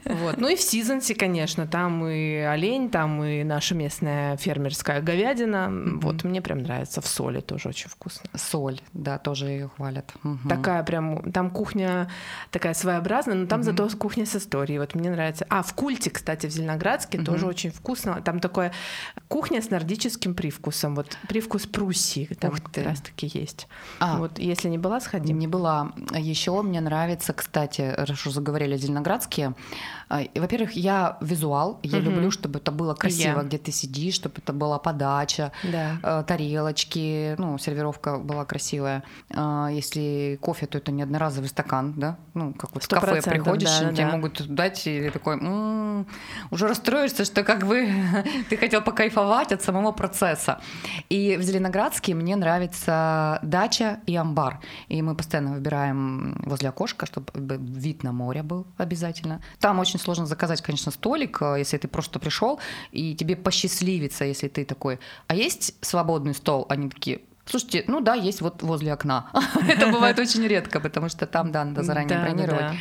Вот. 0.05 0.37
Ну 0.37 0.47
и 0.47 0.55
в 0.55 0.61
Сизонсе, 0.61 1.15
конечно, 1.15 1.67
там 1.67 2.05
и 2.07 2.35
олень, 2.35 2.89
там 2.89 3.23
и 3.23 3.43
наша 3.43 3.75
местная 3.75 4.37
фермерская 4.37 5.01
говядина. 5.01 5.71
Вот 6.01 6.23
мне 6.23 6.41
прям 6.41 6.59
нравится. 6.59 7.01
В 7.01 7.07
соли 7.07 7.39
тоже 7.39 7.69
очень 7.69 7.89
вкусно. 7.89 8.29
Соль, 8.35 8.81
да, 8.93 9.17
тоже 9.17 9.47
ее 9.47 9.69
хвалят. 9.75 10.13
Мгм. 10.23 10.49
Такая 10.49 10.83
прям, 10.83 11.31
там 11.31 11.49
кухня 11.49 12.09
такая 12.51 12.73
своеобразная, 12.73 13.35
но 13.35 13.47
там 13.47 13.63
зато 13.63 13.87
кухня 13.97 14.25
с 14.25 14.35
историей. 14.35 14.79
Вот 14.79 14.95
мне 14.95 15.09
нравится. 15.09 15.45
А, 15.49 15.63
в 15.63 15.73
культе, 15.73 16.09
кстати, 16.09 16.47
в 16.47 16.51
Зеленоградске 16.51 17.21
тоже 17.21 17.45
очень 17.45 17.71
вкусно. 17.71 18.21
Там 18.21 18.39
такая 18.39 18.73
кухня 19.27 19.61
с 19.61 19.69
нордическим 19.69 20.33
привкусом. 20.35 20.95
Вот 20.95 21.17
привкус 21.27 21.65
Пруссии 21.65 22.25
там 22.39 22.51
как 22.51 22.85
раз 22.85 23.01
таки 23.01 23.29
есть. 23.33 23.67
А. 23.99 24.17
Вот 24.17 24.39
если 24.39 24.69
не 24.69 24.77
была, 24.77 24.99
сходи. 24.99 25.33
Не 25.33 25.47
была. 25.47 25.93
Еще 26.11 26.61
мне 26.61 26.81
нравится, 26.81 27.33
кстати, 27.33 27.95
уж 28.01 28.23
заговорили 28.23 28.77
зеленоградские. 28.77 29.53
А, 30.09 30.21
Во-первых, 30.35 30.73
я 30.73 31.17
визуал. 31.21 31.79
Я 31.83 31.99
Мгм. 31.99 32.05
люблю, 32.09 32.31
чтобы 32.31 32.59
это 32.59 32.71
было 32.71 32.93
красиво, 32.95 33.39
Я. 33.39 33.43
где 33.43 33.57
ты 33.57 33.71
сидишь, 33.71 34.15
чтобы 34.15 34.35
это 34.37 34.53
была 34.53 34.79
подача, 34.79 35.51
Да. 35.63 35.97
э, 36.03 36.23
тарелочки, 36.27 37.35
ну, 37.37 37.57
сервировка 37.57 38.17
была 38.17 38.45
красивая. 38.45 39.03
А, 39.35 39.69
Если 39.71 40.37
кофе, 40.41 40.65
то 40.67 40.77
это 40.77 40.91
не 40.91 41.03
одноразовый 41.03 41.49
стакан, 41.49 41.93
да? 41.97 42.17
Ну, 42.33 42.53
как 42.53 42.73
вот 42.73 42.83
в 42.83 42.87
кафе 42.87 43.21
приходишь, 43.21 43.69
да, 43.79 43.81
и 43.81 43.85
да, 43.85 43.91
тебе 43.93 44.05
да. 44.05 44.11
могут 44.15 44.47
дать, 44.47 44.87
и 44.87 45.01
ты 45.01 45.11
такой, 45.11 45.35
«М, 45.37 46.05
уже 46.51 46.67
расстроишься, 46.67 47.25
что 47.25 47.43
как 47.43 47.65
бы 47.65 47.87
ты 48.49 48.57
хотел 48.57 48.81
покайфовать 48.81 49.51
от 49.51 49.61
самого 49.61 49.91
процесса. 49.91 50.59
И 51.09 51.37
в 51.37 51.41
Зеленоградске 51.41 52.13
мне 52.13 52.35
нравится 52.35 53.39
дача 53.43 53.99
и 54.05 54.15
амбар. 54.15 54.59
И 54.89 55.01
мы 55.01 55.15
постоянно 55.15 55.53
выбираем 55.53 56.35
возле 56.45 56.69
окошка, 56.69 57.05
чтобы 57.05 57.25
вид 57.33 58.03
на 58.03 58.11
море 58.11 58.43
был 58.43 58.65
обязательно. 58.77 59.41
Там 59.59 59.79
очень 59.79 59.92
сложно 59.99 60.25
заказать, 60.25 60.61
конечно, 60.61 60.91
столик, 60.91 61.41
э, 61.41 61.55
если 61.59 61.77
ты 61.77 61.87
просто 61.87 62.19
пришел, 62.19 62.59
и 62.91 63.15
тебе 63.15 63.35
посчастливится, 63.35 64.25
если 64.25 64.47
ты 64.47 64.65
такой. 64.65 64.99
А 65.27 65.35
есть 65.35 65.75
свободный 65.81 66.33
стол? 66.33 66.65
Они 66.69 66.89
такие, 66.89 67.21
Слушайте, 67.45 67.83
ну 67.87 67.99
да, 67.99 68.13
есть 68.15 68.41
вот 68.41 68.63
возле 68.63 68.93
окна. 68.93 69.29
Это 69.67 69.87
бывает 69.87 70.17
очень 70.17 70.47
редко, 70.47 70.79
потому 70.79 71.09
что 71.09 71.25
там, 71.25 71.51
да, 71.51 71.65
надо 71.65 71.83
заранее 71.83 72.19
бронировать. 72.21 72.75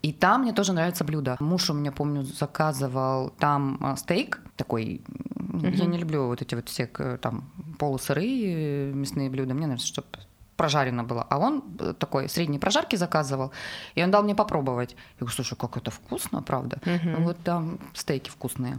И 0.00 0.12
там 0.12 0.42
мне 0.42 0.52
тоже 0.52 0.72
нравится 0.72 1.04
блюдо. 1.04 1.36
Муж 1.40 1.70
у 1.70 1.74
меня, 1.74 1.92
помню, 1.92 2.22
заказывал 2.22 3.30
там 3.38 3.78
а, 3.80 3.96
стейк 3.96 4.40
такой. 4.56 5.02
Я 5.60 5.86
не 5.86 5.98
люблю 5.98 6.26
вот 6.26 6.40
эти 6.40 6.54
вот 6.54 6.68
все 6.68 6.86
к- 6.86 7.18
там 7.18 7.50
полусырые 7.78 8.92
мясные 8.94 9.28
блюда. 9.28 9.54
Мне 9.54 9.66
нравится, 9.66 9.86
чтобы 9.88 10.06
прожарено 10.58 11.04
было. 11.04 11.26
А 11.30 11.38
он 11.38 11.62
э, 11.78 11.94
такой 11.98 12.28
средней 12.28 12.58
прожарки 12.58 12.96
заказывал, 12.96 13.52
и 13.94 14.02
он 14.04 14.10
дал 14.10 14.22
мне 14.22 14.34
попробовать. 14.34 14.90
Я 14.90 15.20
говорю, 15.20 15.34
слушай, 15.34 15.56
как 15.56 15.76
это 15.76 15.90
вкусно, 15.90 16.42
правда? 16.42 16.78
Мгм. 16.84 17.24
Вот 17.24 17.38
там 17.44 17.78
стейки 17.94 18.28
вкусные. 18.28 18.76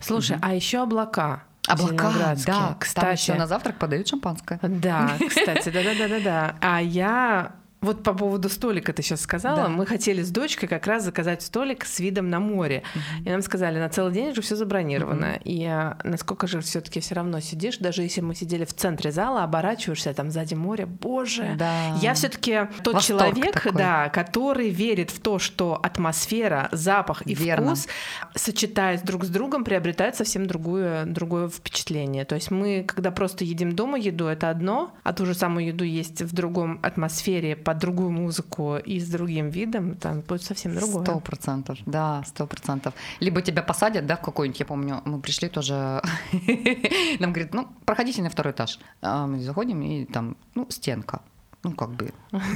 Слушай, 0.00 0.36
а 0.42 0.54
еще 0.54 0.82
облака. 0.82 1.42
Облака, 1.68 2.12
да. 2.18 2.36
Там 2.44 2.76
кстати. 2.78 3.20
еще 3.20 3.34
на 3.34 3.46
завтрак 3.46 3.78
подают 3.78 4.08
шампанское. 4.08 4.58
Да, 4.62 5.16
кстати, 5.28 5.70
да-да-да-да-да. 5.70 6.56
А 6.60 6.82
я 6.82 7.52
вот 7.82 8.02
по 8.02 8.14
поводу 8.14 8.48
столика 8.48 8.92
ты 8.92 9.02
сейчас 9.02 9.20
сказала, 9.20 9.56
Да. 9.56 9.68
мы 9.68 9.84
хотели 9.86 10.22
с 10.22 10.30
дочкой 10.30 10.68
как 10.68 10.86
раз 10.86 11.04
заказать 11.04 11.42
столик 11.42 11.84
с 11.84 12.00
видом 12.00 12.30
на 12.30 12.40
море. 12.40 12.82
И 13.24 13.28
нам 13.28 13.42
сказали, 13.42 13.78
на 13.78 13.88
целый 13.88 14.12
день 14.12 14.30
уже 14.30 14.40
все 14.40 14.56
забронировано. 14.56 15.38
И 15.44 15.64
а, 15.64 15.98
насколько 16.04 16.46
же 16.46 16.60
все-таки 16.60 17.00
все 17.00 17.14
равно 17.14 17.40
сидишь, 17.40 17.78
даже 17.78 18.02
если 18.02 18.20
мы 18.20 18.34
сидели 18.34 18.64
в 18.64 18.72
центре 18.72 19.10
зала, 19.12 19.42
оборачиваешься, 19.44 20.14
там 20.14 20.30
сзади 20.30 20.54
море, 20.54 20.86
боже. 20.86 21.56
Да. 21.58 21.94
Я 22.00 22.14
все-таки 22.14 22.68
тот 22.82 22.94
Восторг 22.94 23.20
человек, 23.34 23.52
такой. 23.54 23.72
да, 23.72 24.08
который 24.08 24.70
верит 24.70 25.10
в 25.10 25.20
то, 25.20 25.38
что 25.38 25.78
атмосфера, 25.82 26.68
запах 26.72 27.22
и 27.26 27.34
Верно. 27.34 27.74
вкус, 27.74 27.88
сочетаясь 28.34 29.02
друг 29.02 29.24
с 29.24 29.28
другом, 29.28 29.64
приобретают 29.64 30.16
совсем 30.16 30.46
другое, 30.46 31.04
другое 31.04 31.48
впечатление. 31.48 32.24
То 32.24 32.34
есть 32.36 32.50
мы, 32.50 32.84
когда 32.86 33.10
просто 33.10 33.44
едим 33.44 33.72
дома 33.74 33.98
еду, 33.98 34.26
это 34.26 34.50
одно, 34.50 34.94
а 35.02 35.12
ту 35.12 35.26
же 35.26 35.34
самую 35.34 35.66
еду 35.66 35.84
есть 35.84 36.22
в 36.22 36.34
другом 36.34 36.78
атмосфере, 36.82 37.56
под 37.72 37.80
другую 37.80 38.10
музыку 38.10 38.76
и 38.76 39.00
с 39.00 39.08
другим 39.08 39.50
видом, 39.50 39.94
там 39.96 40.20
будет 40.20 40.42
совсем 40.42 40.74
другое. 40.74 41.04
Сто 41.04 41.20
процентов, 41.20 41.78
да, 41.86 42.22
сто 42.26 42.46
процентов. 42.46 42.92
Либо 43.20 43.40
тебя 43.40 43.62
посадят, 43.62 44.06
да, 44.06 44.16
в 44.16 44.20
какой-нибудь, 44.20 44.60
я 44.60 44.66
помню, 44.66 45.00
мы 45.06 45.20
пришли 45.20 45.48
тоже, 45.48 46.02
нам 47.20 47.32
говорит, 47.32 47.54
ну, 47.54 47.68
проходите 47.84 48.22
на 48.22 48.28
второй 48.28 48.52
этаж. 48.52 48.78
А 49.00 49.26
мы 49.26 49.40
заходим, 49.40 49.82
и 49.82 50.04
там, 50.04 50.36
ну, 50.54 50.66
стенка. 50.68 51.20
Ну, 51.64 51.72
как 51.72 51.90
бы. 51.90 52.10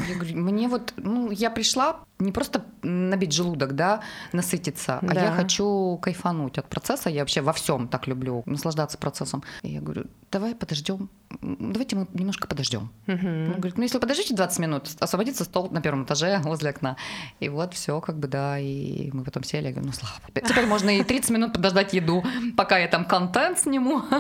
Я 0.09 0.15
говорю, 0.17 0.37
мне 0.37 0.69
вот, 0.69 0.93
ну, 0.97 1.31
я 1.31 1.51
пришла 1.51 2.01
не 2.19 2.33
просто 2.33 2.65
набить 2.83 3.33
желудок, 3.33 3.73
да, 3.75 4.01
насытиться, 4.33 4.99
а 4.99 5.15
Да. 5.15 5.25
я 5.25 5.33
хочу 5.33 5.99
кайфануть 6.03 6.59
от 6.59 6.67
процесса. 6.69 7.09
Я 7.11 7.21
вообще 7.21 7.41
во 7.41 7.53
всем 7.53 7.89
так 7.89 8.09
люблю, 8.09 8.43
наслаждаться 8.47 8.99
процессом. 8.99 9.45
И 9.63 9.69
я 9.69 9.81
говорю, 9.81 10.07
давай 10.31 10.55
подождем, 10.55 11.09
давайте 11.41 11.97
мы 11.97 12.07
немножко 12.13 12.47
подождем. 12.49 12.91
Мгм. 13.07 13.47
Он 13.47 13.55
говорит, 13.55 13.77
ну 13.77 13.83
если 13.83 13.99
подождите 13.99 14.35
20 14.35 14.59
минут, 14.59 14.89
освободится 15.01 15.45
стол 15.45 15.71
на 15.71 15.81
первом 15.81 16.05
этаже 16.05 16.41
возле 16.43 16.71
окна. 16.71 16.97
И 17.41 17.49
вот 17.49 17.75
все, 17.75 18.01
как 18.01 18.19
бы, 18.19 18.29
да, 18.29 18.59
и 18.59 19.11
мы 19.13 19.25
потом 19.25 19.43
сели, 19.43 19.67
я 19.67 19.73
говорю, 19.73 19.89
ну 19.89 19.93
слава. 19.93 20.15
Теперь 20.35 20.67
можно 20.67 20.91
и 20.91 21.03
30 21.03 21.31
минут 21.31 21.53
подождать 21.53 21.93
еду, 21.95 22.25
пока 22.57 22.79
я 22.79 22.89
там 22.89 23.05
контент 23.05 23.59
сниму. 23.59 24.03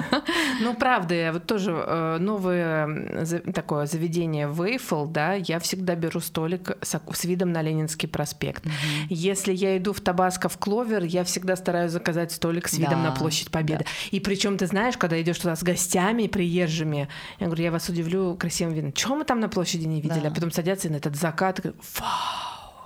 Ну, 0.60 0.74
правда, 0.74 1.14
я 1.14 1.32
вот 1.32 1.46
тоже 1.46 1.72
э, 1.72 2.18
новое 2.18 3.24
такое 3.52 3.86
заведение 3.86 4.48
Вейфл, 4.48 5.06
да, 5.06 5.34
я 5.34 5.58
всегда 5.58 5.94
беру 5.94 6.20
столик 6.20 6.76
с, 6.82 7.24
видом 7.24 7.52
на 7.52 7.62
Ленинский 7.62 8.08
проспект. 8.08 8.64
Если 9.08 9.52
я 9.52 9.76
иду 9.76 9.92
в 9.92 10.00
Табаско 10.00 10.48
в 10.48 10.56
Кловер, 10.56 11.04
я 11.04 11.24
всегда 11.24 11.56
стараюсь 11.56 11.92
заказать 11.92 12.32
столик 12.32 12.68
с 12.68 12.74
видом 12.78 13.02
Да, 13.02 13.10
на 13.10 13.12
площадь 13.12 13.50
Победы. 13.50 13.84
И 14.10 14.20
причем 14.20 14.56
ты 14.56 14.66
знаешь, 14.66 14.96
когда 14.96 15.20
идешь 15.20 15.38
туда 15.38 15.56
с 15.56 15.62
гостями, 15.62 15.95
приезжими, 16.28 17.08
я 17.40 17.46
говорю, 17.46 17.62
я 17.64 17.70
вас 17.70 17.88
удивлю 17.88 18.34
красивым 18.36 18.74
видом. 18.74 18.92
Чего 18.92 19.16
мы 19.16 19.24
там 19.24 19.40
на 19.40 19.48
площади 19.48 19.86
не 19.86 20.00
видели? 20.00 20.20
Да. 20.20 20.28
А 20.28 20.30
потом 20.30 20.50
садятся 20.50 20.88
и 20.88 20.90
на 20.90 20.96
этот 20.96 21.16
закат. 21.16 21.60
говорю, 21.60 21.78
Вау! 21.98 22.10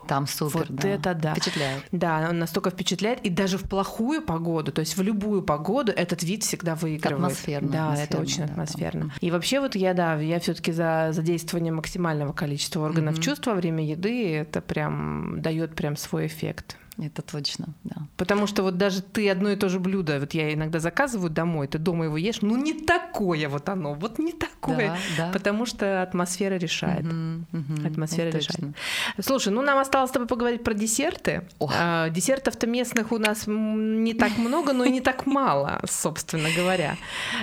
Там 0.08 0.26
супер, 0.26 0.60
Вот 0.60 0.66
да. 0.70 0.88
это 0.88 1.14
да. 1.14 1.34
Впечатляет. 1.34 1.84
Да, 1.92 2.26
он 2.30 2.38
настолько 2.40 2.70
впечатляет. 2.70 3.20
И 3.20 3.30
даже 3.30 3.58
в 3.58 3.68
плохую 3.68 4.22
погоду, 4.22 4.72
то 4.72 4.80
есть 4.80 4.96
в 4.96 5.02
любую 5.02 5.42
погоду 5.42 5.92
этот 5.92 6.24
вид 6.24 6.42
всегда 6.42 6.74
выигрывает. 6.74 7.22
Атмосферно, 7.26 7.68
Да, 7.68 7.94
это 7.94 8.02
атмосферно, 8.18 8.22
очень 8.22 8.36
да, 8.38 8.46
там. 8.48 8.52
атмосферно. 8.60 9.12
И 9.20 9.30
вообще 9.30 9.60
вот 9.60 9.76
я, 9.76 9.94
да, 9.94 10.16
я 10.16 10.40
все 10.40 10.54
таки 10.54 10.72
за 10.72 11.10
задействование 11.12 11.72
максимального 11.72 12.32
количества 12.32 12.80
органов 12.86 13.14
Мгм. 13.14 13.22
чувств 13.22 13.46
во 13.46 13.54
время 13.54 13.84
еды. 13.86 14.34
Это 14.36 14.60
прям 14.60 15.40
дает 15.42 15.76
прям 15.76 15.96
свой 15.96 16.26
эффект. 16.26 16.76
Это 17.02 17.22
точно, 17.22 17.68
да. 17.84 17.96
Потому 18.16 18.46
что 18.46 18.62
вот 18.62 18.76
даже 18.76 19.02
ты 19.02 19.30
одно 19.30 19.50
и 19.50 19.56
то 19.56 19.68
же 19.68 19.80
блюдо, 19.80 20.20
вот 20.20 20.34
я 20.34 20.52
иногда 20.52 20.80
заказываю 20.80 21.30
домой, 21.30 21.66
ты 21.66 21.78
дома 21.78 22.04
его 22.04 22.16
ешь, 22.16 22.42
ну 22.42 22.56
не 22.56 22.74
такое 22.74 23.48
вот 23.48 23.68
оно, 23.68 23.94
вот 23.94 24.18
не 24.18 24.32
такое. 24.32 24.88
Да, 25.16 25.26
да. 25.26 25.30
Потому 25.32 25.66
что 25.66 26.02
атмосфера 26.02 26.54
решает. 26.56 27.04
Мгм, 27.04 27.46
мгм, 27.52 27.86
Атмосфера 27.86 28.28
это 28.28 28.38
решает. 28.38 28.56
точно. 28.56 28.74
Слушай, 29.20 29.52
ну 29.52 29.62
нам 29.62 29.78
осталось 29.78 30.10
с 30.10 30.12
тобой 30.12 30.28
поговорить 30.28 30.62
про 30.62 30.74
десерты. 30.74 31.48
О. 31.58 31.70
А, 31.74 32.08
десертов-то 32.10 32.66
местных 32.66 33.12
у 33.12 33.18
нас 33.18 33.44
не 33.46 34.14
так 34.14 34.36
много, 34.38 34.72
но 34.72 34.84
и 34.84 34.90
не 34.90 35.00
так 35.00 35.26
мало, 35.26 35.80
собственно 35.88 36.48
говоря. 36.54 36.96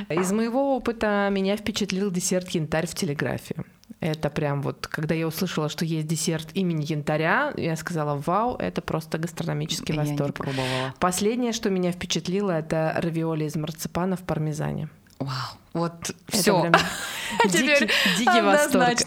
Из 0.10 0.32
моего 0.32 0.76
опыта 0.76 1.30
меня 1.32 1.58
впечатлил 1.58 2.12
десерт 2.12 2.50
янтарь 2.50 2.88
в 2.88 2.94
телеграфе. 2.94 3.56
Это 4.00 4.30
прям 4.30 4.62
вот, 4.62 4.86
когда 4.88 5.16
я 5.16 5.28
услышала, 5.28 5.70
что 5.70 5.84
есть 5.84 6.08
десерт 6.08 6.50
имени 6.54 6.86
янтаря, 6.86 7.54
я 7.58 7.76
сказала, 7.76 8.22
вау, 8.26 8.56
это 8.58 8.82
просто 8.82 9.18
гастрономический 9.18 9.96
Я 9.96 10.04
не 10.04 10.10
восторг. 10.10 10.36
пробовала. 10.36 10.94
Последнее, 11.00 11.52
что 11.52 11.70
меня 11.70 11.92
впечатлило, 11.92 12.52
это 12.52 12.94
равиоли 12.98 13.46
из 13.46 13.56
марципана 13.56 14.16
в 14.16 14.22
пармезане. 14.22 14.90
Вау. 15.20 15.58
Вот 15.74 16.12
все. 16.28 16.72
дикий, 17.50 17.90
дикий 18.18 18.42
восторг. 18.42 19.00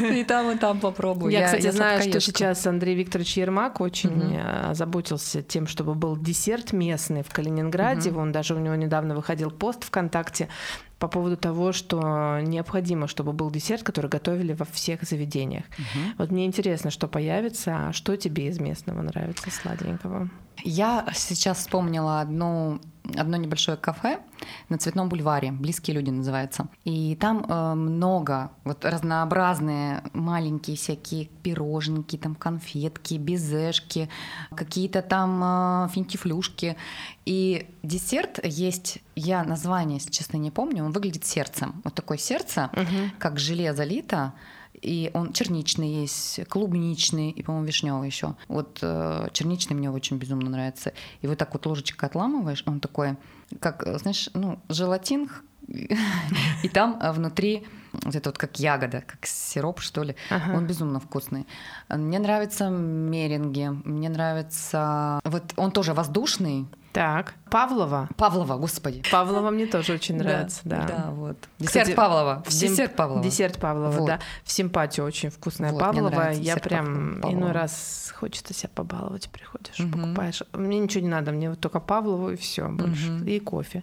И 0.00 0.24
там, 0.24 0.50
и 0.50 0.56
там 0.56 0.80
попробую. 0.80 1.32
Я, 1.32 1.46
кстати, 1.46 1.70
знаю, 1.70 2.02
что 2.02 2.20
сейчас 2.20 2.66
Андрей 2.66 2.94
Викторович 2.94 3.36
Ермак 3.36 3.80
очень 3.80 4.36
э, 4.36 4.74
заботился 4.74 5.42
тем, 5.42 5.66
чтобы 5.66 5.94
был 5.94 6.16
десерт 6.16 6.72
местный 6.72 7.22
в 7.22 7.30
Калининграде. 7.30 8.12
Он 8.12 8.32
даже 8.32 8.54
у 8.54 8.58
него 8.58 8.74
недавно 8.74 9.14
выходил 9.14 9.50
пост 9.50 9.84
ВКонтакте 9.84 10.48
по 10.98 11.08
поводу 11.08 11.36
того, 11.36 11.72
что 11.72 12.40
необходимо, 12.40 13.06
чтобы 13.06 13.32
был 13.32 13.50
десерт, 13.50 13.82
который 13.82 14.10
готовили 14.10 14.52
во 14.52 14.64
всех 14.64 15.02
заведениях. 15.02 15.64
Мгм. 15.78 16.14
Вот 16.18 16.30
мне 16.30 16.46
интересно, 16.46 16.90
что 16.90 17.06
появится, 17.08 17.88
а 17.88 17.92
что 17.92 18.16
тебе 18.16 18.48
из 18.48 18.58
местного 18.58 19.02
нравится 19.02 19.50
сладенького? 19.50 20.28
Я 20.64 21.06
сейчас 21.14 21.58
вспомнила 21.58 22.20
одну, 22.20 22.80
одно 23.16 23.36
небольшое 23.36 23.76
кафе 23.76 24.20
на 24.68 24.78
Цветном 24.78 25.08
бульваре, 25.08 25.52
«Близкие 25.52 25.96
люди» 25.96 26.10
называется. 26.10 26.68
И 26.84 27.16
там 27.16 27.44
э, 27.48 27.74
много, 27.74 28.50
вот 28.64 28.84
разнообразные 28.84 30.02
маленькие 30.12 30.76
всякие 30.76 31.26
пироженки, 31.42 32.16
там 32.16 32.34
конфетки, 32.34 33.14
безешки, 33.14 34.08
какие-то 34.54 35.02
там 35.02 35.40
э, 35.42 35.88
финтифлюшки. 35.92 36.76
И 37.24 37.66
десерт 37.82 38.40
есть, 38.44 38.98
я 39.16 39.44
название, 39.44 39.98
если 39.98 40.10
честно, 40.10 40.36
не 40.36 40.50
помню, 40.50 40.84
он 40.84 40.92
выглядит 40.92 41.24
сердцем. 41.24 41.80
Вот 41.84 41.94
такое 41.94 42.18
сердце, 42.18 42.70
как 43.18 43.38
желе 43.38 43.74
залито, 43.74 44.32
и 44.82 45.10
он 45.14 45.32
черничный 45.32 45.88
есть, 45.88 46.40
клубничный 46.48 47.30
и, 47.30 47.42
по-моему, 47.42 47.66
вишневый 47.66 48.08
еще. 48.08 48.34
Вот 48.48 48.78
э, 48.82 49.28
черничный 49.32 49.76
мне 49.76 49.90
очень 49.90 50.18
безумно 50.18 50.50
нравится. 50.50 50.92
И 51.20 51.26
вот 51.26 51.38
так 51.38 51.52
вот 51.52 51.66
ложечкой 51.66 52.08
отламываешь, 52.08 52.62
он 52.66 52.80
такой, 52.80 53.16
как, 53.60 53.86
э, 53.86 53.98
знаешь, 53.98 54.30
ну, 54.34 54.58
желатин, 54.68 55.30
и 55.68 56.68
там 56.68 56.98
э, 57.00 57.12
внутри 57.12 57.66
вот 57.92 58.14
это 58.14 58.28
вот 58.30 58.38
как 58.38 58.58
ягода, 58.58 59.02
как 59.06 59.26
сироп, 59.26 59.80
что 59.80 60.02
ли. 60.02 60.14
Ага. 60.30 60.56
Он 60.56 60.66
безумно 60.66 61.00
вкусный. 61.00 61.46
Мне 61.88 62.18
нравятся 62.18 62.68
меренги, 62.68 63.68
мне 63.84 64.08
нравится... 64.08 65.20
Вот 65.24 65.42
он 65.56 65.70
тоже 65.70 65.94
воздушный. 65.94 66.66
Так, 66.92 67.34
Павлова. 67.50 68.08
Павлова, 68.16 68.56
господи. 68.56 69.02
Павлова 69.10 69.50
мне 69.50 69.66
тоже 69.66 69.94
очень 69.94 70.16
нравится, 70.18 70.60
да. 70.64 70.84
Да, 70.86 71.10
вот. 71.12 71.36
Кстати, 71.58 71.84
Десерт 71.86 71.96
Павлова. 71.96 72.42
в 72.46 72.52
сим- 72.52 72.68
Десерт 72.70 72.96
Павлова. 72.96 73.22
Десерт 73.22 73.58
Павлова, 73.58 73.90
Вот. 73.90 74.06
да. 74.06 74.18
В 74.44 74.52
симпатию 74.52 75.06
очень 75.06 75.30
вкусная 75.30 75.72
Вот, 75.72 75.80
Павлова. 75.80 76.30
Я 76.32 76.56
прям 76.56 77.18
Павлова. 77.20 77.32
иной 77.40 77.52
раз 77.52 78.12
хочется 78.16 78.52
себя 78.54 78.70
побаловать, 78.74 79.28
приходишь, 79.30 79.76
покупаешь. 79.92 80.42
Мне 80.52 80.78
ничего 80.80 81.02
не 81.02 81.08
надо, 81.08 81.30
мне 81.32 81.50
вот 81.50 81.60
только 81.60 81.78
Павлову 81.80 82.30
и 82.30 82.36
все 82.36 82.68
больше. 82.68 83.18
И 83.26 83.38
кофе. 83.40 83.82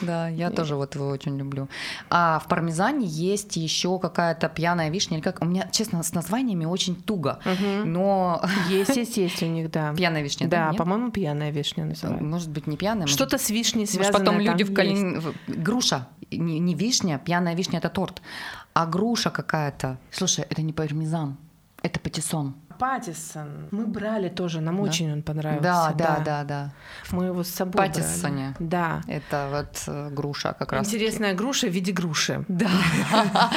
Да, 0.00 0.28
я 0.28 0.50
тоже 0.50 0.74
вот 0.76 0.94
его 0.94 1.08
очень 1.08 1.36
люблю. 1.38 1.68
А 2.10 2.40
в 2.40 2.48
пармезане 2.48 3.06
есть 3.06 3.56
еще 3.56 3.98
какая-то 3.98 4.48
пьяная 4.48 4.90
вишня. 4.90 5.18
Или 5.18 5.22
как? 5.24 5.40
У 5.42 5.44
меня, 5.44 5.68
честно, 5.70 6.02
с 6.02 6.12
названиями 6.14 6.64
очень 6.64 6.96
туго. 6.96 7.38
Но 7.84 8.42
Есть, 8.68 8.96
есть, 8.96 9.16
есть 9.16 9.42
у 9.42 9.46
них, 9.46 9.70
да. 9.70 9.92
пьяная 9.96 10.22
вишня, 10.22 10.48
Да, 10.48 10.70
да? 10.72 10.76
по-моему, 10.78 11.10
пьяная 11.10 11.50
вишня 11.50 11.84
называется. 11.84 12.24
Может 12.24 12.50
быть, 12.50 12.66
не 12.66 12.76
пьяная. 12.76 13.05
Может 13.06 13.16
Что-то 13.16 13.38
с 13.38 13.50
вишней 13.50 13.80
Может, 13.82 13.94
связано. 13.94 14.18
потом 14.18 14.40
люди 14.40 14.64
в 14.64 14.74
Калин... 14.74 15.20
в- 15.20 15.34
Груша. 15.48 16.08
Не, 16.30 16.58
не 16.58 16.74
вишня, 16.74 17.18
пьяная 17.18 17.54
вишня 17.54 17.78
это 17.78 17.88
торт. 17.88 18.20
А 18.74 18.86
груша 18.86 19.30
какая-то. 19.30 19.96
Слушай, 20.10 20.44
это 20.50 20.62
не 20.62 20.72
пармезан, 20.72 21.36
это 21.82 21.98
патиссон. 22.00 22.54
Паттисон. 22.78 23.68
Мы 23.70 23.86
брали 23.86 24.28
тоже, 24.28 24.60
нам 24.60 24.76
Да? 24.76 24.82
очень 24.82 25.10
он 25.10 25.22
понравился. 25.22 25.62
Да, 25.62 25.92
да, 25.96 26.18
да, 26.22 26.44
да. 26.44 26.72
Мы 27.10 27.24
его 27.26 27.42
с 27.42 27.48
собой 27.48 27.72
Паттиссоне. 27.72 28.54
брали. 28.58 28.68
Да. 28.70 29.00
Это 29.08 29.48
вот 29.50 29.82
э, 29.86 30.10
груша 30.10 30.52
как 30.52 30.72
раз. 30.72 30.86
Интересная 30.86 31.32
груша 31.32 31.68
в 31.68 31.70
виде 31.70 31.92
груши. 31.92 32.44
Да. 32.48 32.68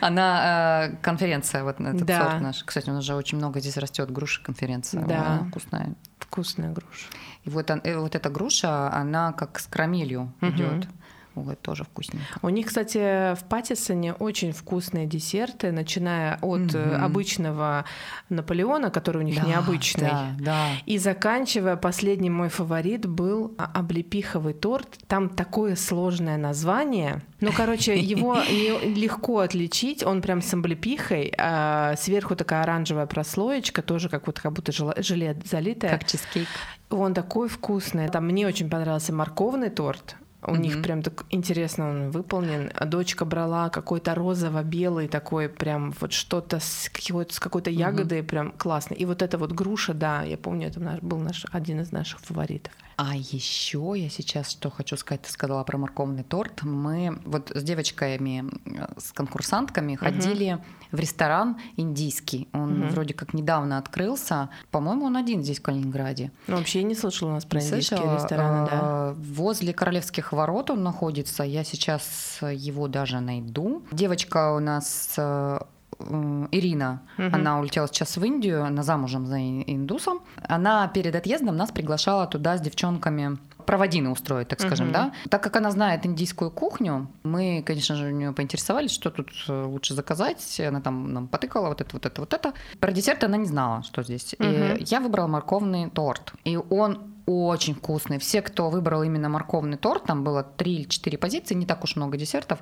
Она 0.00 0.88
э, 0.92 0.96
конференция, 1.02 1.64
вот 1.64 1.80
на 1.80 1.88
этот 1.88 2.04
Да. 2.04 2.30
сорт 2.30 2.40
наш. 2.40 2.62
Кстати, 2.64 2.90
у 2.90 2.92
нас 2.92 3.04
же 3.04 3.14
очень 3.14 3.38
много 3.38 3.60
здесь 3.60 3.76
растет 3.76 4.10
груши 4.10 4.42
конференция. 4.42 5.04
Да. 5.06 5.26
Она 5.26 5.44
вкусная. 5.48 5.94
Вкусная 6.18 6.70
груша. 6.72 7.08
И 7.44 7.50
вот, 7.50 7.70
он- 7.70 7.80
э, 7.84 7.96
вот 7.98 8.14
эта 8.14 8.30
груша, 8.30 8.92
она 8.92 9.32
как 9.32 9.58
с 9.58 9.66
карамелью 9.66 10.32
Мгм. 10.40 10.54
идет. 10.54 10.88
Вот, 11.34 11.60
тоже 11.60 11.84
вкусненько. 11.84 12.38
У 12.42 12.48
них, 12.50 12.66
кстати, 12.66 13.34
в 13.34 13.44
Паттисоне 13.48 14.12
очень 14.12 14.52
вкусные 14.52 15.06
десерты, 15.06 15.72
начиная 15.72 16.38
от 16.42 16.74
Мгм. 16.74 17.02
обычного 17.04 17.84
Наполеона, 18.28 18.90
который 18.90 19.18
у 19.18 19.22
них 19.24 19.40
Да, 19.40 19.46
необычный. 19.48 20.08
Да, 20.10 20.26
да. 20.38 20.66
И 20.84 20.98
заканчивая, 20.98 21.76
последний 21.76 22.28
мой 22.30 22.48
фаворит 22.48 23.06
был 23.06 23.54
а, 23.56 23.70
облепиховый 23.74 24.52
торт. 24.52 24.88
Там 25.06 25.28
такое 25.30 25.74
сложное 25.76 26.36
название. 26.36 27.22
Ну, 27.40 27.50
короче, 27.56 27.98
его 27.98 28.36
легко 28.84 29.38
отличить. 29.38 30.04
Он 30.04 30.20
прям 30.20 30.42
с 30.42 30.52
облепихой. 30.54 31.32
а 31.38 31.94
сверху 31.96 32.36
такая 32.36 32.62
оранжевая 32.62 33.06
прослоечка, 33.06 33.82
тоже 33.82 34.08
как 34.08 34.26
вот 34.26 34.38
как 34.38 34.52
будто 34.52 34.72
желе 35.02 35.36
залитое. 35.44 35.90
Как 35.90 36.06
чизкейк. 36.06 36.48
Он 36.90 37.14
такой 37.14 37.48
вкусный. 37.48 38.08
Там 38.08 38.26
мне 38.26 38.46
очень 38.46 38.68
понравился 38.68 39.14
морковный 39.14 39.70
торт. 39.70 40.16
У 40.44 40.56
них 40.56 40.74
Мгм. 40.74 40.82
прям 40.82 41.02
так 41.02 41.24
интересно 41.30 41.88
он 41.90 42.10
выполнен. 42.10 42.70
А 42.74 42.84
дочка 42.84 43.24
брала 43.24 43.68
какой-то 43.70 44.14
розово-белый 44.14 45.06
такой 45.08 45.48
прям 45.48 45.94
вот 46.00 46.12
что-то 46.12 46.58
с 46.58 46.88
какой-то, 46.92 47.32
с 47.34 47.38
какой-то 47.40 47.70
ягодой, 47.70 48.22
прям 48.22 48.50
классно. 48.52 48.94
И 48.94 49.04
вот 49.04 49.22
эта 49.22 49.38
вот 49.38 49.52
груша, 49.52 49.94
да, 49.94 50.22
я 50.22 50.36
помню, 50.36 50.68
это 50.68 50.80
наш, 50.80 51.00
был 51.00 51.18
наш, 51.18 51.44
один 51.52 51.80
из 51.80 51.92
наших 51.92 52.20
фаворитов. 52.20 52.72
А 52.96 53.16
еще 53.16 53.94
я 53.96 54.10
сейчас 54.10 54.50
что 54.50 54.68
хочу 54.70 54.96
сказать, 54.96 55.22
ты 55.22 55.30
сказала 55.30 55.64
про 55.64 55.78
морковный 55.78 56.22
торт. 56.24 56.62
Мы 56.62 57.18
вот 57.24 57.50
с 57.54 57.62
девочками, 57.62 58.44
э, 58.66 58.86
с 58.98 59.12
конкурсантками 59.12 59.94
ходили 59.94 60.58
в 60.92 60.98
ресторан 61.00 61.56
индийский. 61.76 62.48
Он 62.52 62.80
Мгм. 62.80 62.88
вроде 62.90 63.14
как 63.14 63.32
недавно 63.32 63.78
открылся. 63.78 64.50
По-моему, 64.70 65.06
он 65.06 65.16
один 65.16 65.42
здесь 65.42 65.58
в 65.58 65.62
Калининграде. 65.62 66.30
Ну, 66.46 66.56
вообще 66.58 66.80
я 66.80 66.84
не 66.84 66.94
слышала 66.94 67.30
у 67.30 67.32
нас 67.32 67.44
про 67.46 67.60
индийские 67.60 67.98
слышала? 67.98 68.14
рестораны, 68.16 68.66
да. 68.66 68.78
А, 68.82 69.14
Возле 69.16 69.72
Королевских 69.72 70.31
ворот 70.32 70.70
он 70.70 70.82
находится. 70.82 71.42
Я 71.44 71.64
сейчас 71.64 72.38
его 72.42 72.88
даже 72.88 73.20
найду. 73.20 73.82
Девочка 73.92 74.54
у 74.54 74.58
нас 74.60 75.14
э, 75.16 75.58
м, 76.00 76.48
Ирина, 76.50 77.02
Мгм. 77.18 77.34
она 77.34 77.60
улетела 77.60 77.86
сейчас 77.86 78.16
в 78.16 78.24
Индию, 78.24 78.64
она 78.64 78.82
замужем 78.82 79.26
за 79.26 79.36
ин- 79.38 79.64
индусом. 79.66 80.20
Она 80.48 80.88
перед 80.88 81.14
отъездом 81.14 81.56
нас 81.56 81.70
приглашала 81.70 82.26
туда 82.26 82.56
с 82.56 82.60
девчонками 82.60 83.38
проводины 83.66 84.10
устроить, 84.10 84.48
так 84.48 84.60
скажем, 84.60 84.86
Мгм. 84.86 84.92
да. 84.92 85.12
Так 85.30 85.40
как 85.40 85.54
она 85.54 85.70
знает 85.70 86.04
индийскую 86.04 86.50
кухню, 86.50 87.06
мы, 87.22 87.62
конечно 87.64 87.94
же, 87.94 88.06
у 88.06 88.10
нее 88.10 88.32
поинтересовались, 88.32 88.90
что 88.90 89.10
тут 89.10 89.30
э, 89.48 89.64
лучше 89.64 89.94
заказать. 89.94 90.60
Она 90.60 90.80
там 90.80 91.12
нам 91.12 91.28
потыкала 91.28 91.68
вот 91.68 91.80
это, 91.80 91.90
вот 91.92 92.04
это, 92.04 92.20
вот 92.22 92.34
это. 92.34 92.54
Про 92.80 92.90
десерт 92.90 93.22
она 93.22 93.36
не 93.36 93.46
знала, 93.46 93.84
что 93.84 94.02
здесь. 94.02 94.34
И 94.36 94.42
Мгм. 94.42 94.78
я 94.80 94.98
выбрала 95.00 95.28
морковный 95.28 95.88
торт. 95.90 96.32
И 96.42 96.56
он 96.56 97.11
очень 97.26 97.74
вкусный. 97.74 98.18
Все, 98.18 98.42
кто 98.42 98.70
выбрал 98.70 99.02
именно 99.02 99.28
морковный 99.28 99.76
торт, 99.76 100.04
там 100.04 100.24
было 100.24 100.42
три 100.42 100.74
или 100.76 100.88
четыре 100.88 101.18
позиции, 101.18 101.54
не 101.54 101.66
так 101.66 101.84
уж 101.84 101.96
много 101.96 102.16
десертов, 102.16 102.58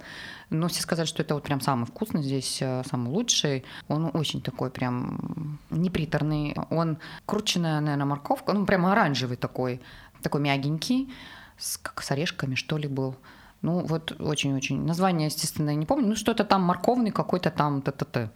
но 0.50 0.68
все 0.68 0.82
сказали, 0.82 1.06
что 1.06 1.22
это 1.22 1.34
вот 1.34 1.44
прям 1.44 1.60
самый 1.60 1.86
вкусный 1.86 2.22
здесь, 2.22 2.58
э, 2.60 2.82
самый 2.88 3.10
лучший. 3.10 3.64
Он 3.88 4.10
очень 4.12 4.42
такой 4.42 4.70
прям 4.70 5.58
неприторный. 5.70 6.54
Он 6.70 6.98
крученная, 7.26 7.80
наверное, 7.80 8.06
морковка, 8.06 8.52
ну 8.52 8.66
прям 8.66 8.86
оранжевый 8.86 9.36
такой, 9.36 9.80
такой 10.22 10.40
мягенький, 10.40 11.12
с, 11.56 11.78
как 11.78 12.02
с 12.02 12.10
орешками, 12.10 12.54
что 12.54 12.76
ли, 12.76 12.88
был. 12.88 13.16
Ну, 13.62 13.84
вот 13.84 14.12
очень-очень. 14.18 14.84
Название, 14.86 15.26
естественно, 15.26 15.70
я 15.70 15.76
не 15.76 15.84
помню. 15.86 16.08
Ну, 16.08 16.16
что-то 16.16 16.44
там 16.44 16.62
морковный 16.62 17.10
какой-то 17.10 17.50
там 17.50 17.82
т-т-т. 17.82 18.30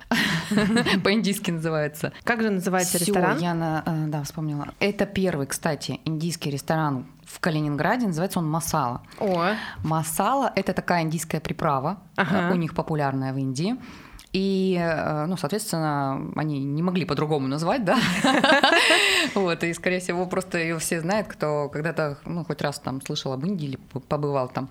По-индийски 1.04 1.50
называется. 1.50 2.12
Как 2.24 2.42
же 2.42 2.50
называется 2.50 2.98
Всё, 2.98 3.06
ресторан? 3.06 3.38
Я 3.38 3.54
на, 3.54 3.82
э, 3.86 4.06
да, 4.08 4.22
вспомнила. 4.22 4.68
Это 4.80 5.06
первый, 5.06 5.46
кстати, 5.46 6.00
индийский 6.04 6.50
ресторан 6.50 7.06
в 7.24 7.40
Калининграде. 7.40 8.06
Называется 8.06 8.38
он 8.38 8.50
Масала. 8.50 9.00
О, 9.18 9.54
Масала– 9.82 10.52
это 10.56 10.74
такая 10.74 11.02
индийская 11.02 11.40
приправа. 11.40 11.98
Ага. 12.16 12.50
э, 12.50 12.52
У 12.52 12.56
них 12.56 12.74
популярная 12.74 13.32
в 13.32 13.38
Индии. 13.38 13.76
И, 14.34 14.76
э, 14.80 15.26
ну, 15.26 15.36
соответственно, 15.36 16.32
они 16.34 16.58
не 16.64 16.82
могли 16.82 17.04
по-другому 17.04 17.46
назвать, 17.46 17.84
да. 17.84 17.98
Вот, 19.34 19.62
и, 19.62 19.72
скорее 19.72 20.00
всего, 20.00 20.26
просто 20.26 20.58
ее 20.58 20.78
все 20.78 21.00
знают, 21.00 21.28
кто 21.28 21.68
когда-то, 21.68 22.18
ну, 22.26 22.44
хоть 22.44 22.60
раз 22.60 22.80
там 22.80 23.00
слышал 23.00 23.32
об 23.32 23.46
Индии 23.46 23.66
или 23.66 23.78
побывал 24.08 24.48
там. 24.48 24.68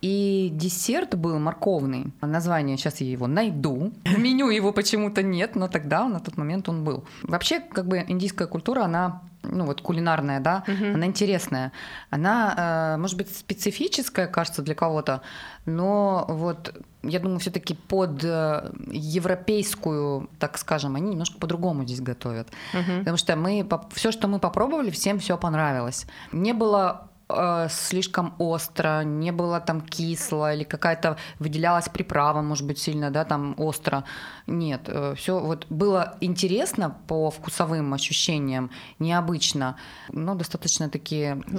И 0.00 0.48
десерт 0.52 1.14
был 1.14 1.38
морковный. 1.38 2.06
Название, 2.22 2.78
сейчас 2.78 3.02
я 3.02 3.10
его 3.10 3.26
найду. 3.26 3.92
В 4.06 4.18
меню 4.18 4.48
его 4.48 4.72
почему-то 4.72 5.22
нет, 5.22 5.56
но 5.56 5.68
тогда, 5.68 6.08
на 6.08 6.18
тот 6.18 6.38
момент 6.38 6.70
он 6.70 6.82
был. 6.82 7.04
Вообще, 7.22 7.60
как 7.60 7.86
бы, 7.86 8.02
индийская 8.08 8.46
культура, 8.46 8.84
она 8.84 9.20
ну 9.42 9.64
вот 9.64 9.80
кулинарная, 9.80 10.40
да, 10.40 10.64
Мгм. 10.66 10.94
она 10.94 11.06
интересная. 11.06 11.72
Она, 12.10 12.94
э, 12.94 12.96
может 12.98 13.16
быть, 13.16 13.34
специфическая, 13.36 14.26
кажется, 14.26 14.62
для 14.62 14.74
кого-то, 14.74 15.22
но 15.66 16.24
вот 16.28 16.74
я 17.02 17.18
думаю, 17.18 17.40
все-таки 17.40 17.74
под 17.74 18.22
э, 18.24 18.70
европейскую, 18.90 20.28
так 20.38 20.58
скажем, 20.58 20.96
они 20.96 21.10
немножко 21.10 21.38
по-другому 21.38 21.84
здесь 21.84 22.00
готовят. 22.00 22.48
Мгм. 22.72 23.00
Потому 23.00 23.16
что 23.16 23.36
мы 23.36 23.68
все, 23.92 24.12
что 24.12 24.28
мы 24.28 24.38
попробовали, 24.38 24.90
всем 24.90 25.18
все 25.18 25.36
понравилось. 25.36 26.06
Не 26.32 26.52
было 26.52 27.08
э, 27.34 27.68
слишком 27.70 28.34
остро, 28.38 29.02
не 29.04 29.32
было 29.32 29.60
там 29.60 29.80
кисло 29.80 30.54
или 30.54 30.64
какая-то 30.64 31.16
выделялась 31.38 31.88
приправа, 31.88 32.42
может 32.42 32.66
быть, 32.66 32.78
сильно, 32.78 33.10
да, 33.10 33.24
там 33.24 33.54
остро. 33.58 34.04
Нет, 34.46 34.88
все 35.16 35.38
вот 35.38 35.66
было 35.70 36.16
интересно 36.20 36.96
по 37.06 37.30
вкусовым 37.30 37.94
ощущениям, 37.94 38.70
необычно, 38.98 39.76
но 40.10 40.34
достаточно 40.34 40.88
такие 40.88 41.34
ну, 41.36 41.58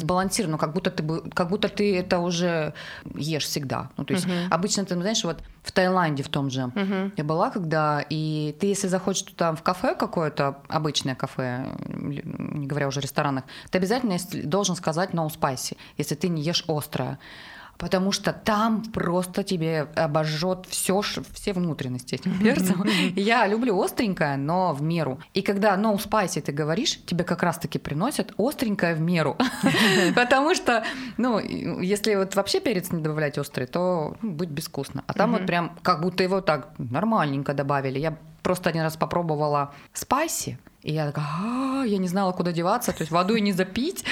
Сбалансированно. 0.00 0.58
как 0.58 0.72
будто 0.72 0.90
ты 0.90 1.02
бы- 1.02 1.30
как 1.30 1.48
будто 1.48 1.68
ты 1.68 1.96
это 1.96 2.18
уже 2.18 2.74
ешь 3.14 3.44
всегда. 3.44 3.90
Ну, 3.96 4.04
то 4.04 4.14
есть 4.14 4.26
Мгм. 4.26 4.36
обычно 4.50 4.84
ты 4.84 4.94
знаешь, 4.94 5.24
вот 5.24 5.42
в 5.62 5.70
Таиланде 5.72 6.22
в 6.22 6.28
том 6.28 6.50
же 6.50 6.66
Мгм. 6.74 7.12
я 7.16 7.24
была, 7.24 7.50
когда 7.50 8.04
и 8.10 8.54
ты, 8.60 8.66
если 8.66 8.88
захочешь 8.88 9.22
туда 9.22 9.54
в 9.54 9.62
кафе 9.62 9.94
какое-то 9.94 10.56
обычное 10.68 11.14
кафе, 11.14 11.66
не 11.86 12.66
говоря 12.66 12.88
уже 12.88 12.98
о 13.00 13.02
ресторанах, 13.02 13.44
ты 13.70 13.78
обязательно 13.78 14.16
должен 14.44 14.74
сказать 14.82 15.10
no 15.10 15.28
spicy, 15.28 15.76
если 15.98 16.16
ты 16.16 16.28
не 16.28 16.42
ешь 16.42 16.64
острое. 16.66 17.18
Потому 17.78 18.12
что 18.12 18.32
там 18.32 18.82
просто 18.92 19.42
тебе 19.42 19.88
обожжет 19.96 20.66
все, 20.68 21.00
все 21.00 21.52
внутренности 21.52 22.14
этим 22.14 22.38
перцем. 22.38 22.84
Я 23.16 23.46
люблю 23.48 23.80
остренькое, 23.82 24.36
но 24.36 24.72
в 24.72 24.82
меру. 24.82 25.18
И 25.34 25.42
когда 25.42 25.76
no 25.76 25.96
spicy 25.96 26.42
ты 26.42 26.52
говоришь, 26.52 27.00
тебе 27.06 27.24
как 27.24 27.42
раз-таки 27.42 27.78
приносят 27.78 28.34
остренькое 28.38 28.94
в 28.94 29.00
меру. 29.00 29.36
Потому 30.14 30.54
что, 30.54 30.84
ну, 31.16 31.40
если 31.40 32.14
вот 32.14 32.36
вообще 32.36 32.60
перец 32.60 32.92
не 32.92 33.02
добавлять 33.02 33.38
острый, 33.38 33.66
то 33.66 34.16
ну, 34.22 34.30
будет 34.30 34.50
безвкусно. 34.50 35.02
А 35.06 35.12
там 35.12 35.32
вот 35.32 35.46
прям 35.46 35.76
как 35.82 36.02
будто 36.02 36.22
его 36.22 36.40
так 36.40 36.68
нормальненько 36.78 37.54
добавили. 37.54 37.98
Я 37.98 38.16
просто 38.42 38.70
один 38.70 38.82
раз 38.82 38.96
попробовала 38.96 39.72
спайси, 39.92 40.58
и 40.82 40.92
я 40.92 41.06
такая, 41.06 41.24
«А, 41.28 41.84
я 41.84 41.98
не 41.98 42.08
знала, 42.08 42.32
куда 42.32 42.52
деваться, 42.52 42.92
то 42.92 43.02
есть 43.02 43.12
воду 43.12 43.34
и 43.36 43.40
не 43.40 43.52
запить, 43.52 44.04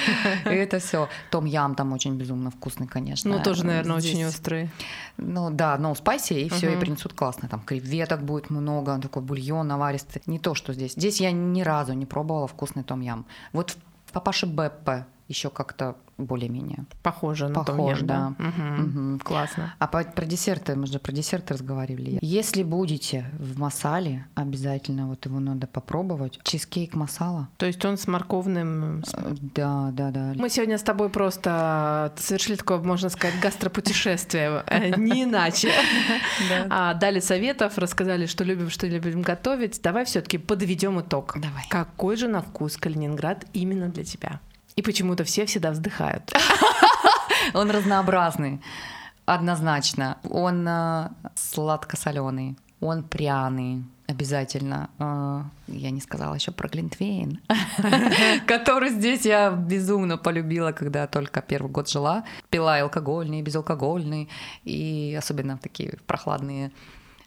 и 0.44 0.48
это 0.48 0.78
все. 0.78 1.08
Том 1.30 1.44
ям 1.44 1.74
там 1.74 1.92
очень 1.92 2.16
безумно 2.16 2.50
вкусный, 2.50 2.86
конечно. 2.86 3.30
Ну, 3.30 3.42
тоже, 3.42 3.66
наверное, 3.66 3.96
очень 3.96 4.24
острые. 4.24 4.70
Ну 5.16 5.50
да, 5.50 5.76
но 5.78 5.94
спайси, 5.94 6.34
и 6.34 6.48
все, 6.48 6.72
и 6.72 6.76
принесут 6.76 7.12
классно. 7.12 7.48
Там 7.48 7.60
креветок 7.60 8.22
будет 8.22 8.50
много, 8.50 8.98
такой 8.98 9.22
бульон 9.22 9.66
наваристый. 9.66 10.22
Не 10.26 10.38
то, 10.38 10.54
что 10.54 10.72
здесь. 10.72 10.92
Здесь 10.92 11.20
я 11.20 11.32
ни 11.32 11.62
разу 11.62 11.92
не 11.92 12.06
пробовала 12.06 12.46
вкусный 12.46 12.84
том 12.84 13.00
ям. 13.00 13.26
Вот 13.52 13.76
в 14.06 14.12
папаше 14.12 14.46
Беппе 14.46 15.06
еще 15.30 15.48
как-то 15.48 15.96
более-менее. 16.18 16.84
Похоже 17.02 17.48
на 17.48 17.64
том 17.64 17.76
Похож, 17.78 17.98
ям, 17.98 18.06
да. 18.06 18.28
Мгм. 18.38 18.82
Мгм. 18.82 19.18
Классно. 19.20 19.74
А 19.78 19.86
по- 19.86 20.04
про 20.04 20.26
десерты, 20.26 20.74
мы 20.76 20.86
же 20.86 20.98
про 20.98 21.12
десерты 21.12 21.54
разговаривали. 21.54 22.18
Если 22.20 22.62
будете 22.62 23.24
в 23.38 23.58
масале, 23.58 24.26
обязательно 24.34 25.06
вот 25.06 25.24
его 25.24 25.40
надо 25.40 25.66
попробовать. 25.66 26.38
Чизкейк 26.42 26.94
масала. 26.94 27.48
То 27.56 27.64
есть 27.64 27.82
он 27.86 27.96
с 27.96 28.06
морковным... 28.06 29.02
Э, 29.14 29.34
Да, 29.54 29.90
да, 29.92 30.10
да. 30.10 30.32
Мы 30.36 30.50
сегодня 30.50 30.76
с 30.76 30.82
тобой 30.82 31.08
просто 31.08 32.12
совершили 32.18 32.56
такое, 32.56 32.78
можно 32.80 33.08
сказать, 33.08 33.40
гастропутешествие, 33.40 34.62
э, 34.66 34.90
не 34.96 35.22
иначе. 35.24 35.70
А, 36.70 36.94
Дали 36.94 37.20
советов, 37.20 37.78
рассказали, 37.78 38.26
что 38.26 38.44
любим, 38.44 38.68
что 38.70 38.86
любим 38.86 39.22
готовить. 39.22 39.80
Давай 39.82 40.04
все-таки 40.04 40.38
подведем 40.38 41.00
итог. 41.00 41.34
Давай. 41.40 41.64
Какой 41.70 42.16
же 42.16 42.28
на 42.28 42.40
вкус 42.42 42.76
Калининград 42.76 43.46
именно 43.54 43.88
для 43.88 44.04
тебя? 44.04 44.40
И 44.76 44.82
почему-то 44.82 45.24
все 45.24 45.44
всегда 45.46 45.70
вздыхают. 45.70 46.32
Он 47.54 47.70
разнообразный, 47.70 48.60
однозначно. 49.26 50.18
Он 50.28 50.66
э, 50.68 51.08
сладко-соленый, 51.34 52.56
он 52.80 53.02
пряный. 53.02 53.84
Обязательно. 54.06 54.88
Э, 54.98 55.42
Я 55.68 55.90
не 55.90 56.00
сказала 56.00 56.34
еще 56.34 56.50
про 56.50 56.68
Глинтвейн, 56.68 57.40
который 58.46 58.90
здесь 58.90 59.24
я 59.24 59.50
безумно 59.50 60.18
полюбила, 60.18 60.72
когда 60.72 61.06
только 61.06 61.42
первый 61.42 61.70
год 61.70 61.88
жила. 61.88 62.24
Пила 62.50 62.76
алкогольный, 62.80 63.42
безалкогольный, 63.42 64.28
и 64.64 65.16
особенно 65.18 65.56
в 65.56 65.60
такие 65.60 65.98
прохладные 66.06 66.72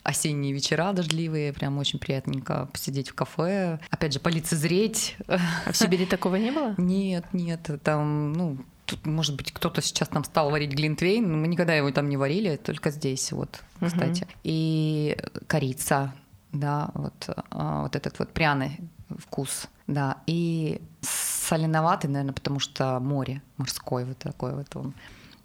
осенние 0.04 0.54
вечера 0.54 0.92
дождливые, 0.94 1.54
прям 1.54 1.78
очень 1.78 2.00
приятненько 2.00 2.68
посидеть 2.72 3.10
в 3.10 3.16
кафе, 3.16 3.80
опять 3.90 4.14
же, 4.14 4.20
полицезреть, 4.20 5.16
А 5.28 5.72
в 5.72 5.78
Сибири 5.78 6.06
такого 6.06 6.36
не 6.36 6.52
было? 6.52 6.76
нет, 6.78 7.26
нет, 7.34 7.70
там, 7.84 8.34
ну, 8.34 8.58
тут, 8.86 9.06
может 9.06 9.36
быть, 9.36 9.52
кто-то 9.52 9.82
сейчас 9.82 10.10
там 10.10 10.24
стал 10.24 10.52
варить 10.52 10.74
глинтвейн, 10.74 11.30
но 11.30 11.38
мы 11.38 11.48
никогда 11.48 11.74
его 11.74 11.92
там 11.92 12.10
не 12.10 12.18
варили, 12.18 12.58
только 12.58 12.92
здесь, 12.92 13.32
вот, 13.32 13.64
кстати. 13.80 14.28
И 14.44 15.18
корица, 15.48 16.14
да, 16.52 16.90
вот, 16.94 17.30
а, 17.50 17.84
вот 17.84 17.96
этот 17.96 18.20
вот 18.20 18.32
пряный 18.32 18.80
вкус, 19.18 19.68
да, 19.88 20.18
и 20.28 20.82
соленоватый, 21.02 22.10
наверное, 22.10 22.34
потому 22.34 22.60
что 22.60 23.00
море 23.00 23.42
морской 23.58 24.06
вот 24.06 24.18
такой 24.18 24.54
вот 24.54 24.76
он. 24.76 24.94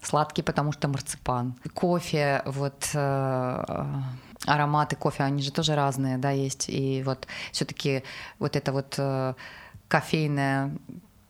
Сладкий, 0.00 0.42
потому 0.42 0.70
что 0.70 0.86
марципан. 0.86 1.56
Кофе, 1.74 2.42
вот 2.46 2.88
э, 2.94 3.64
ароматы 4.46 4.96
кофе, 4.96 5.24
они 5.24 5.42
же 5.42 5.52
тоже 5.52 5.74
разные, 5.74 6.18
да, 6.18 6.30
есть. 6.30 6.68
И 6.68 7.02
вот 7.04 7.26
все-таки 7.52 8.02
вот 8.38 8.56
это 8.56 8.72
вот 8.72 8.94
э, 8.98 9.34
кофейная 9.88 10.76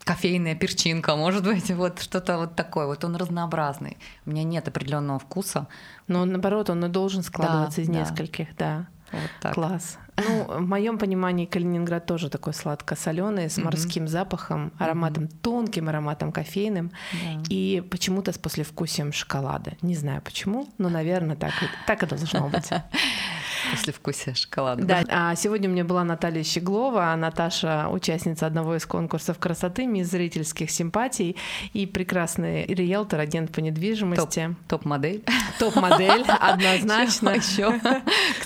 кофейная 0.05 0.55
перчинка, 0.55 1.17
может 1.17 1.45
быть, 1.45 1.71
вот 1.71 2.01
что-то 2.01 2.39
вот 2.39 2.57
такое. 2.57 2.87
Вот 2.87 3.05
он 3.05 3.17
разнообразный. 3.17 3.99
У 4.25 4.31
меня 4.31 4.43
нет 4.43 4.67
определенного 4.67 5.19
вкуса. 5.19 5.67
Но 6.07 6.25
наоборот, 6.25 6.71
он 6.71 6.83
и 6.85 6.89
должен 6.89 7.23
складываться 7.23 7.83
из 7.83 7.89
да. 7.89 7.93
нескольких, 7.93 8.57
да. 8.57 8.87
Вот 9.13 9.31
так. 9.41 9.55
Класс. 9.55 9.99
Ну, 10.17 10.45
в 10.45 10.61
моем 10.61 10.99
понимании 10.99 11.47
Калининград 11.47 12.07
тоже 12.07 12.29
такой 12.29 12.53
сладко-соленый, 12.53 13.49
с 13.49 13.57
морским 13.59 14.09
запахом, 14.09 14.73
ароматом, 14.79 15.29
тонким 15.29 15.89
ароматом 15.89 16.33
кофейным 16.33 16.91
Да. 17.13 17.43
и 17.49 17.81
почему-то 17.89 18.33
с 18.33 18.39
послевкусием 18.39 19.13
шоколада. 19.13 19.73
Не 19.81 19.95
знаю 19.95 20.21
почему, 20.23 20.69
но, 20.79 20.89
наверное, 20.89 21.37
так, 21.37 21.53
так 21.87 22.03
и 22.03 22.07
должно 22.07 22.49
быть. 22.49 22.69
После 23.71 23.93
вкуса 23.93 24.35
шоколада. 24.35 24.85
Да, 24.85 25.05
а 25.09 25.35
сегодня 25.37 25.69
у 25.69 25.73
меня 25.73 25.85
была 25.85 26.05
Наталья 26.05 26.43
Щеглова, 26.43 27.15
Наташа 27.17 27.89
участница 27.89 28.47
одного 28.47 28.77
из 28.77 28.87
конкурсов 28.87 29.39
красоты, 29.39 29.87
мисс 29.87 30.09
зрительских 30.09 30.71
симпатий 30.71 31.37
и 31.73 31.87
прекрасный 31.87 32.67
риэлтор, 32.67 33.21
агент 33.21 33.53
по 33.53 33.61
недвижимости. 33.61 34.55
Топ-модель. 34.69 35.25
Топ-модель, 35.59 36.23
однозначно. 36.41 37.31
Еще. 37.31 37.81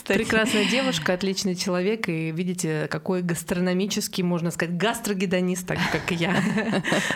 Прекрасная 0.06 0.68
девушка, 0.68 1.14
отличный 1.14 1.54
человек, 1.54 2.08
и 2.08 2.30
видите, 2.30 2.88
какой 2.90 3.22
гастрономический, 3.22 4.22
можно 4.22 4.50
сказать, 4.50 4.76
гастрогедонист, 4.76 5.66
так 5.66 5.78
как 5.90 6.12
и 6.12 6.14
я. 6.16 6.34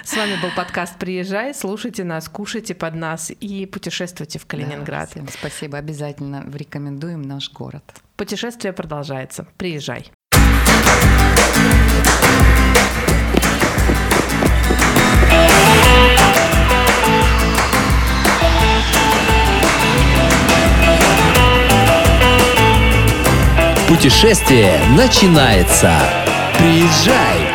С 0.04 0.16
вами 0.16 0.40
был 0.40 0.50
подкаст 0.56 0.96
«Приезжай», 0.98 1.54
слушайте 1.54 2.04
нас, 2.04 2.28
кушайте 2.28 2.74
под 2.74 2.94
нас 2.94 3.30
и 3.30 3.66
путешествуйте 3.66 4.38
в 4.38 4.46
Калининград. 4.46 5.10
Да, 5.14 5.22
спасибо. 5.30 5.78
Обязательно 5.78 6.44
рекомендуем 6.52 7.22
наш 7.22 7.52
город. 7.52 7.84
Путешествие 8.16 8.72
продолжается. 8.72 9.46
Приезжай. 9.58 10.10
Путешествие 23.88 24.80
начинается. 24.96 25.94
Приезжай! 26.58 27.45